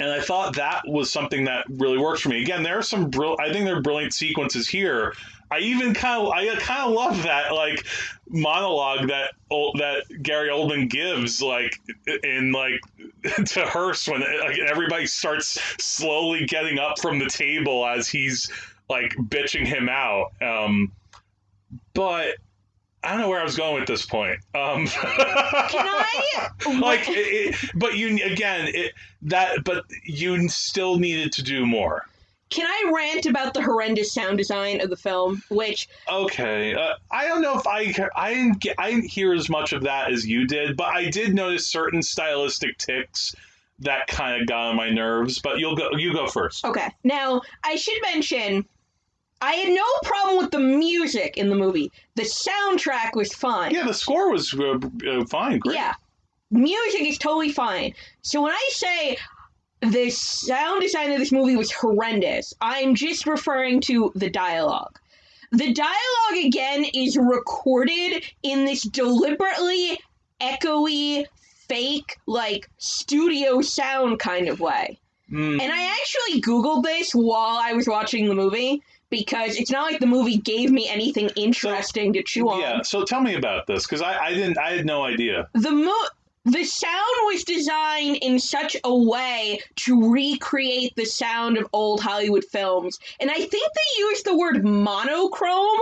and 0.01 0.11
i 0.11 0.21
thought 0.21 0.57
that 0.57 0.83
was 0.87 1.11
something 1.11 1.45
that 1.45 1.65
really 1.69 1.99
works 1.99 2.21
for 2.21 2.29
me 2.29 2.43
again 2.43 2.63
there 2.63 2.79
are 2.79 2.83
some 2.83 3.11
brill- 3.11 3.37
i 3.41 3.53
think 3.53 3.65
there 3.65 3.77
are 3.77 3.83
brilliant 3.83 4.13
sequences 4.13 4.69
here 4.69 5.15
i 5.51 5.59
even 5.59 5.95
kind 5.95 6.27
of 6.27 6.33
i 6.33 6.47
kind 6.57 6.89
of 6.89 6.93
love 6.93 7.23
that 7.23 7.53
like 7.53 7.85
monologue 8.29 9.09
that 9.09 9.33
that 9.51 10.05
gary 10.23 10.51
oldman 10.51 10.89
gives 10.89 11.43
like 11.43 11.81
in 12.23 12.53
like 12.53 12.81
to 13.47 13.67
Hearst 13.67 14.09
when 14.09 14.21
like, 14.21 14.59
everybody 14.59 15.07
starts 15.07 15.61
slowly 15.83 16.47
getting 16.47 16.79
up 16.79 17.01
from 17.01 17.19
the 17.19 17.27
table 17.27 17.87
as 17.87 18.09
he's 18.09 18.51
like 18.89 19.15
bitching 19.17 19.67
him 19.67 19.89
out. 19.89 20.33
Um, 20.41 20.93
but 21.95 22.37
I 23.03 23.13
don't 23.13 23.21
know 23.21 23.29
where 23.29 23.41
I 23.41 23.45
was 23.45 23.57
going 23.57 23.79
with 23.79 23.87
this 23.87 24.05
point. 24.05 24.41
Um, 24.55 24.87
Can 24.87 25.07
I? 25.07 26.49
like, 26.81 27.09
it, 27.09 27.55
it, 27.55 27.71
but 27.75 27.97
you 27.97 28.25
again 28.25 28.69
it, 28.75 28.93
that, 29.23 29.65
but 29.65 29.85
you 30.05 30.49
still 30.49 30.99
needed 30.99 31.33
to 31.33 31.43
do 31.43 31.65
more. 31.65 32.05
Can 32.51 32.67
I 32.67 32.91
rant 32.95 33.27
about 33.27 33.53
the 33.53 33.63
horrendous 33.63 34.13
sound 34.13 34.39
design 34.39 34.81
of 34.81 34.89
the 34.89 34.97
film? 34.97 35.43
Which 35.51 35.89
Okay, 36.09 36.75
uh, 36.75 36.95
I 37.11 37.29
don't 37.29 37.43
know 37.43 37.59
if 37.59 37.67
I 37.67 37.95
I 38.17 38.35
didn't 38.35 38.61
get, 38.61 38.77
I 38.79 38.91
didn't 38.91 39.11
hear 39.11 39.35
as 39.35 39.49
much 39.49 39.73
of 39.73 39.83
that 39.83 40.11
as 40.11 40.27
you 40.27 40.47
did, 40.47 40.77
but 40.77 40.87
I 40.87 41.11
did 41.11 41.35
notice 41.35 41.71
certain 41.71 42.03
stylistic 42.03 42.79
tics 42.79 43.35
that 43.81 44.07
kind 44.07 44.41
of 44.41 44.49
got 44.49 44.71
on 44.71 44.77
my 44.77 44.89
nerves. 44.89 45.39
But 45.41 45.59
you'll 45.59 45.77
go 45.77 45.91
you 45.93 46.13
go 46.13 46.27
first. 46.27 46.65
okay, 46.65 46.89
now 47.05 47.43
I 47.65 47.77
should 47.77 48.01
mention. 48.03 48.65
I 49.41 49.53
had 49.53 49.73
no 49.73 49.85
problem 50.03 50.39
with 50.39 50.51
the 50.51 50.59
music 50.59 51.37
in 51.37 51.49
the 51.49 51.55
movie. 51.55 51.93
The 52.17 52.23
soundtrack 52.23 53.15
was 53.15 53.33
fine. 53.33 53.73
Yeah, 53.73 53.87
the 53.87 53.95
score 53.95 54.33
was 54.33 54.53
uh, 54.55 54.79
uh, 55.09 55.25
fine. 55.27 55.59
Great. 55.61 55.77
Yeah. 55.77 55.95
Music 56.51 57.03
is 57.03 57.19
totally 57.19 57.53
fine. 57.53 57.95
So 58.23 58.43
when 58.43 58.53
I 58.53 58.69
say 58.73 59.17
the 59.81 60.11
sound 60.11 60.81
design 60.81 61.13
of 61.13 61.19
this 61.19 61.31
movie 61.31 61.57
was 61.57 61.71
horrendous, 61.71 62.53
I'm 62.61 62.95
just 62.95 63.27
referring 63.27 63.81
to 63.83 64.11
the 64.15 64.31
dialogue. 64.31 64.99
The 65.53 65.73
dialogue 65.73 66.45
again 66.45 66.85
is 66.93 67.17
recorded 67.17 68.25
in 68.43 68.65
this 68.65 68.83
deliberately 68.83 69.99
echoey, 70.41 71.25
fake, 71.69 72.17
like 72.27 72.69
studio 72.79 73.61
sound 73.61 74.19
kind 74.19 74.49
of 74.49 74.61
way. 74.61 74.99
Mm. 75.31 75.61
And 75.61 75.73
I 75.73 75.85
actually 75.85 76.41
Googled 76.41 76.83
this 76.83 77.13
while 77.13 77.59
I 77.59 77.75
was 77.75 77.87
watching 77.87 78.27
the 78.27 78.35
movie 78.35 78.83
because 79.11 79.57
it's 79.57 79.71
not 79.71 79.91
like 79.91 80.01
the 80.01 80.07
movie 80.07 80.37
gave 80.39 80.71
me 80.71 80.89
anything 80.89 81.29
interesting 81.37 82.13
to 82.13 82.23
chew 82.23 82.49
on. 82.51 82.61
Yeah. 82.61 82.83
So 82.83 83.05
tell 83.05 83.21
me 83.21 83.35
about 83.35 83.67
this 83.67 83.87
because 83.87 84.03
I, 84.03 84.19
I 84.19 84.35
didn't 84.35 84.59
I 84.59 84.71
had 84.73 84.87
no 84.87 85.03
idea. 85.03 85.49
The 85.55 85.71
mo- 85.71 86.09
the 86.45 86.65
sound 86.65 87.17
was 87.25 87.45
designed 87.45 88.17
in 88.17 88.39
such 88.39 88.77
a 88.85 88.95
way 88.97 89.61
to 89.77 90.11
recreate 90.13 90.95
the 90.97 91.05
sound 91.05 91.59
of 91.59 91.67
old 91.73 92.01
Hollywood 92.01 92.45
films. 92.45 92.99
And 93.21 93.31
I 93.31 93.35
think 93.35 93.51
they 93.51 94.01
used 94.01 94.25
the 94.25 94.37
word 94.37 94.65
monochrome 94.65 95.79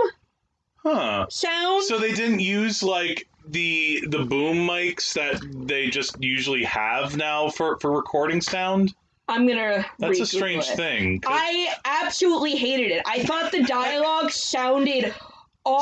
Huh. 0.83 1.25
sound. 1.29 1.83
So 1.83 1.97
they 1.97 2.13
didn't 2.13 2.39
use 2.39 2.81
like 2.83 3.27
the 3.49 4.05
the 4.09 4.25
boom 4.25 4.67
mics 4.67 5.13
that 5.13 5.41
they 5.67 5.89
just 5.89 6.21
usually 6.21 6.63
have 6.65 7.15
now 7.17 7.49
for 7.49 7.77
for 7.79 7.91
recording 7.91 8.41
sound. 8.41 8.93
I'm 9.27 9.45
gonna. 9.47 9.85
That's 9.99 10.19
a 10.19 10.25
strange 10.25 10.65
it. 10.67 10.75
thing. 10.75 11.19
'cause- 11.19 11.33
I 11.35 11.73
absolutely 11.85 12.55
hated 12.55 12.91
it. 12.91 13.01
I 13.05 13.23
thought 13.23 13.51
the 13.51 13.63
dialogue 13.63 14.31
sounded 14.31 15.05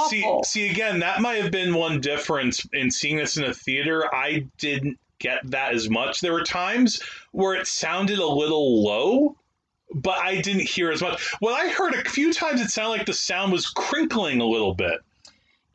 See, 0.09 0.23
awful. 0.23 0.43
see 0.43 0.67
again, 0.69 0.99
that 0.99 1.21
might 1.21 1.41
have 1.43 1.51
been 1.51 1.75
one 1.75 2.01
difference 2.01 2.65
in 2.73 2.89
seeing 2.89 3.17
this 3.17 3.37
in 3.37 3.43
a 3.43 3.53
theater. 3.53 4.13
I 4.13 4.47
didn't 4.57 4.97
get 5.19 5.41
that 5.51 5.73
as 5.75 5.89
much. 5.91 6.21
There 6.21 6.33
were 6.33 6.43
times 6.43 7.01
where 7.31 7.53
it 7.53 7.67
sounded 7.67 8.17
a 8.17 8.25
little 8.25 8.83
low, 8.83 9.37
but 9.93 10.17
I 10.17 10.41
didn't 10.41 10.67
hear 10.67 10.91
as 10.91 11.01
much. 11.03 11.31
Well, 11.39 11.53
I 11.53 11.67
heard 11.67 11.93
a 11.93 12.09
few 12.09 12.33
times 12.33 12.61
it 12.61 12.69
sounded 12.71 12.97
like 12.97 13.05
the 13.05 13.13
sound 13.13 13.51
was 13.51 13.67
crinkling 13.67 14.41
a 14.41 14.45
little 14.47 14.73
bit. 14.73 15.01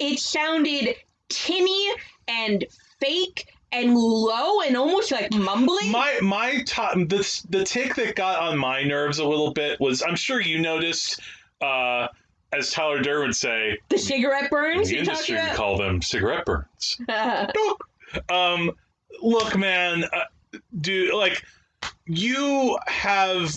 it 0.01 0.19
sounded 0.19 0.97
tinny 1.29 1.93
and 2.27 2.65
fake 3.01 3.47
and 3.73 3.95
low 3.95 4.61
and 4.61 4.77
almost 4.77 5.13
like 5.13 5.33
mumbling. 5.33 5.91
My 5.91 6.19
my 6.23 6.63
top 6.67 6.95
the 6.95 7.45
the 7.49 7.65
tic 7.65 7.95
that 7.97 8.17
got 8.17 8.41
on 8.41 8.59
my 8.59 8.83
nerves 8.83 9.19
a 9.19 9.25
little 9.27 9.53
bit 9.53 9.81
was 9.81 10.03
I'm 10.03 10.17
sure 10.17 10.41
you 10.41 10.61
noticed 10.61 11.21
uh 11.61 12.09
as 12.53 12.73
Tyler 12.73 13.01
Durden 13.01 13.29
would 13.29 13.37
say, 13.37 13.79
the 13.89 13.99
cigarette 13.99 14.51
burns 14.51 14.89
the 14.89 14.99
industry 14.99 15.39
call 15.55 15.79
them 15.79 16.03
cigarette 16.03 16.45
burns. 16.45 17.01
um 18.29 18.73
look 19.23 19.57
man 19.57 20.05
uh, 20.05 20.59
dude 20.81 21.15
like 21.15 21.45
you 22.07 22.77
have 22.87 23.55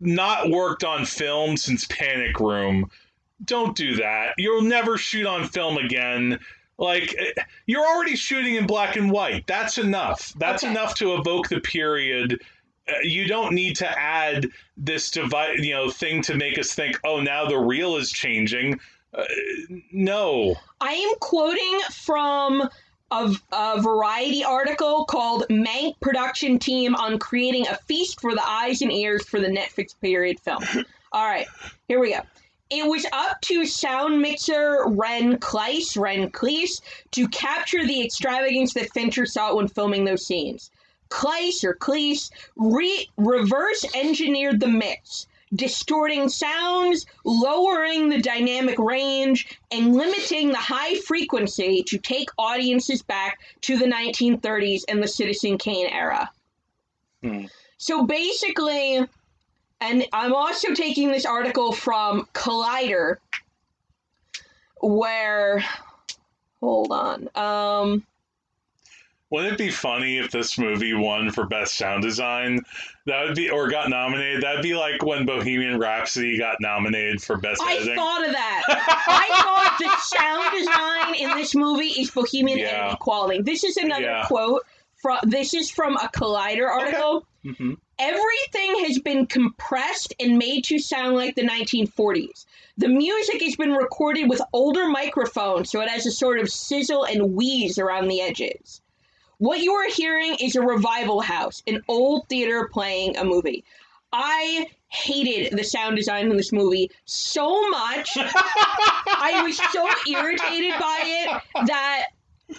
not 0.00 0.50
worked 0.50 0.84
on 0.84 1.04
film 1.04 1.56
since 1.56 1.86
panic 1.86 2.40
room. 2.40 2.90
Don't 3.44 3.76
do 3.76 3.96
that. 3.96 4.34
You'll 4.38 4.62
never 4.62 4.96
shoot 4.96 5.26
on 5.26 5.46
film 5.48 5.76
again 5.78 6.38
like 6.78 7.14
eh, 7.18 7.42
you're 7.66 7.86
already 7.86 8.16
shooting 8.16 8.56
in 8.56 8.66
black 8.66 8.96
and 8.96 9.10
white 9.10 9.46
that's 9.46 9.78
enough 9.78 10.32
that's 10.38 10.64
Okay. 10.64 10.70
enough 10.72 10.94
to 10.96 11.14
evoke 11.14 11.48
the 11.48 11.60
period 11.60 12.40
Uh, 12.86 12.92
you 13.02 13.26
don't 13.26 13.54
need 13.54 13.74
to 13.76 13.88
add 13.98 14.46
this 14.76 15.10
device 15.10 15.58
you 15.58 15.72
know 15.72 15.88
thing 15.90 16.20
to 16.22 16.34
make 16.34 16.58
us 16.58 16.74
think 16.74 16.98
oh 17.04 17.20
now 17.20 17.46
the 17.46 17.56
reel 17.56 17.96
is 17.96 18.10
changing 18.10 18.78
uh, 19.16 19.24
no 19.92 20.54
I 20.80 20.92
am 20.92 21.14
quoting 21.20 21.80
from 21.92 22.68
a, 23.10 23.34
a 23.52 23.80
variety 23.80 24.42
article 24.44 25.04
called 25.04 25.46
Mank 25.48 25.98
Production 26.00 26.58
Team 26.58 26.94
on 26.96 27.18
Creating 27.18 27.66
a 27.68 27.76
Feast 27.76 28.20
for 28.20 28.32
the 28.34 28.42
Eyes 28.46 28.82
and 28.82 28.90
Ears 28.92 29.24
for 29.26 29.38
the 29.40 29.46
Netflix 29.48 29.94
period 30.00 30.40
film. 30.40 30.64
All 31.12 31.24
right, 31.24 31.46
here 31.86 32.00
we 32.00 32.12
go. 32.12 32.20
It 32.74 32.88
was 32.88 33.06
up 33.12 33.40
to 33.42 33.64
sound 33.66 34.20
mixer 34.20 34.82
Ren 34.88 35.38
Klyce, 35.38 35.96
Ren 35.96 36.28
Klyce, 36.32 36.80
to 37.12 37.28
capture 37.28 37.86
the 37.86 38.02
extravagance 38.04 38.74
that 38.74 38.92
Fincher 38.92 39.26
sought 39.26 39.54
when 39.54 39.68
filming 39.68 40.04
those 40.04 40.26
scenes. 40.26 40.72
Klyce 41.08 41.62
or 41.62 41.76
Klyce 41.76 42.32
re- 42.56 43.08
reverse 43.16 43.84
engineered 43.94 44.58
the 44.58 44.66
mix, 44.66 45.28
distorting 45.54 46.28
sounds, 46.28 47.06
lowering 47.24 48.08
the 48.08 48.20
dynamic 48.20 48.80
range, 48.80 49.56
and 49.70 49.94
limiting 49.94 50.48
the 50.48 50.58
high 50.58 50.96
frequency 50.96 51.84
to 51.84 51.96
take 51.96 52.28
audiences 52.38 53.02
back 53.02 53.38
to 53.60 53.78
the 53.78 53.86
1930s 53.86 54.82
and 54.88 55.00
the 55.00 55.06
Citizen 55.06 55.58
Kane 55.58 55.86
era. 55.86 56.28
Hmm. 57.22 57.44
So 57.78 58.04
basically, 58.04 59.06
and 59.84 60.06
I'm 60.12 60.34
also 60.34 60.72
taking 60.74 61.10
this 61.10 61.24
article 61.26 61.72
from 61.72 62.26
Collider, 62.34 63.16
where, 64.80 65.64
hold 66.60 66.90
on, 66.92 67.28
um, 67.34 68.06
Wouldn't 69.30 69.54
it 69.54 69.58
be 69.58 69.70
funny 69.70 70.18
if 70.18 70.30
this 70.30 70.58
movie 70.58 70.94
won 70.94 71.30
for 71.30 71.46
best 71.46 71.76
sound 71.76 72.02
design? 72.02 72.60
That 73.06 73.26
would 73.26 73.34
be, 73.34 73.50
or 73.50 73.68
got 73.68 73.88
nominated. 73.90 74.42
That'd 74.42 74.62
be 74.62 74.74
like 74.76 75.02
when 75.04 75.26
Bohemian 75.26 75.78
Rhapsody 75.78 76.38
got 76.38 76.58
nominated 76.60 77.20
for 77.22 77.36
best 77.36 77.60
I 77.62 77.74
editing. 77.76 77.96
thought 77.96 78.26
of 78.26 78.32
that. 78.32 78.62
I 78.68 79.28
thought 79.42 79.76
the 79.80 80.16
sound 80.16 80.58
design 80.58 81.30
in 81.30 81.36
this 81.38 81.54
movie 81.54 81.88
is 82.00 82.10
Bohemian 82.10 82.58
Yeah. 82.58 82.66
editing 82.82 82.96
quality. 82.98 83.42
This 83.42 83.64
is 83.64 83.76
another 83.76 84.02
Yeah. 84.04 84.24
quote 84.26 84.62
from. 85.02 85.18
This 85.24 85.52
is 85.52 85.70
from 85.70 85.96
a 85.96 86.08
Collider 86.14 86.68
article. 86.68 87.26
Mhm. 87.44 87.76
Everything 87.98 88.84
has 88.84 88.98
been 88.98 89.26
compressed 89.26 90.14
and 90.18 90.38
made 90.38 90.64
to 90.64 90.78
sound 90.78 91.14
like 91.14 91.34
the 91.34 91.46
1940s. 91.46 92.44
The 92.76 92.88
music 92.88 93.42
has 93.42 93.56
been 93.56 93.72
recorded 93.72 94.28
with 94.28 94.42
older 94.52 94.88
microphones, 94.88 95.70
so 95.70 95.80
it 95.80 95.88
has 95.88 96.06
a 96.06 96.10
sort 96.10 96.40
of 96.40 96.50
sizzle 96.50 97.04
and 97.04 97.34
wheeze 97.34 97.78
around 97.78 98.08
the 98.08 98.20
edges. 98.20 98.80
What 99.38 99.60
you 99.60 99.72
are 99.74 99.88
hearing 99.88 100.36
is 100.40 100.56
a 100.56 100.62
revival 100.62 101.20
house, 101.20 101.62
an 101.66 101.82
old 101.88 102.28
theater 102.28 102.68
playing 102.72 103.16
a 103.16 103.24
movie. 103.24 103.64
I 104.12 104.68
hated 104.88 105.56
the 105.56 105.64
sound 105.64 105.96
design 105.96 106.30
in 106.30 106.36
this 106.36 106.52
movie 106.52 106.90
so 107.04 107.68
much. 107.68 108.10
I 108.16 109.42
was 109.44 109.56
so 109.72 109.88
irritated 110.10 110.72
by 110.80 111.00
it 111.04 111.66
that 111.66 112.06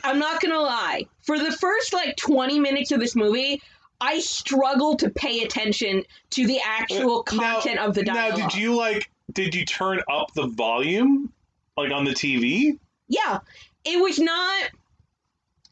I'm 0.04 0.20
not 0.20 0.42
gonna 0.42 0.60
lie. 0.60 1.06
For 1.22 1.40
the 1.40 1.52
first 1.52 1.94
like 1.94 2.18
20 2.18 2.60
minutes 2.60 2.92
of 2.92 3.00
this 3.00 3.16
movie, 3.16 3.62
I 4.00 4.20
struggle 4.20 4.96
to 4.98 5.10
pay 5.10 5.42
attention 5.42 6.04
to 6.32 6.46
the 6.46 6.60
actual 6.64 7.20
uh, 7.20 7.24
content 7.24 7.76
now, 7.76 7.88
of 7.88 7.96
the 7.96 8.04
dialogue. 8.04 8.40
Now, 8.40 8.48
did 8.48 8.60
you 8.60 8.76
like? 8.76 9.10
Did 9.32 9.56
you 9.56 9.66
turn 9.66 10.02
up 10.12 10.34
the 10.34 10.48
volume, 10.48 11.32
like 11.78 11.92
on 11.92 12.06
the 12.06 12.12
TV? 12.12 12.78
Yeah, 13.08 13.40
it 13.84 14.02
was 14.02 14.20
not. 14.20 14.70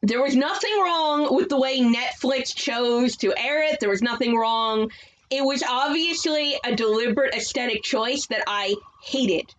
There 0.02 0.22
was 0.22 0.36
nothing 0.36 0.78
wrong 0.80 1.34
with 1.34 1.50
the 1.50 1.60
way 1.60 1.80
Netflix 1.80 2.54
chose 2.54 3.18
to 3.18 3.34
air 3.38 3.64
it. 3.64 3.80
There 3.80 3.90
was 3.90 4.02
nothing 4.02 4.36
wrong. 4.36 4.92
It 5.30 5.44
was 5.44 5.64
obviously 5.64 6.56
a 6.64 6.76
deliberate 6.76 7.34
aesthetic 7.34 7.84
choice 7.84 8.28
that 8.28 8.44
I 8.46 8.76
hated. 9.04 9.54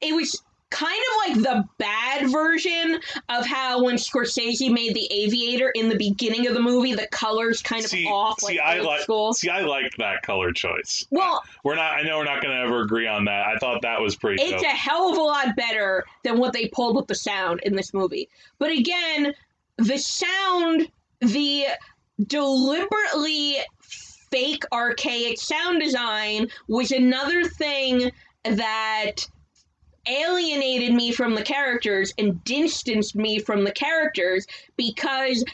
It 0.00 0.14
was 0.14 0.40
kind 0.70 0.96
of 1.10 1.28
like 1.34 1.42
the 1.42 1.68
bad 1.78 2.30
version 2.30 3.00
of 3.28 3.44
how 3.44 3.82
when 3.84 3.96
Scorsese 3.96 4.72
made 4.72 4.94
The 4.94 5.06
Aviator 5.12 5.70
in 5.70 5.88
the 5.88 5.96
beginning 5.96 6.46
of 6.46 6.54
the 6.54 6.60
movie, 6.60 6.94
the 6.94 7.08
colors 7.08 7.60
kind 7.60 7.84
of 7.84 7.90
See, 7.90 8.06
off 8.06 8.40
see, 8.40 8.58
like 8.58 8.60
I 8.60 8.80
like. 8.80 9.00
school. 9.02 9.32
See, 9.34 9.48
I 9.50 9.60
liked 9.62 9.98
that 9.98 10.22
color 10.22 10.52
choice. 10.52 11.06
Well, 11.10 11.42
We're 11.64 11.74
not. 11.76 11.94
I 11.94 12.02
know 12.02 12.18
we're 12.18 12.24
not 12.24 12.42
going 12.42 12.54
to 12.56 12.62
ever 12.62 12.82
agree 12.82 13.06
on 13.06 13.24
that. 13.26 13.46
I 13.46 13.58
thought 13.58 13.82
that 13.82 14.00
was 14.00 14.16
pretty. 14.16 14.42
It's 14.42 14.62
dope. 14.62 14.72
a 14.72 14.76
hell 14.76 15.10
of 15.10 15.18
a 15.18 15.22
lot 15.22 15.56
better 15.56 16.04
than 16.22 16.38
what 16.38 16.52
they 16.52 16.68
pulled 16.68 16.96
with 16.96 17.06
the 17.08 17.14
sound 17.14 17.60
in 17.64 17.74
this 17.74 17.92
movie. 17.92 18.28
But 18.58 18.70
again, 18.70 19.34
the 19.76 19.98
sound, 19.98 20.88
the 21.20 21.66
deliberately 22.26 23.56
fake 23.80 24.64
archaic 24.72 25.38
sound 25.38 25.80
design 25.80 26.48
was 26.68 26.92
another 26.92 27.44
thing 27.44 28.12
that 28.44 29.16
alienated 30.06 30.94
me 30.94 31.12
from 31.12 31.34
the 31.34 31.42
characters 31.42 32.12
and 32.18 32.42
distanced 32.44 33.14
me 33.14 33.38
from 33.38 33.64
the 33.64 33.72
characters 33.72 34.46
because 34.76 35.44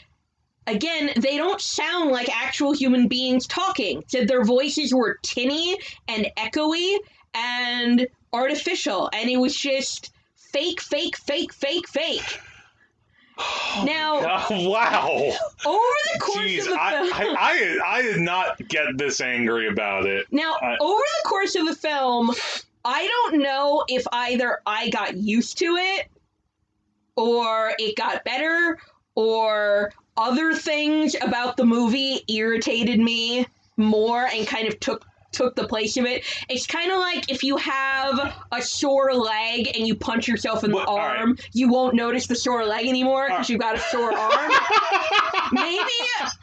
again 0.65 1.11
they 1.17 1.37
don't 1.37 1.59
sound 1.61 2.11
like 2.11 2.29
actual 2.35 2.71
human 2.71 3.07
beings 3.07 3.45
talking 3.45 4.03
so 4.07 4.23
their 4.23 4.43
voices 4.43 4.93
were 4.93 5.17
tinny 5.21 5.77
and 6.07 6.27
echoey 6.37 6.97
and 7.33 8.07
artificial 8.31 9.09
and 9.13 9.29
it 9.29 9.37
was 9.37 9.55
just 9.55 10.11
fake 10.35 10.81
fake 10.81 11.17
fake 11.17 11.53
fake 11.53 11.87
fake 11.87 12.39
now 13.83 14.45
wow. 14.49 15.09
over 15.65 15.95
the 16.13 16.19
course 16.19 16.37
Jeez, 16.37 16.59
of 16.59 16.65
the 16.65 16.69
film 16.69 16.79
I, 16.79 17.11
I, 17.13 17.79
I, 17.85 17.97
I 17.97 18.01
did 18.01 18.21
not 18.21 18.67
get 18.67 18.97
this 18.97 19.21
angry 19.21 19.67
about 19.67 20.05
it. 20.05 20.25
Now, 20.31 20.55
I- 20.61 20.77
over 20.79 21.01
the 21.23 21.29
course 21.29 21.55
of 21.55 21.67
the 21.67 21.75
film, 21.75 22.31
I 22.89 23.05
don't 23.05 23.41
know 23.41 23.83
if 23.89 24.05
either 24.13 24.61
I 24.65 24.89
got 24.89 25.17
used 25.17 25.57
to 25.57 25.75
it 25.75 26.07
or 27.17 27.73
it 27.77 27.97
got 27.97 28.23
better 28.23 28.79
or 29.13 29.91
other 30.15 30.53
things 30.53 31.13
about 31.21 31.57
the 31.57 31.65
movie 31.65 32.21
irritated 32.29 32.97
me 32.97 33.45
more 33.75 34.25
and 34.25 34.47
kind 34.47 34.69
of 34.69 34.79
took 34.79 35.05
took 35.31 35.55
the 35.55 35.67
place 35.67 35.97
of 35.97 36.05
it. 36.05 36.23
It's 36.49 36.65
kind 36.65 36.91
of 36.91 36.99
like 36.99 37.31
if 37.31 37.43
you 37.43 37.57
have 37.57 38.35
a 38.51 38.61
sore 38.61 39.13
leg 39.13 39.75
and 39.75 39.87
you 39.87 39.95
punch 39.95 40.27
yourself 40.27 40.63
in 40.63 40.71
the 40.71 40.77
all 40.77 40.97
right. 40.97 41.19
arm, 41.19 41.37
you 41.53 41.69
won't 41.69 41.95
notice 41.95 42.27
the 42.27 42.35
sore 42.35 42.65
leg 42.65 42.87
anymore 42.87 43.27
because 43.27 43.49
you've 43.49 43.59
got 43.59 43.75
a 43.75 43.79
sore 43.79 44.13
arm. 44.13 44.51
Maybe 45.51 45.85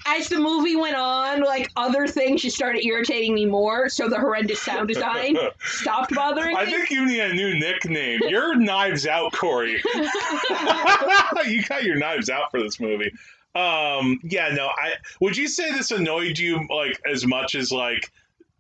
as 0.07 0.28
the 0.28 0.39
movie 0.39 0.76
went 0.76 0.97
on, 0.97 1.43
like 1.43 1.70
other 1.76 2.07
things 2.07 2.43
just 2.43 2.57
started 2.57 2.85
irritating 2.85 3.35
me 3.35 3.47
more, 3.47 3.89
so 3.89 4.09
the 4.09 4.18
horrendous 4.18 4.62
sound 4.62 4.89
design 4.89 5.37
stopped 5.61 6.14
bothering 6.14 6.57
I 6.57 6.64
me. 6.64 6.72
I 6.72 6.76
think 6.76 6.91
you 6.91 7.07
need 7.07 7.20
a 7.20 7.35
new 7.35 7.59
nickname. 7.59 8.20
You're 8.28 8.55
Knives 8.55 9.07
Out, 9.07 9.32
Korey. 9.32 9.78
you 11.47 11.62
got 11.64 11.85
your 11.85 11.97
knives 11.97 12.30
out 12.30 12.51
for 12.51 12.62
this 12.62 12.80
movie. 12.80 13.12
Um, 13.55 14.18
yeah, 14.24 14.49
no. 14.53 14.66
I 14.66 14.95
would 15.20 15.37
you 15.37 15.49
say 15.49 15.70
this 15.72 15.91
annoyed 15.91 16.39
you 16.39 16.66
like 16.70 17.01
as 17.09 17.26
much 17.26 17.55
as 17.55 17.70
like 17.70 18.11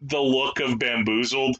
the 0.06 0.20
look 0.20 0.60
of 0.60 0.78
Bamboozled? 0.78 1.56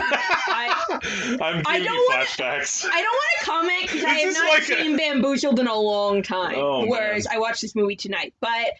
I, 0.00 1.38
I'm 1.40 1.62
I 1.66 1.78
don't 1.80 1.84
you 1.84 2.06
wanna- 2.10 2.24
flashbacks. 2.24 2.84
I 2.90 3.02
don't 3.02 3.12
want 3.12 3.30
to 3.40 3.44
comment 3.44 3.82
because 3.82 4.04
I 4.04 4.08
have 4.14 4.34
not 4.34 4.48
like 4.48 4.62
a- 4.62 4.66
seen 4.66 4.96
Bamboozled 4.96 5.58
in 5.60 5.66
a 5.66 5.74
long 5.78 6.22
time. 6.22 6.54
Oh, 6.56 6.80
man. 6.82 6.90
whereas 6.90 7.26
I 7.26 7.38
watched 7.38 7.60
this 7.62 7.74
movie 7.74 7.96
tonight, 7.96 8.32
but 8.40 8.74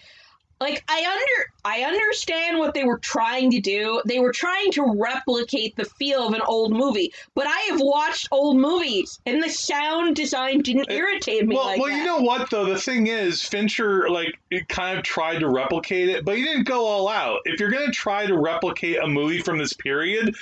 like 0.61 0.83
I 0.89 1.07
under 1.11 1.53
I 1.65 1.83
understand 1.83 2.59
what 2.59 2.75
they 2.75 2.85
were 2.85 2.99
trying 2.99 3.51
to 3.53 3.61
do. 3.61 4.03
They 4.05 4.19
were 4.19 4.33
trying 4.33 4.73
to 4.73 4.95
replicate 4.97 5.77
the 5.77 5.85
feel 5.85 6.27
of 6.27 6.35
an 6.35 6.41
old 6.43 6.73
movie, 6.73 7.13
but 7.35 7.47
I 7.47 7.59
have 7.71 7.81
watched 7.81 8.29
old 8.33 8.57
movies 8.57 9.21
and 9.27 9.43
the 9.43 9.49
sound 9.49 10.17
design 10.17 10.63
didn't 10.63 10.91
irritate 10.91 11.47
me 11.47 11.55
well, 11.55 11.65
like 11.65 11.81
well, 11.81 11.91
that. 11.91 11.99
you 11.99 12.05
know 12.05 12.21
what 12.21 12.51
though? 12.51 12.67
The 12.67 12.79
thing 12.79 13.07
is, 13.07 13.43
Fincher 13.43 14.09
like 14.11 14.39
it 14.51 14.69
kind 14.69 14.99
of 14.99 15.05
tried 15.05 15.39
to 15.41 15.49
replicate 15.49 16.09
it, 16.09 16.25
but 16.25 16.37
he 16.37 16.43
didn't 16.43 16.65
go 16.65 16.87
all 16.87 17.09
out. 17.09 17.41
If 17.45 17.61
you're 17.61 17.71
gonna 17.71 17.93
try 17.93 18.27
to 18.27 18.37
replicate 18.37 18.99
a 18.99 19.07
movie 19.07 19.41
from 19.41 19.59
this 19.59 19.73
period, 19.73 20.35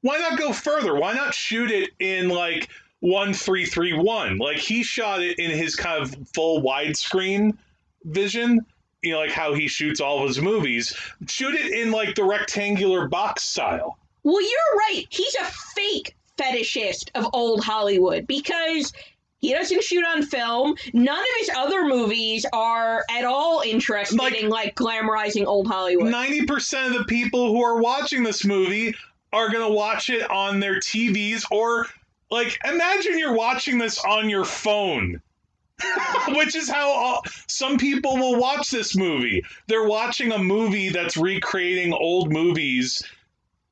why 0.00 0.18
not 0.18 0.38
go 0.38 0.52
further? 0.52 0.94
Why 0.94 1.12
not 1.12 1.34
shoot 1.34 1.70
it 1.70 1.90
in 1.98 2.28
like 2.28 2.68
one 3.00 3.34
three 3.34 3.66
three 3.66 3.92
one? 3.92 4.38
Like 4.38 4.58
he 4.58 4.82
shot 4.82 5.22
it 5.22 5.38
in 5.38 5.50
his 5.50 5.76
kind 5.76 6.02
of 6.02 6.16
full 6.34 6.62
widescreen 6.62 7.58
vision. 8.04 8.64
You 9.02 9.12
know, 9.12 9.20
like 9.20 9.30
how 9.30 9.54
he 9.54 9.68
shoots 9.68 10.00
all 10.00 10.22
of 10.22 10.28
his 10.28 10.40
movies. 10.40 10.96
Shoot 11.28 11.54
it 11.54 11.72
in 11.72 11.90
like 11.92 12.14
the 12.16 12.24
rectangular 12.24 13.06
box 13.08 13.44
style. 13.44 13.98
Well, 14.24 14.40
you're 14.42 14.78
right. 14.78 15.04
He's 15.08 15.34
a 15.36 15.44
fake 15.44 16.16
fetishist 16.36 17.10
of 17.14 17.28
old 17.32 17.62
Hollywood 17.64 18.26
because 18.26 18.92
he 19.40 19.52
doesn't 19.52 19.84
shoot 19.84 20.04
on 20.04 20.22
film. 20.22 20.74
None 20.92 21.18
of 21.18 21.26
his 21.38 21.50
other 21.56 21.84
movies 21.84 22.44
are 22.52 23.04
at 23.08 23.24
all 23.24 23.60
interested 23.64 24.18
Like- 24.18 24.34
in 24.34 24.48
like 24.48 24.74
glamorizing 24.74 25.46
old 25.46 25.68
Hollywood. 25.68 26.10
Ninety 26.10 26.44
percent 26.44 26.92
of 26.92 26.98
the 26.98 27.04
people 27.04 27.52
who 27.52 27.62
are 27.62 27.80
watching 27.80 28.24
this 28.24 28.44
movie 28.44 28.94
are 29.32 29.48
gonna 29.50 29.70
watch 29.70 30.10
it 30.10 30.28
on 30.28 30.58
their 30.58 30.80
TVs 30.80 31.44
or 31.52 31.86
like 32.30 32.58
imagine 32.64 33.16
you're 33.18 33.32
watching 33.34 33.78
this 33.78 33.98
on 34.04 34.28
your 34.28 34.44
phone. 34.44 35.22
Which 36.28 36.56
is 36.56 36.68
how 36.68 36.90
all, 36.90 37.22
some 37.46 37.78
people 37.78 38.16
will 38.16 38.38
watch 38.38 38.70
this 38.70 38.96
movie. 38.96 39.44
They're 39.66 39.86
watching 39.86 40.32
a 40.32 40.38
movie 40.38 40.88
that's 40.88 41.16
recreating 41.16 41.92
old 41.92 42.32
movies 42.32 43.02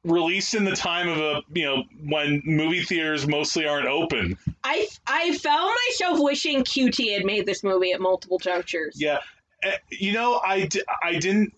released 0.04 0.54
in 0.54 0.64
the 0.64 0.76
time 0.76 1.08
of 1.08 1.18
a 1.18 1.42
you 1.52 1.64
know 1.64 1.82
when 2.04 2.40
movie 2.44 2.82
theaters 2.82 3.26
mostly 3.26 3.66
aren't 3.66 3.88
open. 3.88 4.38
I 4.62 4.86
I 5.06 5.36
found 5.36 5.74
myself 5.88 6.20
wishing 6.20 6.62
QT 6.62 7.12
had 7.12 7.24
made 7.24 7.44
this 7.44 7.64
movie 7.64 7.92
at 7.92 8.00
multiple 8.00 8.38
junctures. 8.38 9.00
Yeah, 9.00 9.18
Eh, 9.62 9.76
you 9.90 10.12
know, 10.12 10.40
I, 10.44 10.68
I 11.02 11.18
didn't. 11.18 11.52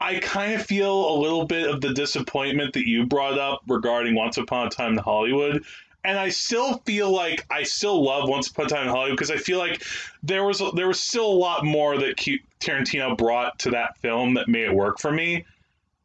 I 0.00 0.20
kind 0.20 0.54
of 0.54 0.64
feel 0.64 1.10
a 1.10 1.16
little 1.18 1.44
bit 1.44 1.68
of 1.68 1.80
the 1.80 1.92
disappointment 1.92 2.74
that 2.74 2.86
you 2.86 3.06
brought 3.06 3.36
up 3.36 3.62
regarding 3.66 4.14
Once 4.14 4.38
Upon 4.38 4.68
a 4.68 4.70
Time 4.70 4.92
in 4.92 4.98
Hollywood. 4.98 5.64
And 6.04 6.18
I 6.18 6.28
still 6.28 6.78
feel 6.78 7.10
like 7.10 7.44
I 7.50 7.64
still 7.64 8.02
love 8.02 8.28
Once 8.28 8.48
Upon 8.48 8.66
a 8.66 8.68
Time 8.68 8.82
in 8.84 8.88
Hollywood 8.88 9.16
because 9.18 9.30
I 9.30 9.36
feel 9.36 9.58
like 9.58 9.82
there 10.22 10.44
was 10.44 10.62
there 10.74 10.88
was 10.88 11.00
still 11.00 11.26
a 11.26 11.38
lot 11.38 11.64
more 11.64 11.98
that 11.98 12.16
Q- 12.16 12.40
Tarantino 12.60 13.16
brought 13.16 13.58
to 13.60 13.70
that 13.72 13.98
film 13.98 14.34
that 14.34 14.48
made 14.48 14.64
it 14.64 14.74
work 14.74 14.98
for 15.00 15.12
me. 15.12 15.44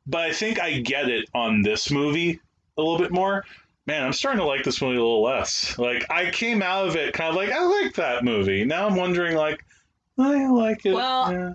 But 0.07 0.21
I 0.21 0.33
think 0.33 0.59
I 0.59 0.79
get 0.79 1.09
it 1.09 1.29
on 1.33 1.61
this 1.61 1.91
movie 1.91 2.39
a 2.77 2.81
little 2.81 2.97
bit 2.97 3.11
more. 3.11 3.45
Man, 3.85 4.03
I'm 4.03 4.13
starting 4.13 4.39
to 4.39 4.45
like 4.45 4.63
this 4.63 4.81
movie 4.81 4.95
a 4.95 5.01
little 5.01 5.23
less. 5.23 5.77
Like 5.77 6.09
I 6.09 6.31
came 6.31 6.61
out 6.61 6.87
of 6.87 6.95
it 6.95 7.13
kind 7.13 7.29
of 7.29 7.35
like 7.35 7.51
I 7.51 7.63
like 7.63 7.93
that 7.95 8.23
movie. 8.23 8.65
Now 8.65 8.87
I'm 8.87 8.95
wondering 8.95 9.35
like 9.35 9.63
I 10.17 10.47
like 10.47 10.85
it. 10.85 10.93
Well, 10.93 11.31
yeah. 11.31 11.53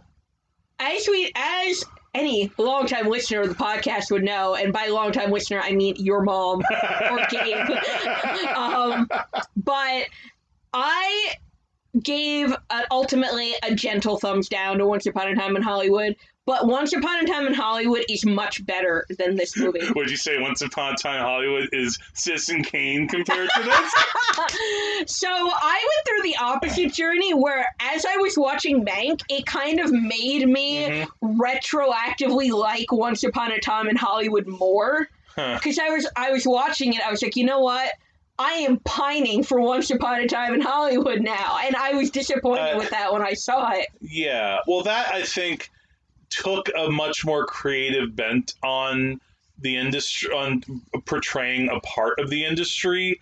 As 0.79 1.09
we 1.09 1.33
as 1.35 1.85
any 2.19 2.51
longtime 2.59 3.09
listener 3.09 3.43
of 3.43 3.49
the 3.49 3.55
podcast 3.55 4.11
would 4.11 4.25
know, 4.25 4.55
and 4.55 4.73
by 4.73 4.87
longtime 4.89 5.31
listener 5.31 5.61
I 5.63 5.73
mean 5.73 5.95
your 5.97 6.23
mom 6.23 6.63
or 7.11 7.27
Gabe. 7.31 7.57
um, 8.57 9.09
but 9.57 10.07
I 10.73 11.35
gave 12.03 12.55
uh 12.71 12.83
ultimately 12.91 13.53
a 13.63 13.75
gentle 13.75 14.19
thumbs 14.19 14.49
down 14.49 14.79
to 14.79 14.87
Once 14.87 15.07
Upon 15.07 15.29
a 15.29 15.35
Time 15.35 15.57
in 15.57 15.63
Hollywood. 15.63 16.17
But 16.49 16.67
Once 16.67 16.95
Upon 16.95 17.23
a 17.23 17.27
Time 17.27 17.47
in 17.47 17.53
Hollywood 17.53 18.07
is 18.09 18.25
much 18.25 18.65
better 18.65 19.05
than 19.19 19.37
this 19.37 19.55
movie. 19.55 19.87
Would 19.95 20.11
you 20.11 20.17
say 20.17 20.41
Once 20.41 20.63
Upon 20.63 20.95
a 20.95 20.97
Time 20.97 21.17
in 21.17 21.23
Hollywood 21.23 21.69
is 21.73 21.99
Citizen 22.15 22.65
Kane 22.65 23.07
compared 23.07 23.51
to 23.55 23.63
this? 23.63 23.93
so 25.15 25.29
I 25.29 25.87
went 25.87 26.07
through 26.07 26.23
the 26.23 26.37
opposite 26.41 26.95
journey 26.95 27.35
where 27.35 27.67
as 27.81 28.07
I 28.07 28.17
was 28.17 28.39
watching 28.39 28.83
Mank, 28.83 29.21
it 29.29 29.45
kind 29.45 29.79
of 29.79 29.93
made 29.93 30.49
me 30.49 31.05
retroactively 31.23 32.51
like 32.51 32.91
Once 32.93 33.25
Upon 33.25 33.53
a 33.53 33.61
Time 33.61 33.87
in 33.91 33.97
Hollywood 33.97 34.47
more. 34.47 35.07
Huh. 35.37 35.57
Because 35.57 35.79
I 35.79 35.91
was 35.91 36.09
I 36.17 36.31
was 36.31 36.47
watching 36.47 36.95
it, 36.95 37.07
I 37.07 37.11
was 37.11 37.23
like, 37.23 37.37
you 37.37 37.45
know 37.45 37.61
what? 37.61 37.93
I 38.39 38.53
am 38.53 38.79
pining 38.79 39.43
for 39.43 39.61
Once 39.61 39.91
Upon 39.91 40.21
a 40.21 40.27
Time 40.27 40.55
in 40.55 40.63
Hollywood 40.63 41.21
now. 41.21 41.59
And 41.63 41.77
I 41.77 41.93
was 41.93 42.11
disappointed 42.11 42.75
Uh, 42.75 42.79
with 42.79 42.89
that 42.89 43.13
when 43.13 43.21
I 43.21 43.35
saw 43.35 43.71
it. 43.73 43.89
Yeah. 44.01 44.61
Well, 44.67 44.85
that 44.85 45.13
I 45.13 45.25
think 45.25 45.71
took 46.31 46.69
a 46.77 46.91
much 46.91 47.25
more 47.25 47.47
creative 47.47 48.15
bent 48.15 48.55
on 48.63 49.21
the 49.61 49.77
industry, 49.77 50.31
on 50.31 50.63
portraying 51.07 51.69
a 51.71 51.81
part 51.81 52.19
of 52.21 52.31
the 52.31 52.45
industry 52.45 53.21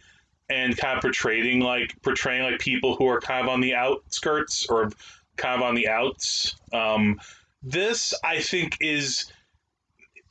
and 0.49 0.77
kind 0.77 0.97
of 0.97 1.03
portraying 1.03 1.61
like 1.61 2.01
portraying 2.03 2.43
like 2.43 2.61
people 2.61 2.97
who 2.97 3.09
are 3.09 3.21
kind 3.21 3.43
of 3.43 3.53
on 3.53 3.61
the 3.61 3.75
outskirts 3.75 4.67
or 4.67 4.91
kind 5.37 5.61
of 5.61 5.63
on 5.63 5.75
the 5.75 5.89
outs. 5.89 6.57
Um, 6.73 7.21
this, 7.63 8.15
I 8.23 8.41
think, 8.41 8.77
is 8.81 9.33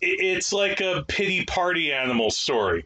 it's 0.02 0.54
like 0.54 0.82
a 0.82 1.04
pity 1.08 1.46
party 1.46 1.92
animal 1.92 2.30
story. 2.30 2.86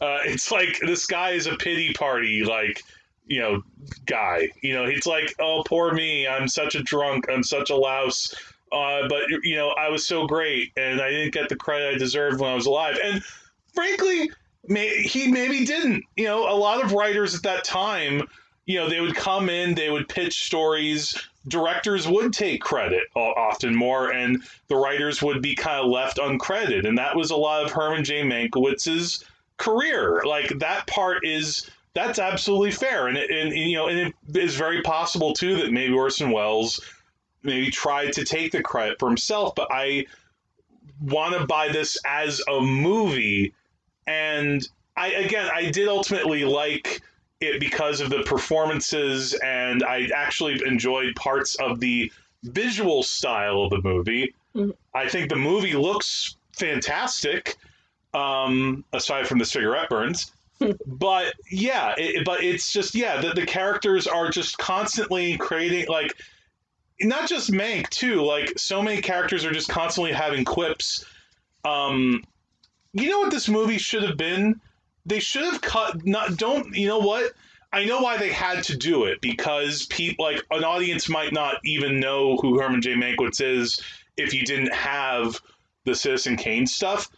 Uh, 0.00 0.20
it's 0.24 0.50
like 0.50 0.78
this 0.80 1.06
guy 1.06 1.30
is 1.30 1.46
a 1.46 1.56
pity 1.56 1.92
party, 1.92 2.44
like 2.44 2.82
you 3.26 3.40
know, 3.40 3.62
guy. 4.06 4.48
You 4.62 4.74
know, 4.74 4.86
he's 4.86 5.06
like, 5.06 5.34
oh, 5.38 5.62
poor 5.66 5.92
me. 5.92 6.26
I'm 6.26 6.48
such 6.48 6.74
a 6.74 6.82
drunk. 6.82 7.26
I'm 7.30 7.42
such 7.42 7.70
a 7.70 7.76
louse. 7.76 8.34
Uh, 8.72 9.08
but 9.08 9.22
you 9.42 9.56
know, 9.56 9.70
I 9.70 9.88
was 9.88 10.06
so 10.06 10.26
great, 10.26 10.72
and 10.76 11.00
I 11.00 11.10
didn't 11.10 11.34
get 11.34 11.48
the 11.48 11.56
credit 11.56 11.94
I 11.94 11.98
deserved 11.98 12.40
when 12.40 12.50
I 12.50 12.54
was 12.54 12.66
alive. 12.66 12.98
And 13.02 13.22
frankly, 13.74 14.30
may, 14.66 15.02
he 15.02 15.30
maybe 15.30 15.64
didn't. 15.64 16.04
You 16.16 16.24
know, 16.24 16.48
a 16.48 16.56
lot 16.56 16.82
of 16.82 16.92
writers 16.92 17.34
at 17.34 17.42
that 17.42 17.64
time, 17.64 18.22
you 18.66 18.78
know, 18.78 18.88
they 18.88 19.00
would 19.00 19.14
come 19.14 19.48
in, 19.50 19.74
they 19.74 19.90
would 19.90 20.08
pitch 20.08 20.44
stories. 20.44 21.16
Directors 21.48 22.06
would 22.06 22.32
take 22.32 22.62
credit 22.62 23.02
often 23.16 23.74
more, 23.74 24.12
and 24.12 24.42
the 24.68 24.76
writers 24.76 25.20
would 25.22 25.42
be 25.42 25.54
kind 25.54 25.80
of 25.80 25.90
left 25.90 26.18
uncredited. 26.18 26.86
And 26.86 26.96
that 26.98 27.16
was 27.16 27.30
a 27.30 27.36
lot 27.36 27.64
of 27.64 27.72
Herman 27.72 28.04
J. 28.04 28.22
Mankiewicz's 28.22 29.24
career. 29.56 30.22
Like 30.24 30.48
that 30.60 30.86
part 30.86 31.26
is 31.26 31.68
that's 31.94 32.18
absolutely 32.18 32.70
fair, 32.70 33.08
and, 33.08 33.18
and, 33.18 33.52
you 33.52 33.76
know, 33.76 33.88
and 33.88 33.98
it 33.98 34.14
is 34.34 34.54
very 34.54 34.80
possible 34.82 35.34
too 35.34 35.56
that 35.56 35.72
maybe 35.72 35.92
Orson 35.92 36.30
Welles 36.30 36.80
maybe 37.42 37.70
tried 37.70 38.12
to 38.14 38.24
take 38.24 38.52
the 38.52 38.62
credit 38.62 38.98
for 38.98 39.08
himself. 39.08 39.54
But 39.54 39.68
I 39.70 40.06
want 41.00 41.34
to 41.38 41.46
buy 41.46 41.68
this 41.68 41.98
as 42.06 42.40
a 42.48 42.60
movie, 42.60 43.54
and 44.06 44.66
I 44.96 45.08
again 45.08 45.50
I 45.52 45.70
did 45.70 45.88
ultimately 45.88 46.44
like 46.44 47.02
it 47.40 47.58
because 47.60 48.00
of 48.00 48.10
the 48.10 48.22
performances, 48.22 49.34
and 49.34 49.82
I 49.82 50.08
actually 50.14 50.60
enjoyed 50.66 51.14
parts 51.16 51.56
of 51.56 51.80
the 51.80 52.12
visual 52.44 53.02
style 53.02 53.62
of 53.62 53.70
the 53.70 53.82
movie. 53.82 54.34
Mhm. 54.54 54.74
I 54.94 55.08
think 55.08 55.28
the 55.28 55.36
movie 55.36 55.74
looks 55.74 56.36
fantastic, 56.52 57.56
um, 58.14 58.84
aside 58.92 59.26
from 59.26 59.38
the 59.38 59.44
cigarette 59.44 59.88
burns. 59.88 60.30
but 60.86 61.34
yeah, 61.50 61.94
it, 61.98 62.24
but 62.24 62.44
it's 62.44 62.72
just 62.72 62.94
yeah, 62.94 63.20
the, 63.20 63.32
the 63.32 63.46
characters 63.46 64.06
are 64.06 64.30
just 64.30 64.58
constantly 64.58 65.36
creating 65.38 65.86
like 65.88 66.12
not 67.02 67.28
just 67.28 67.50
Mank 67.50 67.88
too. 67.90 68.22
Like 68.22 68.58
so 68.58 68.82
many 68.82 69.00
characters 69.02 69.44
are 69.44 69.52
just 69.52 69.68
constantly 69.68 70.12
having 70.12 70.44
quips. 70.44 71.04
Um, 71.64 72.22
you 72.92 73.10
know 73.10 73.20
what 73.20 73.30
this 73.30 73.48
movie 73.48 73.78
should 73.78 74.02
have 74.02 74.16
been? 74.16 74.60
They 75.06 75.20
should 75.20 75.44
have 75.44 75.60
cut. 75.60 76.04
Not 76.04 76.36
don't. 76.36 76.74
You 76.76 76.88
know 76.88 76.98
what? 76.98 77.32
I 77.72 77.84
know 77.86 78.00
why 78.02 78.18
they 78.18 78.30
had 78.30 78.64
to 78.64 78.76
do 78.76 79.04
it 79.04 79.20
because 79.22 79.86
people 79.86 80.24
like 80.26 80.44
an 80.50 80.62
audience 80.64 81.08
might 81.08 81.32
not 81.32 81.56
even 81.64 82.00
know 82.00 82.36
who 82.36 82.60
Herman 82.60 82.82
J. 82.82 82.94
Mankiewicz 82.94 83.40
is 83.40 83.80
if 84.16 84.34
you 84.34 84.44
didn't 84.44 84.74
have 84.74 85.40
the 85.84 85.94
Citizen 85.94 86.36
Kane 86.36 86.66
stuff. 86.66 87.08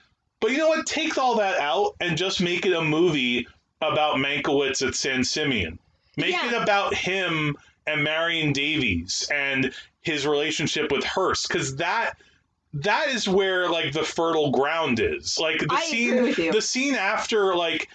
But 0.41 0.53
you 0.53 0.59
know 0.59 0.69
what? 0.69 0.87
Take 0.87 1.19
all 1.19 1.37
that 1.39 1.59
out 1.59 1.97
and 2.01 2.17
just 2.17 2.41
make 2.41 2.65
it 2.67 2.73
a 2.73 2.83
movie 2.83 3.49
about 3.83 4.17
Mankiewicz 4.17 4.87
at 4.87 4.95
San 4.95 5.25
Simeon. 5.25 5.79
Make 6.17 6.33
Yeah. 6.33 6.55
it 6.55 6.63
about 6.63 6.95
him 6.95 7.57
and 7.87 8.03
Marion 8.03 8.53
Davies 8.53 9.29
and 9.33 9.73
his 10.03 10.27
relationship 10.27 10.91
with 10.91 11.05
Hearst, 11.05 11.49
because 11.49 11.77
that 11.77 12.15
that 12.75 13.09
is 13.09 13.29
where 13.29 13.69
like 13.69 13.93
the 13.93 14.03
fertile 14.03 14.51
ground 14.51 15.01
is. 15.01 15.39
Like 15.39 15.61
the 15.61 15.69
I 15.71 15.83
scene, 15.85 16.15
agree 16.15 16.29
with 16.29 16.39
you. 16.39 16.53
the 16.53 16.63
scene 16.63 16.95
after 16.95 17.55
like 17.55 17.89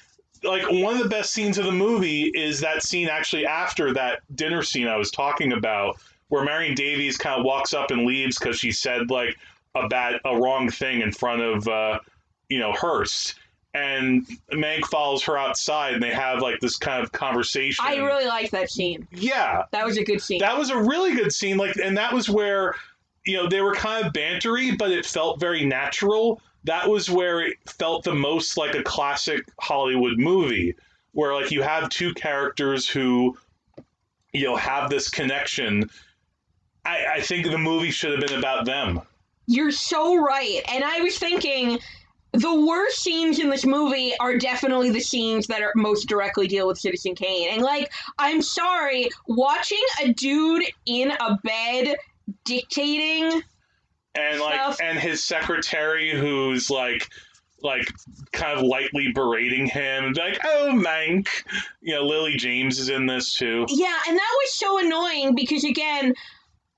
like 0.43 0.63
one 0.69 0.95
of 0.95 1.03
the 1.03 1.09
best 1.09 1.31
scenes 1.31 1.57
of 1.57 1.65
the 1.65 1.71
movie 1.71 2.23
is 2.33 2.61
that 2.61 2.83
scene 2.83 3.09
actually 3.09 3.45
after 3.45 3.93
that 3.93 4.21
dinner 4.35 4.63
scene 4.63 4.87
I 4.87 4.95
was 4.95 5.11
talking 5.11 5.51
about, 5.53 5.97
where 6.29 6.43
Marion 6.43 6.75
Davies 6.75 7.17
kind 7.17 7.39
of 7.39 7.45
walks 7.45 7.73
up 7.73 7.91
and 7.91 8.05
leaves 8.05 8.37
because 8.39 8.57
she 8.57 8.71
said 8.71 9.09
like 9.11 9.37
a 9.75 9.87
bad, 9.87 10.19
a 10.25 10.37
wrong 10.37 10.69
thing 10.69 11.01
in 11.01 11.11
front 11.11 11.41
of 11.41 11.67
uh, 11.67 11.99
you 12.49 12.59
know 12.59 12.71
Hearst, 12.73 13.35
and 13.73 14.25
Mank 14.51 14.85
follows 14.85 15.23
her 15.23 15.37
outside, 15.37 15.93
and 15.93 16.01
they 16.03 16.11
have 16.11 16.41
like 16.41 16.59
this 16.59 16.75
kind 16.77 17.03
of 17.03 17.11
conversation. 17.11 17.85
I 17.87 17.97
really 17.97 18.25
like 18.25 18.51
that 18.51 18.69
scene. 18.71 19.07
yeah, 19.11 19.63
That 19.71 19.85
was 19.85 19.97
a 19.97 20.03
good 20.03 20.21
scene. 20.21 20.39
that 20.39 20.57
was 20.57 20.69
a 20.69 20.77
really 20.77 21.13
good 21.15 21.31
scene. 21.31 21.57
Like, 21.57 21.75
and 21.77 21.97
that 21.97 22.13
was 22.13 22.29
where 22.29 22.75
you 23.25 23.37
know 23.37 23.47
they 23.47 23.61
were 23.61 23.75
kind 23.75 24.05
of 24.05 24.13
bantery, 24.13 24.77
but 24.77 24.91
it 24.91 25.05
felt 25.05 25.39
very 25.39 25.65
natural. 25.65 26.41
That 26.63 26.89
was 26.89 27.09
where 27.09 27.41
it 27.41 27.57
felt 27.67 28.03
the 28.03 28.13
most 28.15 28.57
like 28.57 28.75
a 28.75 28.83
classic 28.83 29.45
Hollywood 29.59 30.17
movie, 30.17 30.75
where 31.11 31.33
like 31.33 31.51
you 31.51 31.61
have 31.61 31.89
two 31.89 32.13
characters 32.15 32.89
who 32.89 33.37
you 34.33 34.45
know 34.45 34.55
have 34.55 34.89
this 34.89 35.09
connection. 35.09 35.89
I, 36.85 37.05
I 37.15 37.21
think 37.21 37.45
the 37.45 37.57
movie 37.57 37.91
should 37.91 38.11
have 38.11 38.27
been 38.27 38.39
about 38.39 38.65
them. 38.65 39.01
You're 39.47 39.71
so 39.71 40.15
right. 40.15 40.61
And 40.69 40.83
I 40.83 41.01
was 41.01 41.17
thinking 41.17 41.77
the 42.33 42.61
worst 42.65 42.99
scenes 42.99 43.39
in 43.39 43.49
this 43.49 43.65
movie 43.65 44.13
are 44.19 44.37
definitely 44.37 44.91
the 44.91 44.99
scenes 44.99 45.47
that 45.47 45.61
are 45.61 45.71
most 45.75 46.07
directly 46.07 46.47
deal 46.47 46.67
with 46.67 46.77
Citizen 46.77 47.15
Kane. 47.15 47.49
And 47.51 47.61
like, 47.61 47.91
I'm 48.17 48.41
sorry, 48.41 49.09
watching 49.27 49.81
a 50.03 50.13
dude 50.13 50.63
in 50.85 51.11
a 51.11 51.39
bed 51.43 51.95
dictating 52.45 53.41
and 54.15 54.39
like 54.39 54.55
Stuff. 54.55 54.77
and 54.81 54.99
his 54.99 55.23
secretary 55.23 56.11
who's 56.11 56.69
like 56.69 57.09
like 57.61 57.87
kind 58.31 58.57
of 58.57 58.63
lightly 58.65 59.11
berating 59.13 59.65
him 59.67 60.13
like 60.13 60.39
oh 60.45 60.71
mank 60.73 61.27
you 61.81 61.93
know 61.93 62.03
lily 62.03 62.35
james 62.37 62.79
is 62.79 62.89
in 62.89 63.05
this 63.05 63.33
too 63.33 63.65
Yeah, 63.69 63.97
and 64.07 64.17
that 64.17 64.35
was 64.43 64.53
so 64.53 64.79
annoying 64.79 65.35
because 65.35 65.63
again, 65.63 66.13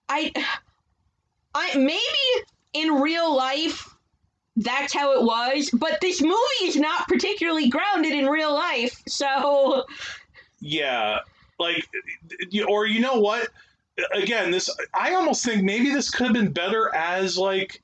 I 0.10 0.32
I 1.54 1.76
maybe 1.78 2.46
in 2.74 3.02
real 3.02 3.36
life 3.36 3.90
that's 4.56 4.94
how 4.94 5.14
it 5.14 5.24
was, 5.24 5.70
but 5.72 6.00
this 6.02 6.22
movie 6.22 6.64
is 6.64 6.76
not 6.76 7.08
particularly 7.08 7.70
grounded 7.70 8.14
in 8.14 8.28
real 8.28 8.54
life. 8.54 9.02
So, 9.08 9.86
yeah 10.60 11.20
like 11.62 11.88
or 12.68 12.86
you 12.86 13.00
know 13.00 13.20
what? 13.20 13.48
Again 14.14 14.50
this 14.50 14.70
i 14.94 15.14
almost 15.14 15.46
think 15.46 15.64
maybe 15.64 15.92
this 15.92 16.10
could 16.10 16.28
have 16.28 16.34
been 16.34 16.52
better 16.52 16.94
as 16.96 17.38
like 17.38 17.84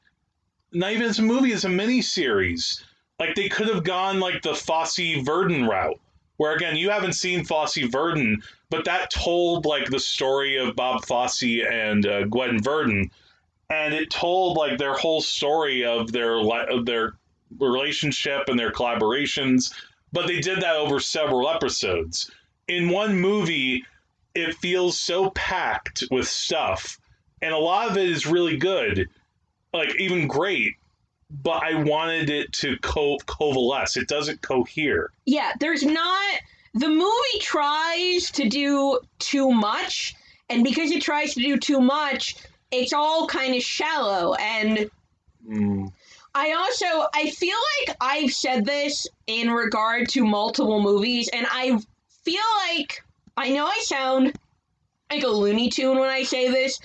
not 0.72 0.92
even 0.94 1.06
as 1.06 1.20
a 1.20 1.22
movie 1.22 1.52
as 1.52 1.66
a 1.66 1.70
mini 1.70 2.02
series 2.02 2.84
like 3.20 3.36
they 3.36 3.50
could 3.50 3.68
have 3.68 3.84
gone 3.84 4.20
like 4.20 4.42
the 4.42 4.56
fosse 4.56 5.22
verdon 5.22 5.68
route 5.68 6.00
where 6.38 6.56
again 6.56 6.76
you 6.76 6.90
haven't 6.90 7.14
seen 7.14 7.44
fosse 7.44 7.78
verdon 7.92 8.42
but 8.72 8.86
that 8.86 9.12
told 9.12 9.66
like 9.66 9.90
the 9.90 10.00
story 10.00 10.58
of 10.58 10.76
bob 10.76 11.06
fosse 11.06 11.44
and 11.44 12.08
uh, 12.08 12.24
gwen 12.24 12.64
verdon 12.64 13.12
and 13.70 13.94
it 13.94 14.10
told 14.10 14.58
like 14.58 14.78
their 14.78 14.94
whole 14.94 15.22
story 15.22 15.86
of 15.86 16.12
their 16.12 16.36
of 16.70 16.86
their 16.86 17.14
relationship 17.60 18.44
and 18.48 18.60
their 18.60 18.72
collaborations 18.72 19.74
but 20.14 20.28
they 20.28 20.40
did 20.40 20.62
that 20.62 20.78
over 20.78 21.02
several 21.02 21.50
episodes. 21.50 22.32
In 22.68 22.90
one 22.90 23.20
movie 23.20 23.86
it 24.36 24.56
feels 24.56 25.00
so 25.00 25.32
packed 25.32 26.04
with 26.12 26.28
stuff 26.28 27.00
and 27.42 27.54
a 27.54 27.58
lot 27.58 27.90
of 27.90 27.98
it 27.98 28.10
is 28.10 28.26
really 28.26 28.58
good 28.58 29.10
like 29.74 30.00
even 30.00 30.28
great 30.28 30.74
but 31.30 31.64
i 31.64 31.74
wanted 31.84 32.30
it 32.30 32.52
to 32.54 32.78
co- 32.78 33.18
coalesce. 33.26 33.98
It 33.98 34.08
doesn't 34.08 34.42
cohere. 34.42 35.12
Yeah, 35.26 35.54
there's 35.60 35.84
not 35.84 36.40
the 36.74 36.90
movie 36.90 37.40
tries 37.40 38.32
to 38.32 38.48
do 38.48 39.00
too 39.20 39.52
much, 39.52 40.16
and 40.50 40.64
because 40.64 40.92
it 40.92 41.02
tries 41.02 41.34
to 41.34 41.42
do 41.42 41.58
too 41.58 41.82
much, 41.82 42.36
it's 42.72 42.94
all 42.94 43.28
kind 43.28 43.56
of 43.56 43.62
shallow 43.62 44.34
and 44.36 44.90
Mm. 45.48 45.92
I 46.36 46.52
also 46.54 47.08
I 47.14 47.30
feel 47.30 47.56
like 47.80 47.98
I've 48.00 48.32
said 48.32 48.66
this 48.66 49.08
in 49.28 49.50
regard 49.50 50.10
to 50.10 50.26
multiple 50.26 50.82
movies, 50.82 51.30
and 51.32 51.48
I 51.50 51.80
feel 52.24 52.44
like 52.68 53.04
I 53.36 53.50
know 53.50 53.66
I 53.66 53.80
sound 53.84 54.38
like 55.10 55.24
a 55.24 55.30
Looney 55.30 55.70
Tune 55.70 55.98
when 55.98 56.10
I 56.10 56.24
say 56.24 56.52
this, 56.52 56.80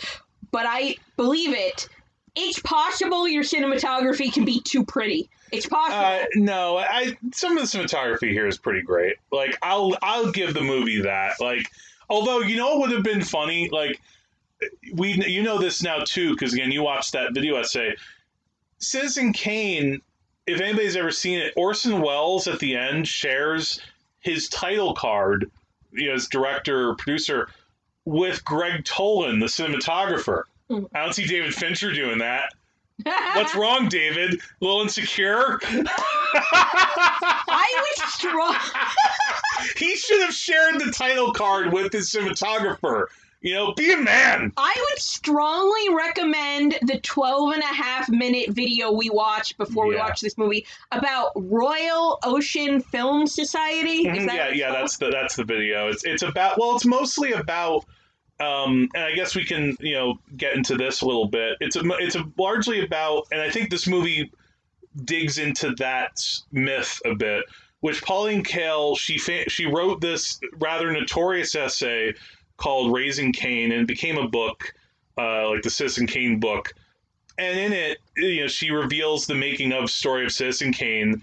but 0.51 0.65
I 0.67 0.97
believe 1.17 1.55
it. 1.55 1.89
It's 2.35 2.61
possible 2.61 3.29
your 3.29 3.43
cinematography 3.43 4.33
can 4.33 4.47
be 4.47 4.63
too 4.63 4.87
pretty. 4.87 5.29
It's 5.51 5.67
possible. 5.67 6.03
Uh, 6.03 6.25
no, 6.35 6.79
I 6.79 7.15
some 7.35 7.59
of 7.59 7.71
the 7.71 7.79
cinematography 7.79 8.31
here 8.31 8.47
is 8.47 8.57
pretty 8.57 8.81
great. 8.81 9.17
Like 9.31 9.59
I'll 9.61 9.99
I'll 10.01 10.33
give 10.33 10.55
the 10.55 10.63
movie 10.63 11.03
that. 11.03 11.41
Like 11.41 11.67
although 12.09 12.41
you 12.41 12.57
know 12.57 12.69
what 12.71 12.89
would 12.89 12.93
have 12.93 13.05
been 13.05 13.23
funny, 13.23 13.69
like 13.71 14.01
we 14.95 15.13
you 15.27 15.43
know 15.43 15.59
this 15.59 15.83
now 15.83 15.99
too 16.05 16.31
because 16.31 16.53
again 16.53 16.71
you 16.71 16.83
watched 16.83 17.13
that 17.13 17.35
video 17.35 17.57
essay. 17.57 17.95
Citizen 18.79 19.33
Kane, 19.33 20.01
if 20.47 20.61
anybody's 20.61 20.97
ever 20.97 21.13
seen 21.13 21.39
it, 21.39 21.53
Orson 21.57 22.01
Welles 22.01 22.49
at 22.49 22.59
the 22.59 22.77
end 22.77 23.07
shares 23.07 23.81
his 24.21 24.49
title 24.49 24.95
card, 24.95 25.51
you 25.93 26.09
know, 26.09 26.15
as 26.15 26.29
director 26.29 26.91
or 26.91 26.97
producer, 26.97 27.49
with 28.05 28.45
Gregg 28.45 28.85
Toland, 28.85 29.41
the 29.41 29.47
cinematographer. 29.47 30.43
Hmm. 30.69 30.85
I 30.95 31.05
don't 31.05 31.13
see 31.13 31.27
David 31.27 31.55
Fincher 31.55 31.93
doing 31.93 32.19
that. 32.19 32.53
What's 33.05 33.55
wrong, 33.57 33.89
David? 33.89 34.35
A 34.35 34.39
little 34.65 34.83
insecure? 34.83 35.61
I 36.35 37.95
was 38.01 38.13
strong. 38.15 38.57
he 39.77 39.97
should 39.97 40.23
have 40.23 40.35
shared 40.35 40.81
the 40.81 40.93
title 40.93 41.33
card 41.33 41.73
with 41.73 41.93
his 41.93 42.11
cinematographer. 42.11 43.07
You 43.43 43.55
know, 43.55 43.75
be 43.75 43.91
a 43.93 43.97
man. 43.97 44.53
I 44.57 44.73
would 44.91 44.99
strongly 45.01 45.95
recommend 45.95 46.79
the 46.83 47.01
12 47.01 47.55
and 47.55 47.63
a 47.63 47.67
half 47.67 48.09
minute 48.09 48.51
video 48.51 48.93
we 48.93 49.11
watched 49.11 49.59
before 49.59 49.89
we 49.89 49.97
Yeah. 49.97 50.05
watched 50.05 50.23
this 50.23 50.39
movie 50.39 50.65
about 50.93 51.33
Royal 51.35 52.21
Ocean 52.23 52.81
Film 52.81 53.27
Society. 53.27 54.05
Mhm, 54.05 54.27
that 54.27 54.35
yeah, 54.37 54.49
yeah, 54.55 54.67
called? 54.71 54.77
that's 54.83 54.97
the 54.97 55.11
that's 55.11 55.35
the 55.37 55.45
video. 55.45 55.89
It's 55.89 56.05
it's 56.05 56.23
about 56.23 56.57
well, 56.57 56.77
it's 56.77 56.85
mostly 56.87 57.33
about 57.33 57.85
um, 58.39 58.89
and 58.95 59.05
I 59.05 59.13
guess 59.13 59.35
we 59.35 59.45
can 59.45 59.77
you 59.81 59.95
know 59.95 60.15
get 60.37 60.55
into 60.55 60.77
this 60.77 61.01
a 61.01 61.07
little 61.07 61.27
bit. 61.29 61.57
It's 61.61 61.75
a 61.75 61.83
it's 61.99 62.15
a 62.15 62.25
largely 62.39 62.85
about, 62.85 63.27
and 63.33 63.41
I 63.41 63.51
think 63.51 63.71
this 63.71 63.89
movie 63.89 64.31
digs 65.05 65.39
into 65.39 65.75
that 65.79 66.21
myth 66.53 67.01
a 67.05 67.15
bit. 67.17 67.45
Which 67.81 68.03
Pauline 68.03 68.45
Kael 68.45 68.97
she 68.97 69.19
fa- 69.19 69.51
she 69.51 69.67
wrote 69.67 70.01
this 70.01 70.39
rather 70.61 70.93
notorious 70.93 71.57
essay 71.57 72.15
called 72.63 72.93
"Raising 72.93 73.33
Cain" 73.33 73.73
and 73.73 73.81
it 73.83 73.87
became 73.89 74.17
a 74.19 74.29
book, 74.29 74.73
uh, 75.19 75.49
like 75.51 75.63
the 75.63 75.71
Citizen 75.71 76.07
Kane 76.07 76.39
book. 76.39 76.73
And 77.39 77.59
in 77.59 77.73
it, 77.73 77.99
you 78.17 78.43
know, 78.43 78.47
she 78.47 78.71
reveals 78.71 79.27
the 79.27 79.35
making 79.35 79.73
of 79.73 79.91
story 79.91 80.25
of 80.25 80.33
Citizen 80.33 80.73
Kane, 80.73 81.23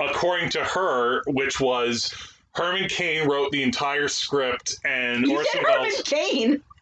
according 0.00 0.48
to 0.50 0.64
her, 0.64 1.22
which 1.26 1.60
was 1.60 2.14
Herman 2.54 2.88
Cain 2.88 3.28
wrote 3.28 3.50
the 3.52 3.62
entire 3.62 4.08
script 4.08 4.76
and 4.84 5.26
You 5.26 5.36
Orson 5.36 5.50
said 5.52 5.62
Herman 5.64 5.82
Welles. 5.82 6.02
Cain. 6.02 6.62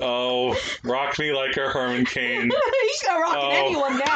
Oh, 0.00 0.56
rock 0.82 1.18
me 1.18 1.32
like 1.32 1.56
a 1.56 1.68
Herman 1.68 2.04
Cain. 2.04 2.50
He's 2.82 3.04
not 3.06 3.20
rocking 3.20 3.42
Oh. 3.42 3.66
anyone 3.66 3.98
now. 3.98 4.14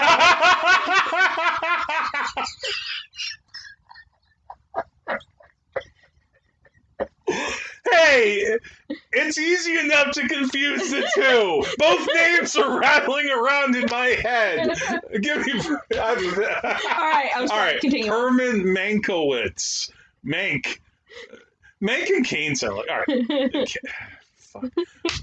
hey, 7.93 8.59
it's 9.13 9.39
easy 9.39 9.79
enough 9.79 10.13
to 10.13 10.29
confuse 10.29 10.91
the 10.91 11.09
two. 11.15 11.65
Both 11.79 12.09
names 12.15 12.57
are 12.57 12.79
rattling 12.81 13.29
around 13.31 13.77
in 13.77 13.87
my 13.91 14.07
head. 14.09 14.77
Give 15.21 15.45
me. 15.47 15.53
All 15.61 15.77
right, 15.99 17.31
I'm 17.35 17.43
All 17.43 17.49
sorry. 17.49 17.73
right, 17.73 17.81
Continue. 17.81 18.11
Herman 18.11 18.65
Mankiewicz. 18.65 19.91
Mank. 20.25 20.79
Mank 21.83 22.09
and 22.09 22.25
Kane 22.27 22.55
sound 22.57 22.77
like. 22.77 22.91
All 22.91 23.05
right. 23.07 23.77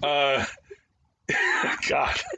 Uh, 0.01 0.45
God. 1.89 2.15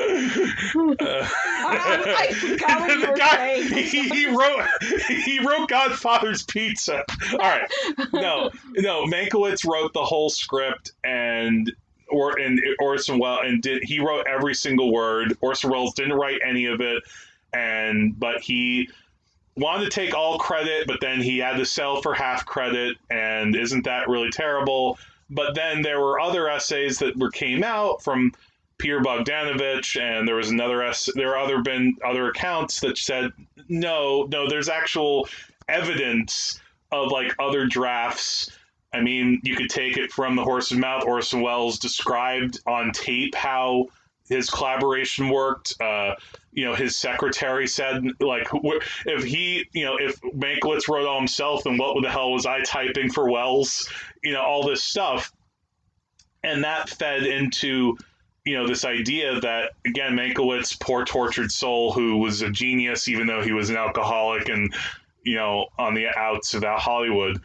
Uh, 0.00 1.26
I 1.66 2.32
forgot 2.32 2.80
what 2.80 2.90
you 2.90 3.00
the 3.00 3.10
were 3.10 3.16
guy, 3.18 3.62
saying. 3.62 3.84
he, 3.84 4.08
he 4.08 4.26
wrote 4.26 4.64
he 5.08 5.40
wrote 5.44 5.68
Godfather's 5.68 6.44
Pizza. 6.44 7.04
All 7.32 7.38
right, 7.38 7.68
no, 8.12 8.50
no. 8.76 9.06
Mankiewicz 9.06 9.66
wrote 9.66 9.92
the 9.92 10.04
whole 10.04 10.30
script, 10.30 10.92
and 11.02 11.72
or 12.08 12.38
and 12.38 12.60
Orson 12.80 13.18
Welles 13.18 13.40
and 13.44 13.60
did 13.60 13.82
he 13.82 13.98
wrote 13.98 14.26
every 14.28 14.54
single 14.54 14.92
word. 14.92 15.36
Orson 15.40 15.70
Welles 15.70 15.94
didn't 15.94 16.14
write 16.14 16.38
any 16.46 16.66
of 16.66 16.80
it, 16.80 17.02
and 17.52 18.18
but 18.18 18.40
he 18.40 18.88
wanted 19.56 19.84
to 19.84 19.90
take 19.90 20.14
all 20.14 20.38
credit, 20.38 20.86
but 20.86 21.00
then 21.00 21.20
he 21.20 21.38
had 21.38 21.56
to 21.56 21.66
sell 21.66 22.02
for 22.02 22.14
half 22.14 22.46
credit, 22.46 22.96
and 23.10 23.56
isn't 23.56 23.84
that 23.84 24.08
really 24.08 24.30
terrible? 24.30 24.98
But 25.30 25.54
then 25.54 25.82
there 25.82 26.00
were 26.00 26.20
other 26.20 26.48
essays 26.48 26.98
that 26.98 27.16
were 27.16 27.30
came 27.30 27.62
out 27.62 28.02
from 28.02 28.32
Peter 28.78 29.00
Bogdanovich, 29.00 30.00
and 30.00 30.26
there 30.26 30.36
was 30.36 30.50
another 30.50 30.82
ess- 30.82 31.10
there 31.14 31.30
are 31.36 31.38
other 31.38 31.60
been 31.62 31.96
other 32.04 32.28
accounts 32.28 32.80
that 32.80 32.96
said 32.96 33.32
no, 33.68 34.26
no, 34.30 34.48
there's 34.48 34.68
actual 34.68 35.28
evidence 35.68 36.60
of 36.92 37.10
like 37.10 37.34
other 37.38 37.66
drafts. 37.66 38.50
I 38.92 39.00
mean, 39.00 39.40
you 39.42 39.54
could 39.54 39.68
take 39.68 39.98
it 39.98 40.12
from 40.12 40.36
the 40.36 40.44
horse's 40.44 40.78
mouth. 40.78 41.04
Orson 41.04 41.42
Welles 41.42 41.78
described 41.78 42.60
on 42.66 42.92
tape 42.92 43.34
how 43.34 43.88
his 44.28 44.48
collaboration 44.48 45.28
worked. 45.28 45.74
Uh, 45.80 46.14
you 46.52 46.64
know, 46.64 46.74
his 46.74 46.96
secretary 46.96 47.66
said, 47.66 48.02
like, 48.20 48.48
if 49.06 49.24
he, 49.24 49.66
you 49.72 49.84
know, 49.84 49.96
if 49.96 50.20
Mankiewicz 50.20 50.88
wrote 50.88 51.06
all 51.06 51.18
himself, 51.18 51.64
then 51.64 51.76
what 51.76 52.02
the 52.02 52.10
hell 52.10 52.32
was 52.32 52.46
I 52.46 52.62
typing 52.62 53.10
for 53.10 53.30
Welles? 53.30 53.88
You 54.22 54.32
know, 54.32 54.42
all 54.42 54.66
this 54.66 54.82
stuff. 54.82 55.32
And 56.42 56.64
that 56.64 56.88
fed 56.88 57.24
into, 57.24 57.96
you 58.44 58.56
know, 58.56 58.66
this 58.66 58.84
idea 58.84 59.40
that, 59.40 59.72
again, 59.86 60.14
Mankiewicz, 60.14 60.80
poor 60.80 61.04
tortured 61.04 61.52
soul 61.52 61.92
who 61.92 62.18
was 62.18 62.42
a 62.42 62.50
genius, 62.50 63.08
even 63.08 63.26
though 63.26 63.42
he 63.42 63.52
was 63.52 63.70
an 63.70 63.76
alcoholic 63.76 64.48
and, 64.48 64.72
you 65.24 65.36
know, 65.36 65.66
on 65.78 65.94
the 65.94 66.06
outs 66.16 66.54
of 66.54 66.62
Hollywood. 66.64 67.40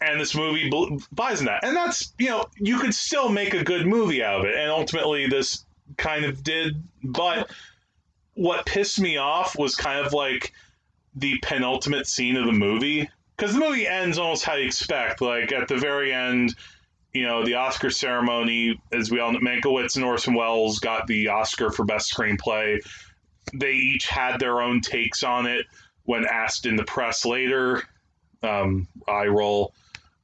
And 0.00 0.20
this 0.20 0.34
movie 0.34 0.70
buys 1.12 1.40
in 1.40 1.46
that. 1.46 1.64
And 1.64 1.76
that's, 1.76 2.12
you 2.18 2.28
know, 2.28 2.46
you 2.58 2.78
could 2.78 2.92
still 2.92 3.28
make 3.28 3.54
a 3.54 3.64
good 3.64 3.86
movie 3.86 4.22
out 4.22 4.40
of 4.40 4.46
it. 4.46 4.56
And 4.56 4.70
ultimately, 4.70 5.28
this 5.28 5.64
kind 5.96 6.24
of 6.24 6.42
did. 6.42 6.82
But 7.02 7.50
what 8.34 8.66
pissed 8.66 9.00
me 9.00 9.16
off 9.16 9.56
was 9.58 9.74
kind 9.74 10.04
of 10.04 10.12
like 10.12 10.52
the 11.14 11.38
penultimate 11.42 12.06
scene 12.06 12.36
of 12.36 12.46
the 12.46 12.52
movie 12.52 13.08
because 13.36 13.54
the 13.54 13.60
movie 13.60 13.86
ends 13.86 14.18
almost 14.18 14.44
how 14.44 14.54
you 14.54 14.66
expect. 14.66 15.20
Like 15.20 15.52
at 15.52 15.68
the 15.68 15.76
very 15.76 16.12
end, 16.12 16.54
you 17.12 17.24
know, 17.24 17.44
the 17.44 17.54
Oscar 17.54 17.90
ceremony, 17.90 18.80
as 18.92 19.10
we 19.10 19.20
all 19.20 19.32
know, 19.32 19.38
Mankiewicz 19.38 19.96
and 19.96 20.04
Orson 20.04 20.34
Welles 20.34 20.78
got 20.80 21.06
the 21.06 21.28
Oscar 21.28 21.70
for 21.70 21.84
best 21.84 22.12
screenplay. 22.12 22.78
They 23.52 23.72
each 23.72 24.06
had 24.06 24.38
their 24.38 24.60
own 24.60 24.80
takes 24.80 25.22
on 25.22 25.46
it 25.46 25.66
when 26.04 26.26
asked 26.26 26.66
in 26.66 26.76
the 26.76 26.84
press 26.84 27.24
later. 27.24 27.82
Um, 28.42 28.88
eye 29.08 29.26
roll. 29.26 29.72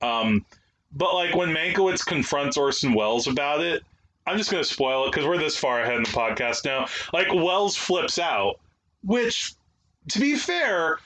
Um, 0.03 0.45
but 0.93 1.15
like 1.15 1.35
when 1.35 1.51
Mankiewicz 1.51 2.05
confronts 2.05 2.57
Orson 2.57 2.93
Welles 2.93 3.29
about 3.29 3.61
it, 3.61 3.83
I'm 4.27 4.39
just 4.39 4.51
going 4.51 4.63
to 4.63 4.69
spoil 4.69 5.07
it 5.07 5.13
because 5.13 5.27
we're 5.27 5.39
this 5.39 5.57
far 5.57 5.81
ahead 5.81 5.97
in 5.97 6.03
the 6.03 6.11
podcast 6.11 6.65
now. 6.65 6.87
Like 7.13 7.33
Welles 7.33 7.77
flips 7.77 8.19
out, 8.19 8.61
which, 9.03 9.55
to 10.11 10.21
be 10.21 10.37
fair, 10.37 10.99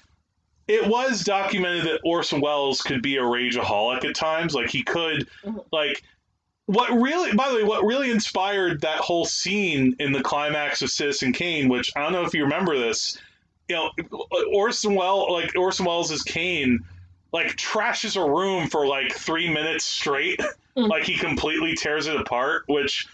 it 0.66 0.86
was 0.86 1.22
documented 1.22 1.84
that 1.84 2.00
Orson 2.04 2.40
Welles 2.40 2.80
could 2.80 3.02
be 3.02 3.16
a 3.16 3.22
rageaholic 3.22 4.04
at 4.04 4.14
times. 4.14 4.54
Like 4.54 4.70
he 4.70 4.82
could, 4.82 5.28
mm-hmm. 5.44 5.58
like, 5.72 6.02
what 6.66 6.90
really, 6.90 7.34
by 7.34 7.50
the 7.50 7.56
way, 7.56 7.64
what 7.64 7.84
really 7.84 8.10
inspired 8.10 8.80
that 8.80 8.98
whole 8.98 9.26
scene 9.26 9.94
in 9.98 10.12
the 10.12 10.22
climax 10.22 10.80
of 10.82 10.90
Citizen 10.90 11.32
Kane, 11.32 11.68
which 11.68 11.92
I 11.94 12.00
don't 12.00 12.12
know 12.12 12.24
if 12.24 12.32
you 12.32 12.42
remember 12.44 12.78
this, 12.78 13.18
you 13.68 13.76
know, 13.76 13.90
Orson 14.52 14.94
Welles, 14.94 15.30
like 15.30 15.56
Orson 15.58 15.84
Welles' 15.84 16.22
Kane, 16.22 16.80
like 17.32 17.56
trashes 17.56 18.16
a 18.16 18.30
room 18.30 18.68
for 18.68 18.86
like 18.86 19.12
three 19.12 19.52
minutes 19.52 19.84
straight. 19.84 20.40
like 20.76 21.04
he 21.04 21.16
completely 21.16 21.74
tears 21.74 22.06
it 22.06 22.16
apart, 22.16 22.64
which, 22.66 23.06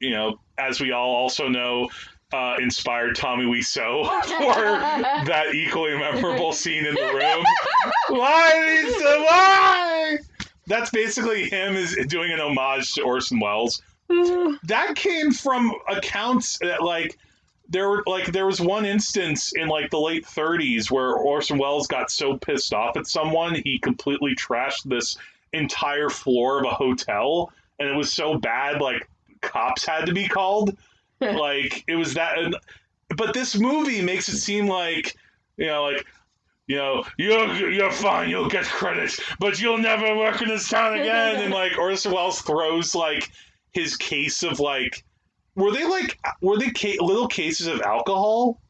you 0.00 0.10
know, 0.10 0.38
as 0.58 0.80
we 0.80 0.92
all 0.92 1.14
also 1.14 1.48
know, 1.48 1.88
uh, 2.32 2.56
inspired 2.58 3.14
Tommy 3.14 3.44
Wiseau 3.44 4.04
for 4.24 4.28
that 5.26 5.54
equally 5.54 5.96
memorable 5.96 6.52
scene 6.52 6.84
in 6.84 6.94
the 6.94 7.00
room. 7.00 7.44
why, 8.08 8.82
Lisa? 8.82 9.18
Why? 9.20 10.18
That's 10.66 10.90
basically 10.90 11.48
him 11.48 11.76
is 11.76 11.96
doing 12.08 12.32
an 12.32 12.40
homage 12.40 12.94
to 12.94 13.02
Orson 13.02 13.38
Welles. 13.38 13.82
that 14.08 14.94
came 14.96 15.30
from 15.30 15.72
accounts 15.88 16.58
that 16.58 16.82
like 16.82 17.16
there 17.68 17.88
were 17.88 18.02
like 18.06 18.26
there 18.26 18.46
was 18.46 18.60
one 18.60 18.84
instance 18.84 19.52
in 19.54 19.68
like 19.68 19.90
the 19.90 19.98
late 19.98 20.24
30s 20.26 20.90
where 20.90 21.12
Orson 21.12 21.58
Welles 21.58 21.86
got 21.86 22.10
so 22.10 22.36
pissed 22.36 22.74
off 22.74 22.96
at 22.96 23.06
someone 23.06 23.54
he 23.54 23.78
completely 23.78 24.34
trashed 24.34 24.82
this 24.84 25.16
entire 25.54 26.08
floor 26.08 26.58
of 26.60 26.64
a 26.66 26.70
hotel 26.74 27.52
and 27.78 27.88
it 27.88 27.94
was 27.96 28.12
so 28.12 28.38
bad 28.38 28.80
like 28.80 29.08
cops 29.40 29.84
had 29.84 30.06
to 30.06 30.12
be 30.12 30.26
called 30.28 30.76
like 31.20 31.84
it 31.86 31.96
was 31.96 32.14
that 32.14 32.36
but 33.16 33.32
this 33.34 33.56
movie 33.58 34.02
makes 34.02 34.28
it 34.28 34.38
seem 34.38 34.66
like 34.66 35.14
you 35.56 35.66
know 35.66 35.84
like 35.84 36.04
you 36.66 36.76
know 36.76 37.04
you're 37.18 37.70
you're 37.70 37.92
fine 37.92 38.28
you'll 38.30 38.48
get 38.48 38.64
credit 38.64 39.12
but 39.38 39.60
you'll 39.60 39.78
never 39.78 40.16
work 40.16 40.40
in 40.42 40.48
this 40.48 40.68
town 40.68 40.98
again 40.98 41.36
and 41.42 41.52
like 41.52 41.78
Orson 41.78 42.12
Welles 42.12 42.40
throws 42.40 42.94
like 42.94 43.30
his 43.72 43.96
case 43.96 44.42
of 44.42 44.60
like 44.60 45.04
were 45.56 45.70
they 45.72 45.84
like 45.86 46.18
were 46.40 46.58
they 46.58 46.70
ca- 46.70 46.98
little 47.00 47.28
cases 47.28 47.66
of 47.66 47.80
alcohol 47.82 48.60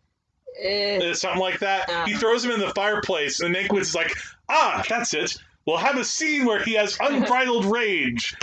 uh, 0.64 1.14
something 1.14 1.40
like 1.40 1.58
that. 1.58 1.88
He 1.88 1.94
Uh-huh. 2.12 2.18
throws 2.20 2.44
him 2.44 2.52
in 2.52 2.60
the 2.60 2.70
fireplace, 2.74 3.40
and 3.40 3.52
Mankiewicz 3.52 3.80
is 3.80 3.94
like, 3.96 4.12
"Ah, 4.48 4.84
that's 4.88 5.12
it. 5.12 5.36
We'll 5.66 5.78
have 5.78 5.96
a 5.96 6.04
scene 6.04 6.44
where 6.44 6.62
he 6.62 6.74
has 6.74 6.96
unbridled 7.00 7.64
rage." 7.64 8.34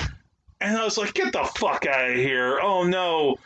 And 0.60 0.78
I 0.78 0.84
was 0.84 0.98
like, 0.98 1.14
"Get 1.14 1.34
the 1.34 1.44
fuck 1.44 1.86
out 1.86 2.12
of 2.12 2.16
here! 2.16 2.60
Oh 2.62 2.84
no, 2.84 3.38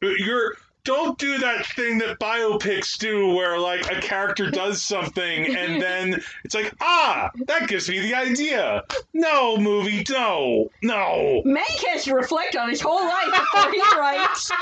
you're." 0.00 0.56
Don't 0.84 1.16
do 1.18 1.38
that 1.38 1.64
thing 1.64 1.96
that 1.98 2.18
biopics 2.18 2.98
do 2.98 3.34
where 3.34 3.58
like 3.58 3.90
a 3.90 4.02
character 4.02 4.50
does 4.50 4.82
something 4.82 5.56
and 5.56 5.80
then 5.82 6.22
it's 6.44 6.54
like, 6.54 6.74
ah, 6.82 7.30
that 7.46 7.68
gives 7.68 7.88
me 7.88 8.00
the 8.00 8.14
idea. 8.14 8.82
No, 9.14 9.56
movie, 9.56 10.04
no, 10.10 10.68
no. 10.82 11.42
Mank 11.46 11.82
has 11.86 12.04
to 12.04 12.14
reflect 12.14 12.54
on 12.54 12.68
his 12.68 12.82
whole 12.82 13.02
life 13.02 13.32
before 13.32 13.72
he 13.72 13.80
writes. 13.98 14.52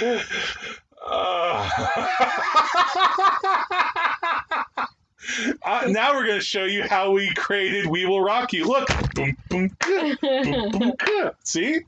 Uh, 5.62 5.86
now 5.88 6.14
we're 6.14 6.26
going 6.26 6.38
to 6.38 6.44
show 6.44 6.64
you 6.64 6.82
how 6.82 7.10
we 7.10 7.32
created 7.34 7.86
"We 7.86 8.06
Will 8.06 8.22
Rock 8.22 8.52
You." 8.52 8.64
Look, 8.64 8.88
boom, 9.14 9.36
boom, 9.48 9.76
boom, 9.80 10.70
boom. 10.70 10.92
See, 11.44 11.80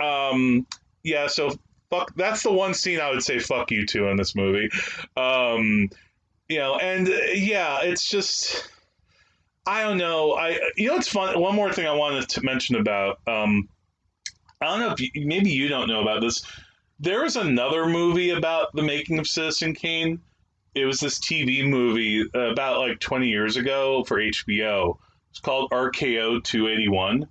um, 0.00 0.66
yeah. 1.02 1.26
So 1.26 1.50
fuck. 1.90 2.14
That's 2.16 2.42
the 2.42 2.52
one 2.52 2.74
scene 2.74 3.00
I 3.00 3.10
would 3.10 3.22
say 3.22 3.38
"fuck 3.38 3.70
you" 3.70 3.86
to 3.86 4.08
in 4.08 4.16
this 4.16 4.34
movie. 4.34 4.70
Um, 5.16 5.90
you 6.48 6.58
know, 6.58 6.76
and 6.76 7.08
uh, 7.08 7.12
yeah, 7.32 7.80
it's 7.82 8.08
just 8.08 8.68
I 9.66 9.82
don't 9.82 9.98
know. 9.98 10.32
I 10.32 10.58
you 10.76 10.88
know, 10.88 10.96
it's 10.96 11.08
fun. 11.08 11.38
One 11.38 11.54
more 11.54 11.72
thing 11.72 11.86
I 11.86 11.94
wanted 11.94 12.28
to 12.30 12.42
mention 12.42 12.76
about. 12.76 13.20
Um, 13.26 13.68
I 14.60 14.66
don't 14.66 14.80
know 14.80 14.92
if 14.92 15.00
you, 15.00 15.26
maybe 15.26 15.50
you 15.50 15.68
don't 15.68 15.88
know 15.88 16.00
about 16.00 16.22
this. 16.22 16.42
There 17.00 17.22
was 17.22 17.36
another 17.36 17.86
movie 17.86 18.30
about 18.30 18.74
the 18.74 18.82
making 18.82 19.18
of 19.18 19.26
Citizen 19.26 19.74
Kane. 19.74 20.20
It 20.74 20.84
was 20.84 21.00
this 21.00 21.18
TV 21.18 21.66
movie 21.68 22.24
uh, 22.34 22.52
about 22.52 22.78
like 22.80 23.00
20 23.00 23.26
years 23.28 23.56
ago 23.56 24.04
for 24.04 24.18
HBO. 24.18 24.98
It's 25.30 25.40
called 25.40 25.70
RKO 25.70 26.42
281. 26.44 27.26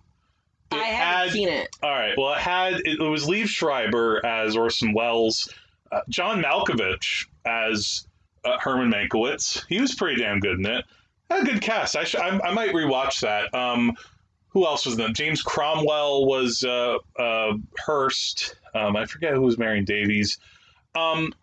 I 0.72 0.76
haven't 0.76 1.24
had- 1.28 1.32
seen 1.32 1.50
it. 1.50 1.70
All 1.84 1.90
right. 1.92 2.14
Well, 2.18 2.34
it 2.34 2.40
had 2.40 2.82
it 2.86 3.00
was 3.00 3.26
Liev 3.28 3.48
Schreiber 3.48 4.26
as 4.26 4.56
Orson 4.56 4.94
Welles, 4.94 5.50
uh, 5.92 6.02
John 6.10 6.42
Malkovich 6.44 7.28
as 7.46 8.08
uh, 8.46 8.58
Herman 8.60 8.92
Mankiewicz. 8.92 9.66
He 9.68 9.80
was 9.82 9.96
pretty 9.96 10.22
damn 10.22 10.40
good 10.40 10.60
in 10.60 10.66
it. 10.66 10.86
Had 11.30 11.44
a 11.44 11.46
good 11.52 11.62
cast. 11.62 11.96
I, 11.96 12.04
sh- 12.06 12.16
I, 12.16 12.40
I 12.40 12.54
might 12.54 12.74
rewatch 12.74 13.22
that. 13.22 13.54
Um, 13.54 13.94
who 14.50 14.66
else 14.66 14.86
was 14.86 14.96
in 14.96 15.02
them? 15.02 15.14
James 15.14 15.42
Cromwell 15.44 16.26
was 16.26 16.64
uh, 16.64 16.98
uh, 17.18 17.54
Hearst. 17.86 18.56
Um, 18.74 18.96
I 18.96 19.06
forget 19.06 19.34
who 19.34 19.42
was 19.42 19.58
Marion 19.58 19.86
Davies. 19.86 20.38
Um, 20.96 21.34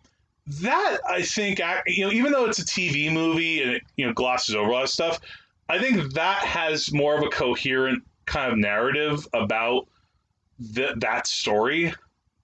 that 0.47 0.99
I 1.09 1.23
think, 1.23 1.61
you 1.87 2.05
know, 2.05 2.13
even 2.13 2.33
though 2.33 2.45
it's 2.45 2.59
a 2.59 2.65
TV 2.65 3.13
movie 3.13 3.63
and 3.63 3.73
it 3.73 3.83
you 3.97 4.07
know 4.07 4.13
glosses 4.13 4.55
over 4.55 4.71
a 4.71 4.73
lot 4.73 4.85
of 4.85 4.91
stuff, 4.91 5.21
I 5.69 5.79
think 5.79 6.15
that 6.15 6.39
has 6.39 6.93
more 6.93 7.17
of 7.17 7.23
a 7.23 7.29
coherent 7.29 8.05
kind 8.27 8.53
of 8.53 8.59
narrative 8.59 9.27
about 9.33 9.89
th- 10.75 10.95
that 10.99 11.27
story. 11.27 11.93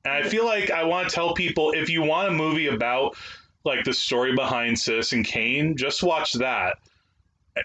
And 0.05 0.12
I 0.14 0.28
feel 0.28 0.45
like 0.45 0.70
I 0.70 0.83
want 0.85 1.09
to 1.09 1.14
tell 1.14 1.35
people 1.35 1.70
if 1.72 1.89
you 1.89 2.03
want 2.03 2.28
a 2.28 2.33
movie 2.33 2.66
about 2.66 3.16
like 3.64 3.85
the 3.85 3.93
story 3.93 4.35
behind 4.35 4.78
Citizen 4.78 5.22
Kane, 5.22 5.76
just 5.76 6.03
watch 6.03 6.33
that. 6.35 6.78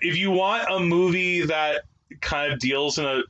If 0.02 0.18
you 0.18 0.30
want 0.30 0.68
a 0.70 0.80
movie 0.80 1.46
that 1.46 1.84
kind 2.22 2.54
of 2.54 2.60
deals 2.60 3.00
in 3.00 3.06
a 3.06 3.24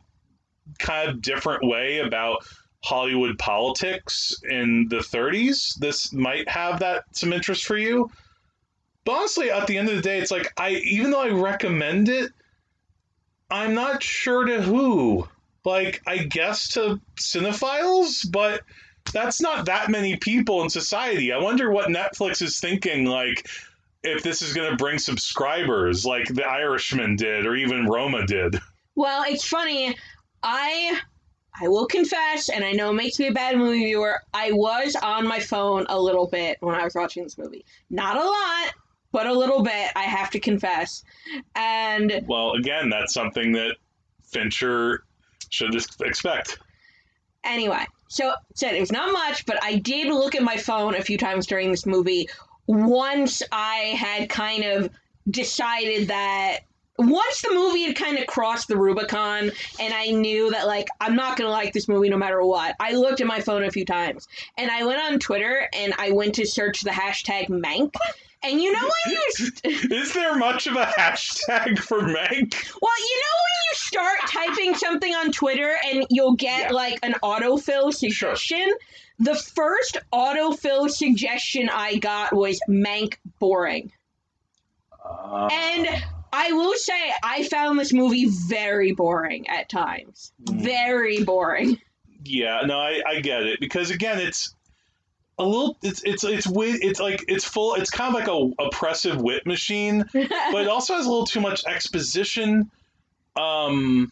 kind 0.80 1.10
of 1.10 1.22
different 1.22 1.66
way 1.66 2.00
about 2.00 2.46
Hollywood 2.84 3.38
politics 3.38 4.36
in 4.50 4.88
the 4.90 4.98
30s, 4.98 5.76
this 5.76 6.14
might 6.14 6.48
have 6.50 6.80
that 6.80 7.04
some 7.12 7.34
interest 7.34 7.66
for 7.66 7.78
you. 7.78 8.10
But 9.04 9.14
honestly, 9.14 9.52
at 9.52 9.68
the 9.68 9.78
end 9.78 9.90
of 9.90 9.96
the 9.96 10.02
day, 10.02 10.20
it's 10.20 10.32
like 10.32 10.54
I 10.58 10.72
even 10.72 11.12
though 11.12 11.22
I 11.22 11.30
recommend 11.30 12.10
it, 12.10 12.32
I'm 13.50 13.74
not 13.74 14.04
sure 14.04 14.46
to 14.46 14.62
who. 14.62 15.28
Like, 15.64 16.02
I 16.08 16.20
guess 16.20 16.74
to 16.74 17.02
cinephiles, 17.16 18.30
but 18.32 18.62
that's 19.12 19.42
not 19.42 19.66
that 19.66 19.90
many 19.90 20.16
people 20.16 20.62
in 20.64 20.70
society. 20.70 21.34
I 21.34 21.40
wonder 21.40 21.70
what 21.70 21.90
Netflix 21.90 22.42
is 22.42 22.60
thinking, 22.60 23.06
like, 23.06 23.50
if 24.04 24.24
this 24.24 24.42
is 24.42 24.54
going 24.54 24.70
to 24.72 24.78
bring 24.78 24.98
subscribers 24.98 26.06
like 26.06 26.28
The 26.28 26.46
Irishman 26.46 27.18
did 27.18 27.46
or 27.46 27.56
even 27.56 27.88
Roma 27.88 28.26
did. 28.26 28.60
Well, 28.96 29.26
it's 29.28 29.46
funny. 29.46 29.98
I 30.42 31.00
I 31.60 31.68
will 31.68 31.88
confess, 31.88 32.50
and 32.50 32.64
I 32.64 32.72
know 32.72 32.92
it 32.92 32.94
makes 32.94 33.20
me 33.20 33.28
a 33.28 33.32
bad 33.32 33.58
movie 33.58 33.86
viewer. 33.86 34.20
I 34.34 34.52
was 34.52 34.96
on 34.96 35.28
my 35.28 35.40
phone 35.40 35.86
a 35.90 36.00
little 36.00 36.28
bit 36.28 36.58
when 36.60 36.76
I 36.76 36.84
was 36.84 36.94
watching 36.96 37.24
this 37.24 37.38
movie. 37.38 37.66
Not 37.90 38.16
a 38.18 38.24
lot, 38.24 38.74
but 39.12 39.26
a 39.28 39.34
little 39.34 39.64
bit. 39.64 39.92
I 39.96 40.04
have 40.04 40.30
to 40.32 40.40
confess. 40.40 41.04
And 41.56 42.24
Well, 42.28 42.52
again, 42.54 42.90
that's 42.90 43.14
something 43.14 43.54
that 43.54 43.76
Fincher 44.24 45.04
should 45.50 45.72
just 45.72 46.02
expect. 46.02 46.60
anyway, 47.44 47.86
so 48.10 48.34
said 48.56 48.76
it 48.76 48.80
was 48.80 48.92
not 48.92 49.12
much, 49.12 49.46
but 49.46 49.58
I 49.64 49.76
did 49.80 50.08
look 50.14 50.36
at 50.36 50.44
my 50.44 50.58
phone 50.58 50.96
a 50.96 51.02
few 51.02 51.18
times 51.18 51.48
during 51.48 51.72
this 51.72 51.86
movie. 51.86 52.30
Once 52.68 53.42
I 53.52 53.96
had 53.98 54.30
kind 54.30 54.64
of 54.64 54.90
decided 55.30 56.10
that 56.10 56.60
once 56.98 57.42
the 57.42 57.54
movie 57.54 57.84
had 57.84 57.96
kind 57.96 58.18
of 58.18 58.26
crossed 58.28 58.68
the 58.68 58.78
Rubicon 58.78 59.52
and 59.80 59.94
I 59.94 60.08
knew 60.12 60.50
that 60.52 60.66
like 60.68 60.88
I'm 61.00 61.16
not 61.16 61.38
gonna 61.38 61.50
like 61.52 61.74
this 61.74 61.88
movie 61.88 62.10
no 62.10 62.18
matter 62.18 62.44
what, 62.44 62.76
I 62.80 62.94
looked 62.94 63.22
at 63.22 63.28
my 63.28 63.40
phone 63.40 63.64
a 63.64 63.72
few 63.72 63.86
times 63.86 64.28
and 64.58 64.72
I 64.72 64.84
went 64.86 65.00
on 65.02 65.20
Twitter 65.20 65.68
and 65.74 65.94
I 65.98 66.12
went 66.12 66.36
to 66.36 66.46
search 66.46 66.82
the 66.82 66.90
hashtag 66.90 67.50
Mank. 67.50 67.94
And 68.44 68.62
you 68.62 68.72
know 68.72 68.80
when 69.06 69.16
you 69.16 69.52
Is 69.96 70.14
there 70.14 70.36
much 70.38 70.68
of 70.68 70.76
a 70.76 70.86
hashtag 70.86 71.80
for 71.80 72.00
Mank? 72.02 72.56
well, 72.82 73.00
you 73.00 73.22
know 73.22 73.36
when 73.44 73.58
you 73.70 73.74
start 73.74 74.18
typing 74.28 74.76
something 74.76 75.14
on 75.14 75.32
Twitter 75.32 75.76
and 75.86 76.06
you'll 76.10 76.36
get 76.36 76.70
Yeah. 76.70 76.74
like 76.74 77.00
an 77.04 77.14
autofill 77.24 77.94
suggestion? 77.94 78.72
The 79.20 79.34
first 79.36 79.98
autofill 80.14 80.90
suggestion 80.90 81.70
I 81.70 81.98
got 81.98 82.36
was 82.36 82.60
Mank 82.70 83.16
boring. 83.40 83.92
Uh. 85.04 85.48
And 85.52 85.88
I 86.40 86.52
will 86.52 86.76
say 86.76 87.12
I 87.24 87.44
found 87.44 87.80
this 87.80 87.92
movie 87.92 88.30
very 88.30 88.92
boring 88.92 89.48
at 89.50 89.70
times. 89.70 90.32
Very 90.40 91.24
boring. 91.24 91.82
Yeah, 92.24 92.62
no, 92.64 92.78
I, 92.78 93.02
I 93.08 93.22
get 93.22 93.42
it 93.44 93.60
because 93.60 93.90
again, 93.90 94.20
it's 94.20 94.54
a 95.40 95.44
little, 95.44 95.78
it's 95.82 96.04
it's 96.04 96.24
it's 96.24 96.46
wit, 96.46 96.84
it's 96.84 97.00
like 97.00 97.26
it's 97.28 97.44
full, 97.44 97.74
it's 97.74 97.90
kind 97.90 98.16
of 98.16 98.22
like 98.22 98.28
a 98.28 98.64
oppressive 98.68 99.20
wit 99.20 99.48
machine, 99.48 100.06
but 100.14 100.62
it 100.62 100.68
also 100.68 100.94
has 100.94 101.08
a 101.08 101.10
little 101.10 101.26
too 101.26 101.42
much 101.42 101.66
exposition. 101.66 102.70
Um, 103.36 104.12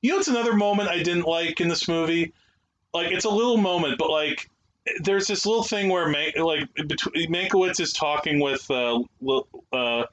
you 0.00 0.12
know, 0.12 0.18
it's 0.18 0.28
another 0.28 0.54
moment 0.54 0.88
I 0.88 1.02
didn't 1.02 1.26
like 1.26 1.60
in 1.60 1.68
this 1.68 1.88
movie. 1.88 2.32
Like, 2.94 3.12
it's 3.12 3.26
a 3.26 3.30
little 3.30 3.58
moment, 3.58 3.98
but 3.98 4.08
like, 4.08 4.48
there's 5.02 5.26
this 5.26 5.44
little 5.44 5.62
thing 5.62 5.90
where 5.90 6.08
Man- 6.08 6.32
like 6.38 6.72
between 6.74 7.30
Mankiewicz 7.30 7.80
is 7.80 7.92
talking 7.92 8.40
with 8.40 8.70
uh, 8.70 9.00
uh, 9.72 10.04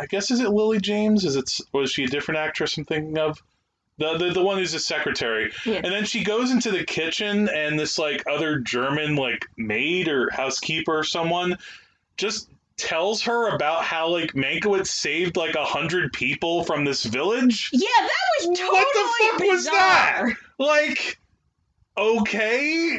I 0.00 0.06
guess 0.06 0.30
is 0.30 0.40
it 0.40 0.48
Lily 0.48 0.80
James? 0.80 1.24
Is 1.24 1.36
it 1.36 1.60
was 1.72 1.90
she 1.90 2.04
a 2.04 2.08
different 2.08 2.38
actress 2.38 2.76
I'm 2.78 2.84
thinking 2.84 3.18
of? 3.18 3.38
The, 3.98 4.16
the, 4.16 4.30
the 4.30 4.42
one 4.42 4.56
who's 4.56 4.72
his 4.72 4.86
secretary. 4.86 5.52
Yeah. 5.66 5.82
And 5.84 5.92
then 5.92 6.06
she 6.06 6.24
goes 6.24 6.50
into 6.50 6.70
the 6.70 6.84
kitchen 6.84 7.50
and 7.50 7.78
this 7.78 7.98
like 7.98 8.24
other 8.26 8.58
German 8.58 9.14
like 9.14 9.44
maid 9.58 10.08
or 10.08 10.30
housekeeper 10.30 11.00
or 11.00 11.04
someone 11.04 11.58
just 12.16 12.48
tells 12.78 13.20
her 13.20 13.54
about 13.54 13.84
how 13.84 14.08
like 14.08 14.32
Mankiewicz 14.32 14.86
saved 14.86 15.36
like 15.36 15.54
a 15.54 15.64
hundred 15.66 16.14
people 16.14 16.64
from 16.64 16.86
this 16.86 17.04
village. 17.04 17.68
Yeah, 17.74 17.88
that 17.98 18.48
was 18.48 18.58
totally 18.58 18.78
What 18.78 18.86
the 18.94 19.24
fuck 19.38 19.48
was 19.50 19.64
that? 19.66 20.22
bizarre. 20.24 20.38
Like 20.58 21.18
okay, 21.98 22.98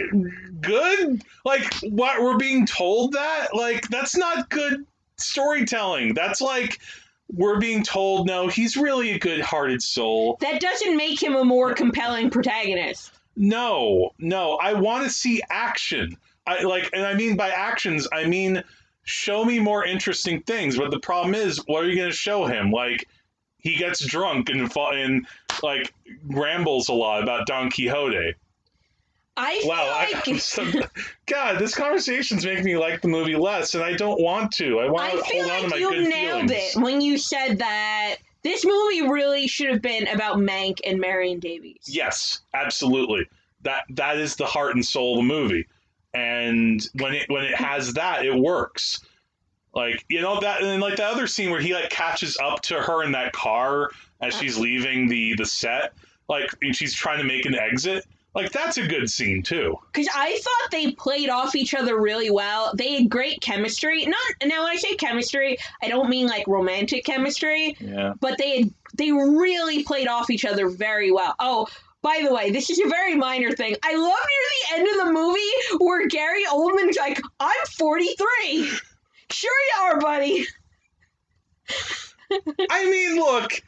good. 0.62 1.24
Like 1.44 1.74
what 1.82 2.22
we're 2.22 2.38
being 2.38 2.68
told 2.68 3.14
that? 3.14 3.56
Like 3.56 3.88
that's 3.90 4.16
not 4.16 4.50
good 4.52 4.86
storytelling. 5.22 6.14
That's 6.14 6.42
like 6.42 6.82
we're 7.34 7.60
being 7.60 7.84
told 7.84 8.28
no, 8.28 8.48
he's 8.48 8.76
really 8.76 9.12
a 9.12 9.20
good-hearted 9.20 9.82
soul. 9.82 10.38
That 10.42 10.60
doesn't 10.60 10.98
make 10.98 11.22
him 11.22 11.36
a 11.36 11.46
more 11.46 11.74
compelling 11.74 12.30
protagonist. 12.30 13.14
No, 13.36 14.12
no, 14.20 14.56
I 14.56 14.74
want 14.74 15.06
to 15.06 15.10
see 15.10 15.42
action. 15.50 16.18
I 16.46 16.64
like, 16.64 16.90
and 16.94 17.06
I 17.06 17.14
mean 17.14 17.38
by 17.38 17.50
actions, 17.50 18.08
I 18.12 18.26
mean 18.26 18.64
show 19.04 19.46
me 19.46 19.60
more 19.60 19.86
interesting 19.86 20.42
things. 20.42 20.78
But 20.78 20.92
the 20.92 21.00
problem 21.00 21.36
is, 21.36 21.58
what 21.66 21.84
are 21.84 21.88
you 21.88 21.96
going 21.96 22.10
to 22.10 22.16
show 22.16 22.46
him? 22.46 22.72
Like, 22.72 23.08
he 23.58 23.78
gets 23.78 24.04
drunk 24.06 24.50
and 24.50 24.72
and 24.76 25.28
like 25.62 25.94
rambles 26.26 26.90
a 26.90 26.94
lot 26.94 27.24
about 27.24 27.46
Don 27.48 27.70
Quixote. 27.70 28.34
I 29.38 29.62
Wow, 29.64 29.88
I, 29.94 30.12
like 30.14 30.28
I'm 30.28 30.40
so, 30.40 30.66
God, 31.26 31.60
this 31.60 31.74
conversation's 31.74 32.46
making 32.46 32.66
me 32.66 32.78
like 32.78 33.02
the 33.02 33.08
movie 33.08 33.36
less, 33.36 33.76
and 33.76 33.84
I 33.84 33.94
don't 33.94 34.22
want 34.22 34.52
to. 34.54 34.80
I 34.80 34.90
want 34.90 35.14
I 35.14 35.16
to 35.16 35.24
feel 35.24 35.44
hold 35.44 35.52
on 35.52 35.58
to 35.58 35.64
like 35.64 35.72
my 35.72 35.78
you 35.78 35.90
good 35.90 36.10
nailed 36.10 36.50
feelings. 36.50 36.76
it 36.76 36.82
when 36.82 37.02
you 37.02 37.18
said 37.18 37.60
that 37.60 38.18
this 38.44 38.66
movie 38.66 39.04
really 39.04 39.48
should 39.48 39.70
have 39.70 39.82
been 39.82 40.08
about 40.08 40.38
Mank 40.38 40.80
and 40.86 41.00
Marion 41.00 41.40
Davies. 41.40 41.84
Yes, 41.86 42.42
absolutely. 42.54 43.28
That 43.62 43.84
that 43.92 44.18
is 44.18 44.36
the 44.36 44.46
heart 44.46 44.76
and 44.76 44.86
soul 44.86 45.14
of 45.14 45.18
the 45.20 45.34
movie. 45.34 45.68
And 46.14 46.86
when 46.96 47.14
it 47.14 47.30
when 47.30 47.46
it 47.46 47.56
has 47.56 47.94
that, 47.94 48.26
it 48.26 48.36
works. 48.36 49.00
Like 49.74 50.04
you 50.10 50.22
know 50.22 50.42
that, 50.42 50.62
and 50.62 50.82
like 50.82 50.98
the 50.98 51.06
other 51.06 51.28
scene 51.28 51.52
where 51.52 51.62
he 51.62 51.74
like 51.74 51.90
catches 51.90 52.38
up 52.38 52.62
to 52.64 52.82
her 52.82 53.04
in 53.04 53.14
that 53.14 53.32
car 53.32 53.92
as 54.20 54.36
uh. 54.36 54.40
she's 54.40 54.58
leaving 54.58 55.08
the 55.08 55.36
the 55.36 55.46
set, 55.46 55.94
like 56.28 56.50
and 56.62 56.76
she's 56.76 56.94
trying 56.94 57.20
to 57.20 57.24
make 57.24 57.46
an 57.46 57.56
exit. 57.56 58.06
Like 58.34 58.52
that's 58.54 58.78
a 58.78 58.88
good 58.88 59.10
scene 59.10 59.44
too. 59.44 59.76
Because 59.92 60.08
I 60.16 60.38
thought 60.42 60.72
they 60.72 60.92
played 60.92 61.30
off 61.30 61.54
each 61.56 61.74
other 61.74 62.00
really 62.00 62.32
well. 62.32 62.72
They 62.74 62.94
had 62.96 63.10
great 63.10 63.42
chemistry. 63.42 64.06
Not 64.06 64.20
now 64.46 64.64
when 64.64 64.72
I 64.72 64.78
say 64.78 64.96
chemistry, 64.96 65.58
I 65.82 65.90
don't 65.90 66.10
mean 66.10 66.28
like 66.28 66.48
romantic 66.48 67.04
chemistry, 67.04 67.76
Yeah. 67.80 68.14
but 68.22 68.38
they 68.38 68.62
had 68.62 68.74
they 68.96 69.12
really 69.12 69.84
played 69.84 70.08
off 70.08 70.30
each 70.30 70.46
other 70.46 70.70
very 70.70 71.12
well. 71.12 71.36
Oh, 71.40 71.68
by 72.02 72.22
the 72.26 72.34
way, 72.34 72.52
this 72.52 72.70
is 72.70 72.80
a 72.80 72.88
very 72.88 73.16
minor 73.16 73.52
thing. 73.52 73.76
I 73.84 73.96
love 73.96 74.02
near 74.02 74.48
the 74.50 74.80
end 74.80 74.88
of 75.00 75.06
the 75.06 75.12
movie 75.14 75.84
where 75.84 76.08
Gary 76.08 76.46
Oldman's 76.46 76.98
like, 76.98 77.22
"I'm 77.40 77.66
43." 77.78 78.72
Sure 79.32 79.50
you 79.50 79.84
are, 79.84 80.00
buddy. 80.02 80.46
I 82.70 82.86
mean, 82.86 83.16
look, 83.16 83.62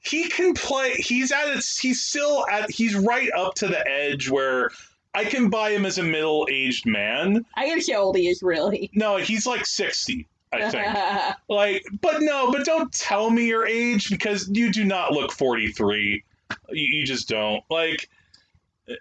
he 0.00 0.28
can 0.28 0.54
play. 0.54 0.92
He's 0.94 1.30
at 1.30 1.48
its. 1.48 1.78
He's 1.78 2.02
still 2.02 2.46
at. 2.50 2.70
He's 2.70 2.94
right 2.94 3.30
up 3.36 3.54
to 3.56 3.68
the 3.68 3.86
edge 3.86 4.30
where 4.30 4.70
I 5.14 5.24
can 5.24 5.50
buy 5.50 5.70
him 5.70 5.84
as 5.84 5.98
a 5.98 6.02
middle 6.02 6.48
aged 6.50 6.86
man. 6.86 7.44
I 7.54 7.68
gotta 7.68 7.82
see 7.82 7.92
how 7.92 8.00
old 8.00 8.16
he 8.16 8.28
is, 8.28 8.42
really. 8.42 8.90
No, 8.94 9.16
he's 9.16 9.46
like 9.46 9.66
sixty, 9.66 10.26
I 10.52 10.70
think. 10.70 11.36
like, 11.48 11.84
but 12.00 12.22
no, 12.22 12.50
but 12.50 12.64
don't 12.64 12.92
tell 12.92 13.30
me 13.30 13.46
your 13.46 13.66
age 13.66 14.08
because 14.08 14.48
you 14.52 14.72
do 14.72 14.84
not 14.84 15.12
look 15.12 15.32
forty 15.32 15.68
three. 15.68 16.24
You, 16.70 16.98
you 17.00 17.06
just 17.06 17.28
don't. 17.28 17.62
Like, 17.68 18.08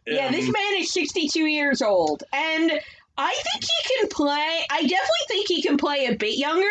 Yeah, 0.06 0.32
this 0.32 0.48
um, 0.48 0.52
man 0.52 0.82
is 0.82 0.94
62 0.94 1.46
years 1.46 1.82
old, 1.82 2.24
and 2.34 2.72
I 3.18 3.34
think 3.34 3.64
he 3.64 3.96
can 3.96 4.08
play. 4.10 4.66
I 4.70 4.82
definitely 4.82 5.28
think 5.28 5.48
he 5.48 5.62
can 5.62 5.78
play 5.78 6.06
a 6.06 6.16
bit 6.16 6.38
younger, 6.38 6.68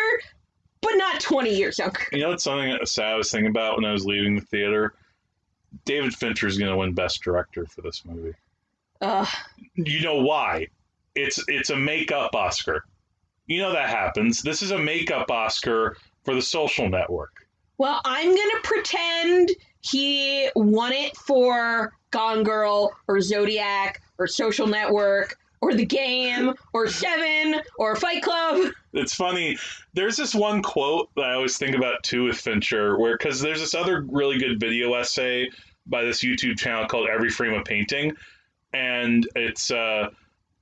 but 0.81 0.95
not 0.95 1.19
20 1.19 1.55
years 1.55 1.79
younger. 1.79 2.01
You 2.11 2.19
know, 2.19 2.29
what's 2.29 2.43
something 2.43 2.71
that 2.71 2.87
sad 2.87 3.13
I 3.13 3.15
was 3.15 3.31
thinking 3.31 3.49
about 3.49 3.77
when 3.77 3.85
I 3.85 3.91
was 3.91 4.05
leaving 4.05 4.35
the 4.35 4.41
theater. 4.41 4.93
David 5.85 6.13
Fincher 6.13 6.47
is 6.47 6.57
going 6.57 6.71
to 6.71 6.77
win 6.77 6.93
Best 6.93 7.21
Director 7.21 7.65
for 7.65 7.81
this 7.81 8.03
movie. 8.05 8.33
Ugh. 9.01 9.27
You 9.75 10.01
know 10.01 10.21
why? 10.21 10.67
It's 11.15 11.43
it's 11.47 11.69
a 11.69 11.75
makeup 11.75 12.35
Oscar. 12.35 12.83
You 13.45 13.61
know 13.61 13.73
that 13.73 13.89
happens. 13.89 14.41
This 14.41 14.61
is 14.61 14.71
a 14.71 14.77
makeup 14.77 15.31
Oscar 15.31 15.97
for 16.23 16.35
The 16.35 16.41
Social 16.41 16.89
Network. 16.89 17.31
Well, 17.77 18.01
I'm 18.03 18.27
gonna 18.27 18.61
pretend 18.63 19.51
he 19.81 20.49
won 20.55 20.91
it 20.91 21.15
for 21.15 21.93
Gone 22.11 22.43
Girl 22.43 22.91
or 23.07 23.21
Zodiac 23.21 24.01
or 24.17 24.27
Social 24.27 24.67
Network 24.67 25.37
or 25.61 25.73
The 25.73 25.85
Game 25.85 26.53
or 26.73 26.87
Seven 26.87 27.61
or 27.77 27.95
Fight 27.95 28.23
Club. 28.23 28.71
It's 28.93 29.13
funny. 29.13 29.57
There's 29.93 30.17
this 30.17 30.33
one 30.33 30.61
quote 30.61 31.09
that 31.15 31.25
I 31.25 31.33
always 31.33 31.57
think 31.57 31.75
about 31.75 32.03
too 32.03 32.25
with 32.25 32.37
Fincher, 32.37 32.97
where 32.97 33.17
because 33.17 33.41
there's 33.41 33.59
this 33.59 33.75
other 33.75 34.05
really 34.09 34.37
good 34.39 34.59
video 34.59 34.93
essay 34.93 35.49
by 35.85 36.03
this 36.03 36.23
YouTube 36.23 36.57
channel 36.57 36.87
called 36.87 37.09
Every 37.09 37.29
Frame 37.29 37.53
of 37.53 37.65
Painting, 37.65 38.15
and 38.73 39.27
it's 39.35 39.71
uh, 39.71 40.09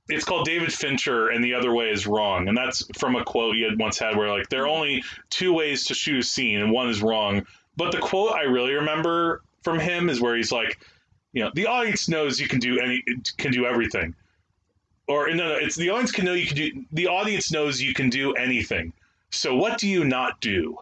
it's 0.08 0.24
called 0.24 0.46
David 0.46 0.72
Fincher 0.72 1.28
and 1.28 1.44
the 1.44 1.54
other 1.54 1.72
way 1.72 1.90
is 1.90 2.06
wrong, 2.06 2.48
and 2.48 2.56
that's 2.56 2.84
from 2.98 3.16
a 3.16 3.24
quote 3.24 3.54
he 3.54 3.62
had 3.62 3.78
once 3.78 3.98
had 3.98 4.16
where 4.16 4.30
like 4.30 4.48
there 4.48 4.64
are 4.64 4.68
only 4.68 5.04
two 5.30 5.52
ways 5.52 5.84
to 5.86 5.94
shoot 5.94 6.18
a 6.18 6.22
scene, 6.22 6.60
and 6.60 6.72
one 6.72 6.88
is 6.88 7.02
wrong. 7.02 7.46
But 7.76 7.92
the 7.92 7.98
quote 7.98 8.32
I 8.32 8.42
really 8.42 8.74
remember 8.74 9.42
from 9.62 9.78
him 9.78 10.08
is 10.08 10.20
where 10.20 10.36
he's 10.36 10.50
like, 10.50 10.80
you 11.32 11.44
know, 11.44 11.50
the 11.54 11.66
audience 11.66 12.08
knows 12.08 12.40
you 12.40 12.48
can 12.48 12.58
do 12.58 12.80
any 12.80 13.02
can 13.36 13.52
do 13.52 13.66
everything 13.66 14.14
or 15.08 15.28
no, 15.30 15.48
no, 15.48 15.54
it's 15.56 15.74
the 15.76 15.90
audience 15.90 16.12
can 16.12 16.24
know 16.26 16.34
you 16.34 16.46
can 16.46 16.56
do. 16.56 16.84
The 16.92 17.06
audience 17.08 17.50
knows 17.50 17.80
you 17.80 17.94
can 17.94 18.10
do 18.10 18.34
anything. 18.34 18.92
So 19.30 19.54
what 19.56 19.78
do 19.78 19.88
you 19.88 20.04
not 20.04 20.40
do? 20.40 20.76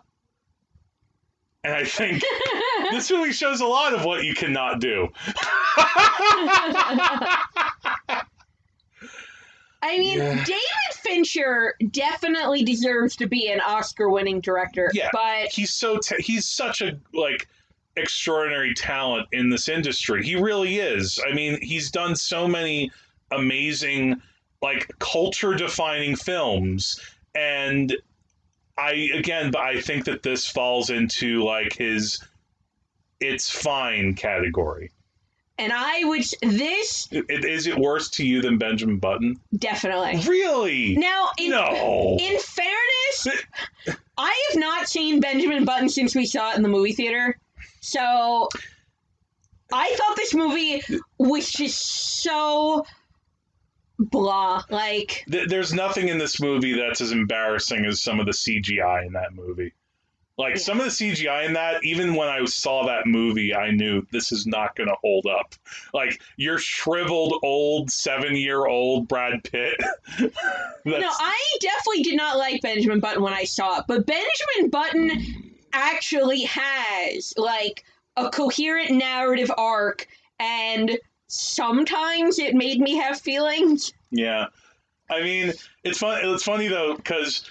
And 1.64 1.74
I 1.74 1.85
think 1.85 2.22
this 2.93 3.11
movie 3.11 3.33
shows 3.33 3.61
a 3.61 3.66
lot 3.66 3.93
of 3.95 4.05
what 4.05 4.22
you 4.24 4.35
cannot 4.35 4.81
do. 4.81 5.09
I 9.83 9.99
mean, 9.99 10.18
Yeah. 10.18 10.45
David 10.45 10.61
Fincher 10.95 11.74
definitely 11.91 12.64
deserves 12.64 13.14
to 13.16 13.27
be 13.27 13.49
an 13.51 13.61
Oscar-winning 13.61 14.41
director, 14.41 14.91
Yeah. 14.95 15.11
but 15.12 15.49
he's 15.53 15.72
so 15.72 15.99
ta- 15.99 16.16
he's 16.18 16.47
such 16.47 16.81
a 16.83 16.99
like 17.12 17.47
extraordinary 17.97 18.74
talent 18.74 19.29
in 19.33 19.49
this 19.51 19.68
industry. 19.68 20.24
He 20.24 20.37
really 20.37 20.79
is. 20.79 21.18
I 21.29 21.33
mean, 21.33 21.59
he's 21.62 21.91
done 21.91 22.16
so 22.16 22.47
many 22.49 22.91
amazing 23.33 24.20
like 24.62 24.91
culture 24.99 25.55
defining 25.55 26.16
films 26.16 27.01
and 27.35 27.95
I 28.79 29.09
again 29.14 29.51
but 29.51 29.62
I 29.62 29.81
think 29.81 30.05
that 30.05 30.22
this 30.22 30.47
falls 30.49 30.91
into 30.91 31.43
like 31.45 31.72
his 31.74 32.22
it's 33.20 33.51
fine 33.51 34.14
category. 34.14 34.91
and 35.59 35.72
I 35.74 36.05
would 36.05 36.24
this 36.43 37.09
Is 37.11 37.66
it 37.66 37.79
worse 37.79 38.11
to 38.11 38.27
you 38.27 38.43
than 38.43 38.59
Benjamin 38.59 38.99
Button? 38.99 39.41
definitely. 39.57 40.20
Really? 40.31 40.97
Now, 40.97 41.31
in, 41.39 41.51
no. 41.51 42.16
in 42.20 42.39
fairness, 42.39 43.45
I 44.18 44.47
have 44.51 44.61
not 44.61 44.89
seen 44.89 45.20
Benjamin 45.20 45.64
Button 45.64 45.89
since 45.89 46.14
we 46.14 46.27
saw 46.27 46.53
it 46.53 46.57
in 46.57 46.62
the 46.62 46.68
movie 46.68 46.93
theater. 46.93 47.39
So 47.81 48.49
I 49.72 49.95
thought 49.97 50.16
this 50.16 50.35
movie 50.35 50.83
was 51.18 51.51
just 51.51 52.22
so 52.22 52.85
blah. 53.99 54.62
Like, 54.70 55.24
Th- 55.30 55.49
there's 55.49 55.72
nothing 55.72 56.09
in 56.09 56.18
this 56.18 56.40
movie 56.40 56.74
that's 56.74 57.01
as 57.01 57.12
embarrassing 57.12 57.84
as 57.86 58.03
some 58.03 58.20
of 58.20 58.26
the 58.26 58.32
CGI 58.32 59.07
in 59.07 59.12
that 59.14 59.34
movie. 59.34 59.72
Like 60.38 60.57
Yeah. 60.57 60.61
some 60.61 60.78
of 60.80 60.84
the 60.84 60.90
CGI 60.90 61.47
in 61.47 61.55
that, 61.55 61.82
even 61.82 62.14
when 62.14 62.28
I 62.28 62.44
saw 62.44 62.84
that 62.88 63.07
movie, 63.07 63.55
I 63.55 63.70
knew 63.70 64.07
this 64.12 64.32
is 64.32 64.47
not 64.47 64.76
going 64.76 64.88
to 64.90 64.97
hold 65.03 65.24
up. 65.26 65.55
Like 65.94 66.20
your 66.36 66.59
shriveled 66.59 67.40
old 67.42 67.90
seven 67.90 68.36
year 68.36 68.66
old 68.66 69.09
Brad 69.09 69.42
Pitt. 69.44 69.80
no, 70.20 70.28
I 71.09 71.40
definitely 71.61 72.03
did 72.03 72.16
not 72.16 72.36
like 72.36 72.61
Benjamin 72.61 73.01
Button 73.01 73.22
when 73.22 73.32
I 73.32 73.44
saw 73.44 73.78
it, 73.78 73.86
but 73.88 74.05
Benjamin 74.07 74.68
Button 74.70 75.53
actually 75.72 76.42
has 76.42 77.32
like 77.38 77.84
a 78.18 78.28
coherent 78.28 78.90
narrative 78.90 79.51
arc, 79.57 80.07
and 80.38 80.99
sometimes 81.29 82.39
it 82.39 82.55
made 82.55 82.81
me 82.81 82.97
have 82.97 83.20
feelings. 83.20 83.93
Yeah, 84.11 84.47
I 85.11 85.22
mean, 85.22 85.53
it's 85.85 85.99
fun. 85.99 86.20
It's 86.24 86.43
funny 86.45 86.68
though 86.68 86.95
because 86.97 87.45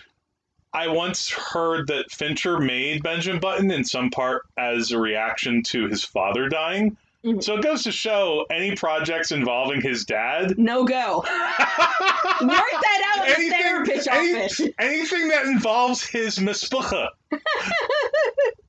I 0.74 0.88
once 0.90 1.30
heard 1.30 1.88
that 1.88 2.12
Fincher 2.12 2.60
made 2.60 3.04
Benjamin 3.04 3.40
Button 3.40 3.72
in 3.72 3.84
some 3.86 4.10
part 4.10 4.44
as 4.58 4.92
a 4.92 5.00
reaction 5.00 5.64
to 5.68 5.88
his 5.88 6.04
father 6.04 6.50
dying. 6.50 6.98
Mhm. 7.24 7.42
So 7.44 7.56
it 7.58 7.64
goes 7.64 7.82
to 7.84 7.92
show 7.92 8.46
any 8.52 8.76
projects 8.76 9.32
involving 9.32 9.82
his 9.82 10.06
dad. 10.06 10.60
No 10.60 10.84
go. 10.84 11.18
Work 11.26 11.28
that 12.40 13.16
out 13.18 13.28
in 13.28 13.34
the 13.34 13.38
Anything- 13.38 13.52
therapist 13.52 14.08
any- 14.12 14.36
office. 14.36 14.62
anything 14.80 15.28
that 15.30 15.46
involves 15.48 16.06
his 16.06 16.38
mishpucha. 16.38 17.08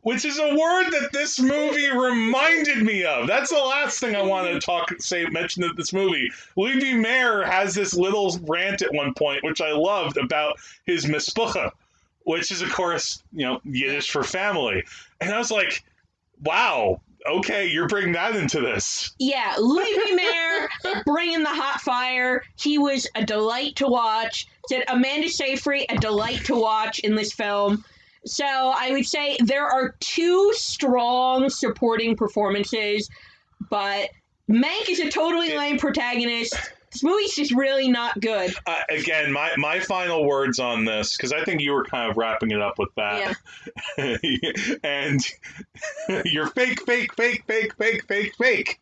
Which 0.06 0.24
is 0.24 0.38
a 0.38 0.54
word 0.54 0.90
that 0.92 1.08
this 1.12 1.40
movie 1.40 1.90
reminded 1.90 2.84
me 2.84 3.02
of. 3.04 3.26
That's 3.26 3.50
the 3.50 3.58
last 3.58 3.98
thing 3.98 4.14
I 4.14 4.22
want 4.22 4.46
to 4.46 4.60
talk, 4.60 4.94
say, 5.00 5.26
mention 5.26 5.64
of 5.64 5.74
this 5.74 5.92
movie. 5.92 6.30
Louis 6.54 6.78
B. 6.78 6.94
Mayer 6.94 7.42
has 7.42 7.74
this 7.74 7.92
little 7.92 8.38
rant 8.42 8.82
at 8.82 8.94
one 8.94 9.14
point, 9.14 9.42
which 9.42 9.60
I 9.60 9.72
loved 9.72 10.16
about 10.16 10.60
his 10.84 11.06
mishpucha, 11.06 11.72
which 12.22 12.52
is, 12.52 12.62
of 12.62 12.70
course, 12.70 13.24
you 13.32 13.46
know, 13.46 13.60
Yiddish 13.64 14.08
for 14.08 14.22
family. 14.22 14.84
And 15.20 15.34
I 15.34 15.38
was 15.38 15.50
like, 15.50 15.82
wow, 16.40 17.00
okay, 17.28 17.66
you're 17.66 17.88
bringing 17.88 18.12
that 18.12 18.36
into 18.36 18.60
this. 18.60 19.12
Yeah, 19.18 19.56
Louis 19.58 19.92
B. 20.04 20.14
Mayer 20.14 20.68
bringing 21.04 21.42
the 21.42 21.48
hot 21.48 21.80
fire. 21.80 22.44
He 22.54 22.78
was 22.78 23.08
a 23.16 23.24
delight 23.24 23.74
to 23.76 23.88
watch. 23.88 24.46
Said 24.68 24.84
Amanda 24.86 25.28
Seyfried, 25.28 25.86
a 25.88 25.98
delight 25.98 26.44
to 26.44 26.54
watch 26.54 27.00
in 27.00 27.16
this 27.16 27.32
film. 27.32 27.84
So 28.26 28.44
I 28.44 28.90
would 28.90 29.06
say 29.06 29.36
there 29.42 29.66
are 29.66 29.94
two 30.00 30.52
strong 30.54 31.48
supporting 31.48 32.16
performances, 32.16 33.08
but 33.70 34.10
Mank 34.50 34.88
is 34.88 35.00
a 35.00 35.10
totally 35.10 35.56
lame 35.56 35.78
protagonist. 35.78 36.54
This 36.92 37.02
movie's 37.02 37.34
just 37.34 37.52
really 37.52 37.88
not 37.88 38.20
good. 38.20 38.54
Uh, 38.66 38.82
again, 38.88 39.32
my, 39.32 39.52
my 39.56 39.80
final 39.80 40.26
words 40.26 40.58
on 40.58 40.84
this, 40.84 41.16
because 41.16 41.32
I 41.32 41.44
think 41.44 41.60
you 41.60 41.72
were 41.72 41.84
kind 41.84 42.10
of 42.10 42.16
wrapping 42.16 42.50
it 42.50 42.60
up 42.60 42.78
with 42.78 42.88
that. 42.96 43.36
and 44.82 45.20
you're 46.24 46.48
fake, 46.48 46.84
fake, 46.84 47.14
fake, 47.14 47.44
fake, 47.46 47.74
fake, 47.76 48.06
fake, 48.06 48.34
fake 48.36 48.80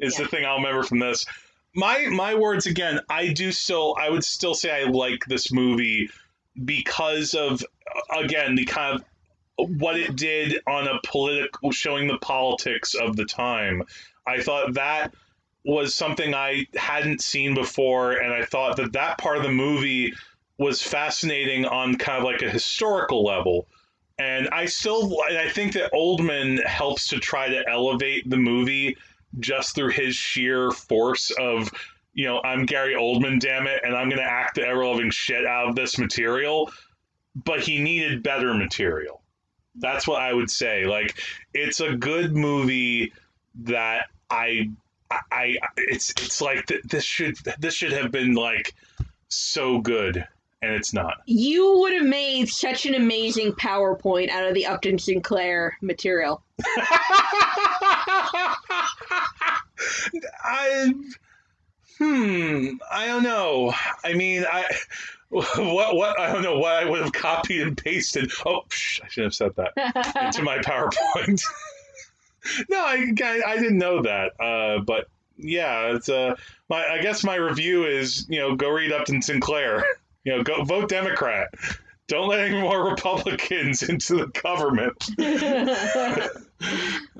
is 0.00 0.16
the 0.16 0.26
thing 0.26 0.44
I'll 0.44 0.56
remember 0.56 0.82
from 0.82 0.98
this. 0.98 1.24
My 1.74 2.08
my 2.10 2.34
words 2.34 2.66
again, 2.66 3.00
I 3.08 3.32
do 3.32 3.50
still 3.52 3.96
I 3.98 4.10
would 4.10 4.24
still 4.24 4.54
say 4.54 4.70
I 4.70 4.90
like 4.90 5.24
this 5.26 5.50
movie 5.50 6.10
because 6.64 7.34
of 7.34 7.64
again 8.16 8.54
the 8.54 8.64
kind 8.64 8.96
of 8.98 9.04
what 9.78 9.98
it 9.98 10.16
did 10.16 10.60
on 10.66 10.88
a 10.88 11.00
political 11.06 11.70
showing 11.70 12.08
the 12.08 12.18
politics 12.18 12.94
of 12.94 13.16
the 13.16 13.24
time. 13.24 13.82
I 14.26 14.40
thought 14.40 14.74
that 14.74 15.14
was 15.64 15.94
something 15.94 16.34
I 16.34 16.66
hadn't 16.74 17.22
seen 17.22 17.54
before, 17.54 18.12
and 18.12 18.32
I 18.32 18.44
thought 18.44 18.76
that 18.76 18.92
that 18.94 19.18
part 19.18 19.36
of 19.36 19.42
the 19.42 19.50
movie 19.50 20.14
was 20.58 20.82
fascinating 20.82 21.64
on 21.64 21.96
kind 21.96 22.18
of 22.18 22.24
like 22.24 22.42
a 22.42 22.50
historical 22.50 23.24
level. 23.24 23.66
And 24.18 24.48
I 24.50 24.66
still, 24.66 25.20
I 25.22 25.48
think 25.48 25.72
that 25.72 25.92
Oldman 25.92 26.64
helps 26.64 27.08
to 27.08 27.18
try 27.18 27.48
to 27.48 27.68
elevate 27.68 28.28
the 28.28 28.36
movie 28.36 28.96
just 29.40 29.74
through 29.74 29.90
his 29.90 30.14
sheer 30.14 30.70
force 30.70 31.30
of, 31.38 31.70
you 32.14 32.26
know, 32.26 32.40
I'm 32.42 32.66
Gary 32.66 32.94
Oldman, 32.94 33.40
damn 33.40 33.66
it, 33.66 33.80
and 33.84 33.96
I'm 33.96 34.08
going 34.08 34.20
to 34.20 34.30
act 34.30 34.56
the 34.56 34.66
ever 34.66 34.84
loving 34.84 35.10
shit 35.10 35.46
out 35.46 35.68
of 35.68 35.74
this 35.74 35.98
material. 35.98 36.70
But 37.34 37.60
he 37.60 37.80
needed 37.80 38.22
better 38.22 38.52
material. 38.52 39.22
That's 39.76 40.06
what 40.06 40.20
I 40.20 40.34
would 40.34 40.50
say. 40.50 40.84
Like, 40.84 41.18
it's 41.54 41.80
a 41.80 41.96
good 41.96 42.36
movie 42.36 43.12
that 43.62 44.06
I 44.28 44.68
I, 45.10 45.18
I 45.30 45.68
it's 45.76 46.10
it's 46.10 46.40
like 46.40 46.66
th- 46.66 46.82
this 46.84 47.04
should 47.04 47.36
this 47.58 47.74
should 47.74 47.92
have 47.92 48.10
been 48.10 48.34
like 48.34 48.74
so 49.28 49.80
good 49.80 50.26
and 50.62 50.72
it's 50.74 50.94
not. 50.94 51.22
You 51.26 51.78
would 51.80 51.92
have 51.92 52.06
made 52.06 52.48
such 52.48 52.86
an 52.86 52.94
amazing 52.94 53.52
PowerPoint 53.52 54.30
out 54.30 54.46
of 54.46 54.54
the 54.54 54.66
Upton 54.66 54.98
Sinclair 54.98 55.76
material. 55.82 56.42
hmm 62.70 62.76
I 62.90 63.06
don't 63.06 63.22
know. 63.22 63.72
I 64.04 64.14
mean 64.14 64.44
I 64.50 64.64
what 65.28 65.96
what 65.96 66.18
I 66.18 66.32
don't 66.32 66.42
know 66.42 66.58
what 66.58 66.72
I 66.72 66.84
would 66.84 67.02
have 67.02 67.12
copied 67.12 67.62
and 67.62 67.76
pasted. 67.76 68.30
Oh, 68.44 68.62
psh, 68.68 69.00
I 69.02 69.08
should 69.08 69.24
have 69.24 69.34
said 69.34 69.52
that 69.56 69.72
into 70.26 70.42
my 70.42 70.58
PowerPoint. 70.58 71.42
no, 72.68 72.78
I, 72.78 73.12
I 73.22 73.42
I 73.46 73.56
didn't 73.56 73.78
know 73.78 74.02
that. 74.02 74.32
Uh, 74.40 74.82
but 74.82 75.08
yeah, 75.38 75.94
it's 75.94 76.08
uh 76.08 76.34
my 76.68 76.86
I 76.86 77.00
guess 77.00 77.24
my 77.24 77.36
review 77.36 77.86
is 77.86 78.26
you 78.28 78.40
know 78.40 78.54
go 78.56 78.70
read 78.70 78.92
Upton 78.92 79.22
Sinclair. 79.22 79.84
You 80.24 80.36
know 80.36 80.42
go 80.42 80.64
vote 80.64 80.88
Democrat. 80.88 81.48
Don't 82.08 82.28
let 82.28 82.40
any 82.40 82.60
more 82.60 82.84
Republicans 82.90 83.82
into 83.84 84.16
the 84.16 84.26
government. 84.42 85.08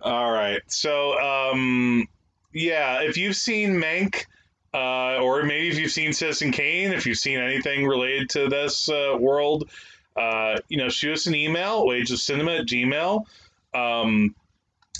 All 0.02 0.30
right. 0.30 0.60
So, 0.66 1.18
um, 1.18 2.06
yeah, 2.52 3.00
if 3.00 3.16
you've 3.16 3.36
seen 3.36 3.70
Mank, 3.70 4.26
uh, 4.74 5.18
or 5.20 5.42
maybe 5.42 5.68
if 5.68 5.78
you've 5.78 5.92
seen 5.92 6.12
Citizen 6.12 6.52
Kane, 6.52 6.92
if 6.92 7.06
you've 7.06 7.18
seen 7.18 7.38
anything 7.38 7.86
related 7.86 8.30
to 8.30 8.48
this 8.48 8.88
uh, 8.88 9.16
world, 9.18 9.68
uh, 10.16 10.58
you 10.68 10.76
know, 10.76 10.88
shoot 10.88 11.12
us 11.12 11.26
an 11.26 11.34
email, 11.34 11.84
wagesofcinema 11.86 12.60
at 12.60 12.66
gmail. 12.66 13.24
Um, 13.74 14.34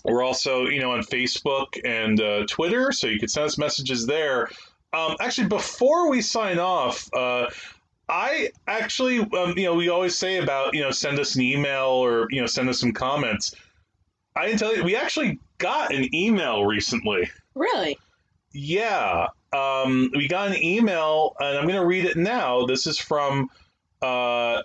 we're 0.04 0.22
also, 0.22 0.66
you 0.66 0.80
know, 0.80 0.92
on 0.92 1.02
Facebook 1.02 1.78
and 1.84 2.20
uh, 2.20 2.44
Twitter, 2.46 2.92
so 2.92 3.06
you 3.06 3.18
can 3.18 3.28
send 3.28 3.46
us 3.46 3.58
messages 3.58 4.06
there. 4.06 4.48
Um, 4.92 5.16
actually, 5.20 5.48
before 5.48 6.10
we 6.10 6.20
sign 6.20 6.58
off, 6.58 7.08
uh, 7.14 7.48
I 8.08 8.50
actually, 8.66 9.20
um, 9.20 9.54
you 9.56 9.64
know, 9.64 9.74
we 9.74 9.88
always 9.88 10.18
say 10.18 10.38
about, 10.38 10.74
you 10.74 10.82
know, 10.82 10.90
send 10.90 11.18
us 11.18 11.34
an 11.34 11.42
email 11.42 11.86
or, 11.86 12.26
you 12.30 12.40
know, 12.40 12.46
send 12.46 12.68
us 12.68 12.80
some 12.80 12.92
comments. 12.92 13.54
I 14.34 14.46
didn't 14.46 14.58
tell 14.58 14.76
you, 14.76 14.84
we 14.84 14.96
actually 14.96 15.38
got 15.58 15.94
an 15.94 16.14
email 16.14 16.64
recently. 16.64 17.30
Really? 17.54 17.98
Yeah. 18.52 19.28
Um, 19.52 20.10
we 20.14 20.28
got 20.28 20.48
an 20.48 20.62
email, 20.62 21.36
and 21.40 21.58
I'm 21.58 21.66
going 21.66 21.80
to 21.80 21.86
read 21.86 22.04
it 22.04 22.16
now. 22.16 22.64
This 22.66 22.86
is 22.86 22.98
from 22.98 23.50
uh, 24.00 24.62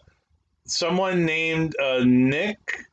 someone 0.65 1.25
named 1.25 1.75
uh, 1.79 2.03
Nick 2.05 2.85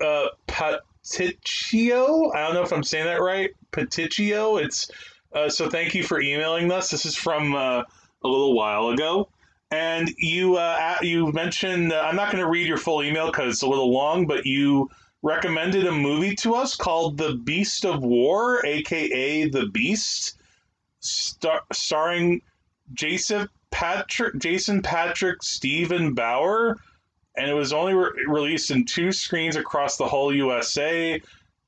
uh, 0.00 0.26
Paticcio. 0.46 2.34
I 2.34 2.44
don't 2.44 2.54
know 2.54 2.62
if 2.62 2.72
I'm 2.72 2.84
saying 2.84 3.06
that 3.06 3.22
right. 3.22 3.50
Paticcio. 3.72 4.62
It's 4.62 4.90
uh, 5.34 5.48
so. 5.48 5.70
Thank 5.70 5.94
you 5.94 6.02
for 6.02 6.20
emailing 6.20 6.70
us. 6.70 6.90
This 6.90 7.06
is 7.06 7.16
from 7.16 7.54
uh, 7.54 7.82
a 8.22 8.28
little 8.28 8.54
while 8.54 8.88
ago. 8.88 9.28
And 9.70 10.10
you 10.18 10.56
uh, 10.56 10.96
you 11.02 11.32
mentioned 11.32 11.92
uh, 11.92 12.00
I'm 12.00 12.16
not 12.16 12.30
going 12.30 12.42
to 12.42 12.48
read 12.48 12.68
your 12.68 12.76
full 12.76 13.02
email 13.02 13.26
because 13.26 13.54
it's 13.54 13.62
a 13.62 13.68
little 13.68 13.92
long, 13.92 14.26
but 14.26 14.46
you 14.46 14.90
recommended 15.22 15.86
a 15.86 15.92
movie 15.92 16.36
to 16.36 16.54
us 16.54 16.76
called 16.76 17.18
The 17.18 17.34
Beast 17.34 17.84
of 17.84 18.04
War, 18.04 18.64
aka 18.64 19.48
The 19.48 19.66
Beast, 19.66 20.35
star- 21.08 21.64
starring 21.72 22.42
Jason 22.92 23.48
Patric, 23.70 24.38
Jason 24.38 24.82
Patric, 24.82 25.42
Steven 25.42 26.14
Bauer, 26.14 26.78
and 27.36 27.50
it 27.50 27.54
was 27.54 27.72
only 27.72 27.94
re- 27.94 28.24
released 28.26 28.70
in 28.70 28.84
two 28.84 29.12
screens 29.12 29.56
across 29.56 29.96
the 29.96 30.06
whole 30.06 30.34
USA. 30.34 31.20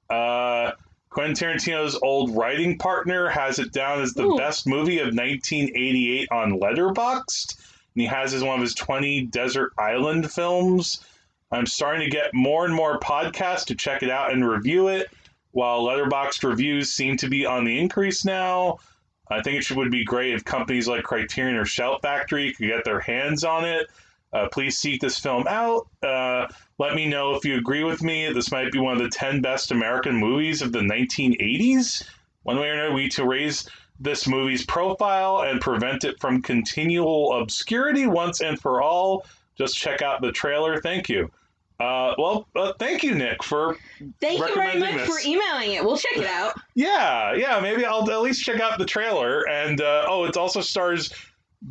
Uh, 0.08 0.72
Quentin 1.10 1.34
Tarantino's 1.34 1.98
old 2.02 2.36
writing 2.36 2.78
partner 2.78 3.28
has 3.28 3.58
it 3.58 3.72
down 3.72 4.00
as 4.00 4.14
the 4.14 4.24
Ooh. 4.24 4.36
best 4.36 4.66
movie 4.66 4.98
of 4.98 5.14
1988 5.14 6.28
on 6.30 6.60
Letterboxd, 6.60 7.56
and 7.94 8.02
he 8.02 8.06
has 8.06 8.34
as 8.34 8.44
one 8.44 8.56
of 8.56 8.60
his 8.60 8.74
20 8.74 9.22
desert 9.22 9.72
island 9.78 10.30
films. 10.30 11.04
I'm 11.50 11.66
starting 11.66 12.02
to 12.02 12.10
get 12.10 12.34
more 12.34 12.64
and 12.64 12.74
more 12.74 13.00
podcasts 13.00 13.66
to 13.66 13.74
check 13.74 14.02
it 14.02 14.10
out 14.10 14.32
and 14.32 14.48
review 14.48 14.88
it, 14.88 15.08
while 15.52 15.82
Letterboxd 15.82 16.48
reviews 16.48 16.92
seem 16.92 17.16
to 17.18 17.28
be 17.28 17.46
on 17.46 17.64
the 17.64 17.78
increase 17.78 18.24
now. 18.24 18.78
I 19.30 19.42
think 19.42 19.60
it 19.60 19.76
would 19.76 19.90
be 19.90 20.04
great 20.04 20.34
if 20.34 20.44
companies 20.44 20.88
like 20.88 21.04
Criterion 21.04 21.56
or 21.56 21.64
Shout 21.64 22.02
Factory 22.02 22.52
could 22.52 22.66
get 22.66 22.84
their 22.84 23.00
hands 23.00 23.44
on 23.44 23.64
it. 23.64 23.88
Uh, 24.32 24.48
please 24.52 24.76
seek 24.76 25.00
this 25.00 25.18
film 25.18 25.46
out. 25.48 25.88
Uh, 26.02 26.46
let 26.78 26.94
me 26.94 27.06
know 27.06 27.34
if 27.34 27.44
you 27.44 27.56
agree 27.56 27.84
with 27.84 28.02
me. 28.02 28.30
This 28.32 28.52
might 28.52 28.72
be 28.72 28.78
one 28.78 28.96
of 28.96 29.02
the 29.02 29.08
10 29.08 29.40
best 29.40 29.70
American 29.70 30.16
movies 30.16 30.60
of 30.60 30.72
the 30.72 30.80
1980s. 30.80 32.06
One 32.42 32.58
way 32.58 32.68
or 32.68 32.74
another, 32.74 32.92
we 32.92 33.08
to 33.10 33.24
raise 33.24 33.68
this 34.00 34.28
movie's 34.28 34.64
profile 34.64 35.42
and 35.42 35.60
prevent 35.60 36.04
it 36.04 36.20
from 36.20 36.42
continual 36.42 37.40
obscurity 37.40 38.06
once 38.06 38.40
and 38.40 38.60
for 38.60 38.80
all. 38.82 39.26
Just 39.56 39.76
check 39.76 40.02
out 40.02 40.20
the 40.20 40.30
trailer. 40.30 40.80
Thank 40.80 41.08
you. 41.08 41.30
Uh, 41.80 42.12
well, 42.18 42.48
uh, 42.56 42.72
thank 42.78 43.04
you, 43.04 43.14
Nick, 43.14 43.44
for 43.44 43.76
Thank 44.20 44.40
you 44.40 44.54
very 44.54 44.80
much 44.80 44.94
this. 44.94 45.08
for 45.08 45.28
emailing 45.28 45.74
it. 45.74 45.84
We'll 45.84 45.96
check 45.96 46.16
it 46.16 46.26
out. 46.26 46.58
yeah, 46.74 47.34
yeah. 47.34 47.60
Maybe 47.60 47.84
I'll 47.84 48.10
at 48.10 48.20
least 48.20 48.44
check 48.44 48.60
out 48.60 48.78
the 48.78 48.84
trailer. 48.84 49.48
And 49.48 49.80
uh, 49.80 50.06
oh, 50.08 50.24
it 50.24 50.36
also 50.36 50.60
stars 50.60 51.12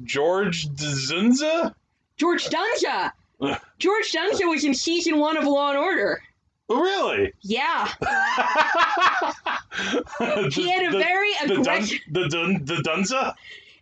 George 0.05 0.70
Dzundza. 0.70 1.74
George 2.16 2.47
Dzundza. 2.47 3.12
George 3.80 4.12
Dzundza 4.12 4.49
was 4.49 4.64
in 4.64 4.74
season 4.74 5.20
one 5.20 5.36
of 5.36 5.43
Law 5.43 5.70
and 5.72 5.78
Order. 5.78 6.22
Really? 6.70 7.34
Yeah, 7.41 7.89
the, 7.99 8.10
he 10.53 10.70
had 10.70 10.93
a 10.93 10.97
very 10.97 11.32
the 11.45 11.62
Dun, 11.64 11.88
the 12.12 12.28
Dun, 12.28 12.66
the 12.66 12.76
Dunza. 12.84 13.36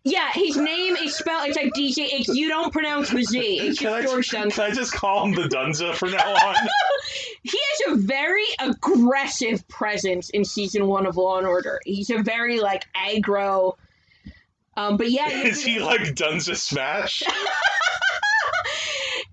Yeah, 0.08 0.30
his 0.34 0.56
name 0.56 0.96
is 0.98 1.16
spelled. 1.16 1.48
It's 1.48 1.58
like 1.58 1.74
DJ. 1.74 2.08
It's, 2.12 2.28
you 2.28 2.48
don't 2.48 2.72
pronounce 2.72 3.10
the 3.10 3.24
Z. 3.24 3.40
It's 3.40 3.80
Can 3.80 3.92
I, 3.92 4.02
just 4.04 4.14
George 4.14 4.30
Dzundza. 4.30 4.54
can 4.54 4.64
I 4.64 4.72
just 4.72 4.94
call 4.94 5.26
him 5.26 5.34
the 5.34 5.50
Dunza 5.50 5.96
from 5.96 6.12
now 6.12 6.32
on? 6.48 6.56
He 7.42 7.58
has 7.60 7.94
a 7.94 7.96
very 8.02 8.46
aggressive 8.60 9.68
presence 9.68 10.30
in 10.30 10.46
season 10.46 10.86
one 10.86 11.08
of 11.08 11.18
Law 11.18 11.40
and 11.40 11.48
Order. 11.48 11.80
He's 11.86 12.12
a 12.12 12.22
very 12.22 12.60
like 12.60 12.84
aggro. 12.96 13.74
Um, 14.78 14.98
but 14.98 15.10
yeah, 15.10 15.28
Is 15.30 15.64
he 15.64 15.80
like 15.80 16.02
Dunza 16.14 16.56
Smash? 16.56 17.24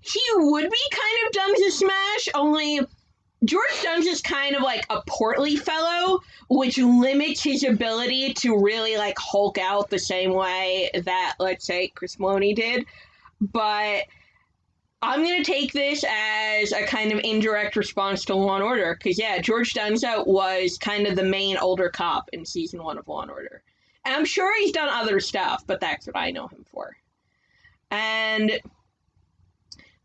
he 0.01 0.21
would 0.37 0.69
be 0.69 0.77
kind 0.91 1.27
of 1.27 1.31
Dunza 1.33 1.71
Smash, 1.71 2.29
only 2.33 2.79
George 3.45 3.71
Dzundza's 3.83 4.21
kind 4.21 4.55
of 4.55 4.61
like 4.61 4.85
a 4.89 5.01
portly 5.07 5.55
fellow, 5.55 6.21
which 6.49 6.77
limits 6.77 7.43
his 7.43 7.63
ability 7.63 8.33
to 8.35 8.57
really 8.57 8.97
like 8.97 9.17
hulk 9.17 9.57
out 9.57 9.89
the 9.89 9.99
same 9.99 10.33
way 10.33 10.89
that, 11.03 11.35
let's 11.39 11.65
say, 11.65 11.89
Chris 11.89 12.15
Meloni 12.17 12.55
did. 12.55 12.85
But 13.41 14.03
I'm 15.01 15.21
gonna 15.21 15.43
take 15.43 15.73
this 15.73 16.05
as 16.07 16.71
a 16.71 16.85
kind 16.85 17.11
of 17.11 17.19
indirect 17.23 17.75
response 17.75 18.23
to 18.25 18.35
Law 18.35 18.55
and 18.55 18.63
Order, 18.63 18.95
because 18.97 19.19
yeah, 19.19 19.39
George 19.39 19.73
Dzundza 19.73 20.25
was 20.25 20.77
kind 20.77 21.05
of 21.07 21.17
the 21.17 21.25
main 21.25 21.57
older 21.57 21.89
cop 21.89 22.29
in 22.31 22.45
season 22.45 22.81
one 22.81 22.97
of 22.97 23.07
Law 23.07 23.21
and 23.21 23.31
Order. 23.31 23.61
And 24.05 24.15
I'm 24.15 24.25
sure 24.25 24.57
he's 24.59 24.71
done 24.71 24.89
other 24.89 25.19
stuff, 25.19 25.63
but 25.67 25.81
that's 25.81 26.07
what 26.07 26.15
I 26.17 26.31
know 26.31 26.47
him 26.47 26.65
for. 26.71 26.95
And 27.91 28.59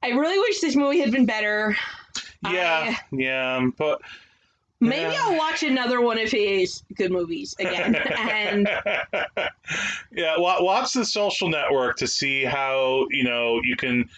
I 0.02 0.08
really 0.10 0.38
wish 0.38 0.60
this 0.60 0.76
movie 0.76 1.00
had 1.00 1.12
been 1.12 1.26
better. 1.26 1.76
Yeah, 2.44 2.96
yeah. 3.12 3.66
But 3.76 4.00
Maybe 4.80 5.12
Yeah. 5.12 5.22
I'll 5.24 5.36
watch 5.36 5.62
another 5.64 6.00
one 6.00 6.18
of 6.18 6.30
his 6.30 6.82
good 6.94 7.10
movies 7.10 7.54
again. 7.58 7.96
and 8.18 8.68
yeah, 10.12 10.36
watch 10.38 10.92
the 10.92 11.04
social 11.04 11.48
network 11.48 11.96
to 11.96 12.06
see 12.06 12.44
how 12.44 13.06
you 13.10 13.24
know 13.24 13.60
you 13.64 13.74
can 13.76 14.08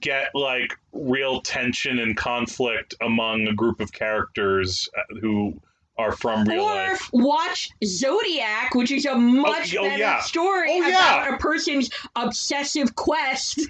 get 0.00 0.30
like 0.34 0.78
real 0.92 1.40
tension 1.42 1.98
and 1.98 2.16
conflict 2.16 2.94
among 3.02 3.48
a 3.48 3.54
group 3.54 3.80
of 3.80 3.92
characters 3.92 4.88
uh, 4.96 5.14
who 5.20 5.60
are 5.98 6.12
from 6.12 6.44
real 6.44 6.62
or 6.62 6.74
life. 6.74 7.10
watch 7.12 7.70
Zodiac, 7.84 8.74
which 8.74 8.90
is 8.90 9.04
a 9.04 9.14
much 9.14 9.76
oh, 9.76 9.82
better 9.82 9.98
yeah. 9.98 10.20
story 10.20 10.70
Oh, 10.72 10.86
yeah. 10.86 11.22
about 11.24 11.34
a 11.34 11.36
person's 11.38 11.90
obsessive 12.16 12.94
quest 12.94 13.60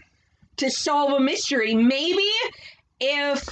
to 0.59 0.71
solve 0.71 1.13
a 1.15 1.21
mystery. 1.21 1.75
Maybe 1.75 2.29
if 3.01 3.49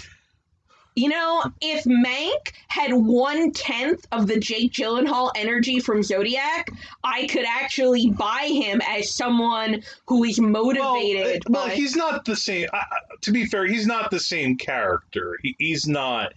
you 0.96 1.10
know, 1.10 1.44
if 1.60 1.84
Mank 1.84 2.52
had 2.68 2.90
one 2.92 3.52
tenth 3.52 4.06
of 4.12 4.26
the 4.26 4.40
Jake 4.40 4.72
Gyllenhaal 4.72 5.30
energy 5.36 5.78
from 5.78 6.02
Zodiac, 6.02 6.70
I 7.04 7.26
could 7.26 7.44
actually 7.46 8.08
buy 8.10 8.48
him 8.50 8.80
as 8.88 9.12
someone 9.12 9.82
who 10.06 10.24
is 10.24 10.40
motivated. 10.40 11.42
Well, 11.48 11.64
uh, 11.64 11.66
well 11.66 11.68
he's 11.68 11.96
not 11.96 12.24
the 12.24 12.34
same. 12.34 12.68
Uh, 12.72 12.80
to 13.20 13.30
be 13.30 13.44
fair, 13.44 13.66
he's 13.66 13.86
not 13.86 14.10
the 14.10 14.18
same 14.18 14.56
character. 14.56 15.38
He, 15.42 15.54
he's 15.58 15.86
not. 15.86 16.32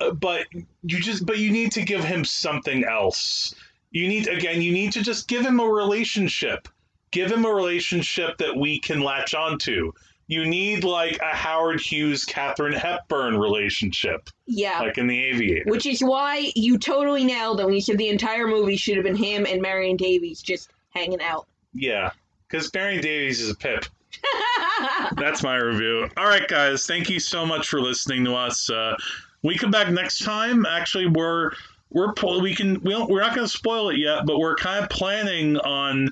Uh, 0.00 0.12
but 0.12 0.46
you 0.82 0.98
just, 0.98 1.26
but 1.26 1.38
you 1.38 1.50
need 1.52 1.72
to 1.72 1.82
give 1.82 2.02
him 2.02 2.24
something 2.24 2.84
else. 2.84 3.54
You 3.90 4.08
need 4.08 4.28
again. 4.28 4.62
You 4.62 4.72
need 4.72 4.92
to 4.92 5.02
just 5.02 5.28
give 5.28 5.44
him 5.44 5.60
a 5.60 5.66
relationship. 5.66 6.68
Give 7.10 7.30
him 7.30 7.44
a 7.44 7.52
relationship 7.52 8.38
that 8.38 8.56
we 8.56 8.78
can 8.78 9.00
latch 9.00 9.34
onto. 9.34 9.92
You 10.30 10.46
need 10.46 10.84
like 10.84 11.18
a 11.18 11.34
Howard 11.34 11.80
Hughes, 11.80 12.24
Katharine 12.24 12.72
Hepburn 12.72 13.36
relationship, 13.36 14.30
yeah. 14.46 14.78
like 14.78 14.96
in 14.96 15.08
The 15.08 15.24
Aviator. 15.24 15.68
Which 15.68 15.86
is 15.86 16.04
why 16.04 16.52
you 16.54 16.78
totally 16.78 17.24
nailed 17.24 17.58
it 17.58 17.64
when 17.64 17.74
you 17.74 17.80
said 17.80 17.98
the 17.98 18.10
entire 18.10 18.46
movie 18.46 18.76
should 18.76 18.94
have 18.94 19.02
been 19.02 19.16
him 19.16 19.44
and 19.44 19.60
Marion 19.60 19.96
Davies 19.96 20.40
just 20.40 20.70
hanging 20.90 21.20
out. 21.20 21.48
Yeah, 21.74 22.12
because 22.46 22.72
Marion 22.72 23.02
Davies 23.02 23.40
is 23.40 23.50
a 23.50 23.56
pip. 23.56 23.86
That's 25.16 25.42
my 25.42 25.56
review. 25.56 26.08
All 26.16 26.26
right, 26.26 26.46
guys, 26.46 26.86
thank 26.86 27.10
you 27.10 27.18
so 27.18 27.44
much 27.44 27.68
for 27.68 27.80
listening 27.80 28.24
to 28.26 28.36
us. 28.36 28.70
Uh, 28.70 28.94
we 29.42 29.58
come 29.58 29.72
back 29.72 29.90
next 29.90 30.20
time. 30.20 30.64
Actually, 30.64 31.08
we're 31.08 31.50
we're 31.90 32.12
we 32.40 32.54
can 32.54 32.80
we 32.82 32.92
don't, 32.92 33.10
we're 33.10 33.20
not 33.20 33.34
going 33.34 33.48
to 33.48 33.52
spoil 33.52 33.90
it 33.90 33.98
yet, 33.98 34.26
but 34.26 34.38
we're 34.38 34.54
kind 34.54 34.84
of 34.84 34.90
planning 34.90 35.56
on 35.56 36.10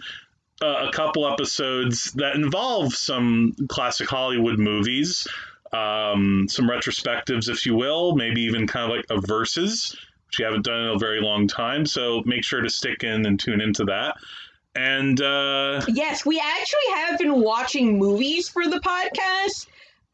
uh, 0.62 0.88
a 0.88 0.92
couple 0.92 1.30
episodes 1.30 2.12
that 2.12 2.34
involve 2.34 2.94
some 2.94 3.54
classic 3.68 4.08
Hollywood 4.08 4.58
movies, 4.58 5.26
um, 5.72 6.46
some 6.48 6.68
retrospectives, 6.68 7.48
if 7.48 7.66
you 7.66 7.74
will, 7.74 8.16
maybe 8.16 8.42
even 8.42 8.66
kind 8.66 8.90
of 8.90 8.96
like 8.96 9.06
a 9.10 9.20
verses, 9.20 9.96
which 10.26 10.38
we 10.38 10.44
haven't 10.44 10.64
done 10.64 10.80
in 10.80 10.88
a 10.88 10.98
very 10.98 11.20
long 11.20 11.46
time. 11.46 11.86
So 11.86 12.22
make 12.24 12.44
sure 12.44 12.60
to 12.60 12.70
stick 12.70 13.04
in 13.04 13.26
and 13.26 13.38
tune 13.38 13.60
into 13.60 13.84
that. 13.84 14.16
And 14.74 15.20
uh, 15.20 15.82
yes, 15.88 16.24
we 16.24 16.38
actually 16.38 16.94
have 16.94 17.18
been 17.18 17.40
watching 17.40 17.98
movies 17.98 18.48
for 18.48 18.66
the 18.66 18.78
podcast, 18.80 19.66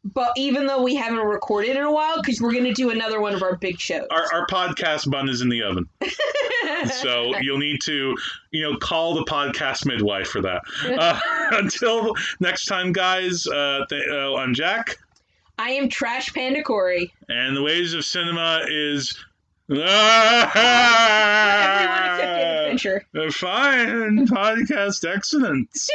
but 0.05 0.33
even 0.37 0.67
though 0.67 0.83
we 0.83 0.95
haven't 0.95 1.19
recorded 1.19 1.77
in 1.77 1.83
a 1.83 1.91
while, 1.91 2.21
because 2.21 2.41
we're 2.41 2.53
going 2.53 2.65
to 2.65 2.75
do 2.75 2.91
another 2.91 3.21
one 3.21 3.35
of 3.35 3.43
our 3.43 3.57
big 3.57 3.81
shows. 3.81 4.07
our, 4.11 4.27
our 4.35 4.47
podcast 4.47 5.11
bun 5.11 5.29
is 5.29 5.41
in 5.41 5.49
the 5.49 5.63
oven. 5.63 5.89
so 6.91 7.37
you'll 7.41 7.59
need 7.59 7.81
to, 7.85 8.15
you 8.51 8.63
know, 8.63 8.77
call 8.77 9.15
the 9.15 9.25
podcast 9.25 9.87
midwife 9.87 10.29
for 10.29 10.43
that. 10.43 10.61
Uh, 10.85 11.19
until 11.53 12.15
next 12.41 12.67
time, 12.67 12.93
guys, 12.93 13.47
uh, 13.47 13.85
th- 13.89 14.05
uh, 14.11 14.35
I'm 14.37 14.53
Jack. 14.53 14.99
I 15.59 15.71
am 15.71 15.89
Trash 15.89 16.35
Panda 16.35 16.63
Korey. 16.63 17.11
And 17.29 17.57
the 17.57 17.63
ways 17.63 17.95
of 17.95 18.05
cinema 18.05 18.63
is. 18.69 19.17
Everyone 19.71 19.81
except 22.75 23.07
Uh, 23.17 23.31
Fine, 23.31 24.27
podcast 24.27 25.11
excellence. 25.11 25.89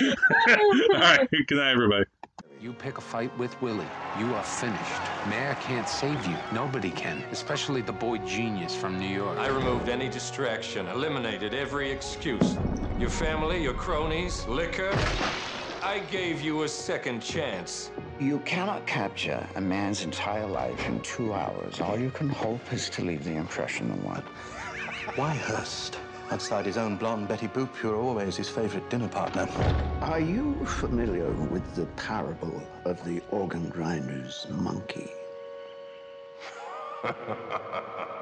All 0.00 1.00
right, 1.00 1.28
good 1.46 1.56
night, 1.56 1.72
everybody. 1.72 2.04
You 2.60 2.72
pick 2.72 2.98
a 2.98 3.00
fight 3.00 3.36
with 3.38 3.60
Willie, 3.62 3.86
you 4.18 4.34
are 4.34 4.42
finished. 4.42 5.02
Mayer 5.28 5.56
can't 5.60 5.88
save 5.88 6.26
you. 6.26 6.36
Nobody 6.52 6.90
can, 6.90 7.22
especially 7.30 7.82
the 7.82 7.92
boy 7.92 8.18
genius 8.18 8.74
from 8.74 8.98
New 8.98 9.08
York. 9.08 9.38
I 9.38 9.46
removed 9.46 9.88
any 9.88 10.08
distraction, 10.08 10.88
eliminated 10.88 11.54
every 11.54 11.90
excuse. 11.90 12.56
Your 12.98 13.10
family, 13.10 13.62
your 13.62 13.74
cronies, 13.74 14.44
liquor. 14.48 14.90
I 15.84 16.00
gave 16.10 16.40
you 16.40 16.64
a 16.64 16.68
second 16.68 17.22
chance. 17.22 17.92
You 18.18 18.40
cannot 18.40 18.84
capture 18.86 19.46
a 19.54 19.60
man's 19.60 20.02
entire 20.02 20.46
life 20.46 20.88
in 20.88 21.00
two 21.00 21.32
hours. 21.32 21.80
All 21.80 21.96
you 21.96 22.10
can 22.10 22.28
hope 22.28 22.72
is 22.72 22.90
to 22.90 23.04
leave 23.04 23.22
the 23.24 23.36
impression 23.36 23.92
of 23.92 24.04
one. 24.04 24.24
Why 25.14 25.34
Hearst? 25.34 25.98
Outside 26.30 26.66
his 26.66 26.76
own 26.76 26.96
blonde 26.96 27.26
Betty 27.26 27.48
Boop, 27.48 27.82
you're 27.82 27.96
always 27.96 28.36
his 28.36 28.50
favorite 28.50 28.90
dinner 28.90 29.08
partner. 29.08 29.48
Are 30.02 30.20
you 30.20 30.64
familiar 30.66 31.30
with 31.32 31.74
the 31.74 31.86
parable 31.96 32.62
of 32.84 33.02
the 33.04 33.22
organ 33.30 33.68
grinder's 33.68 34.46
monkey? 34.50 35.10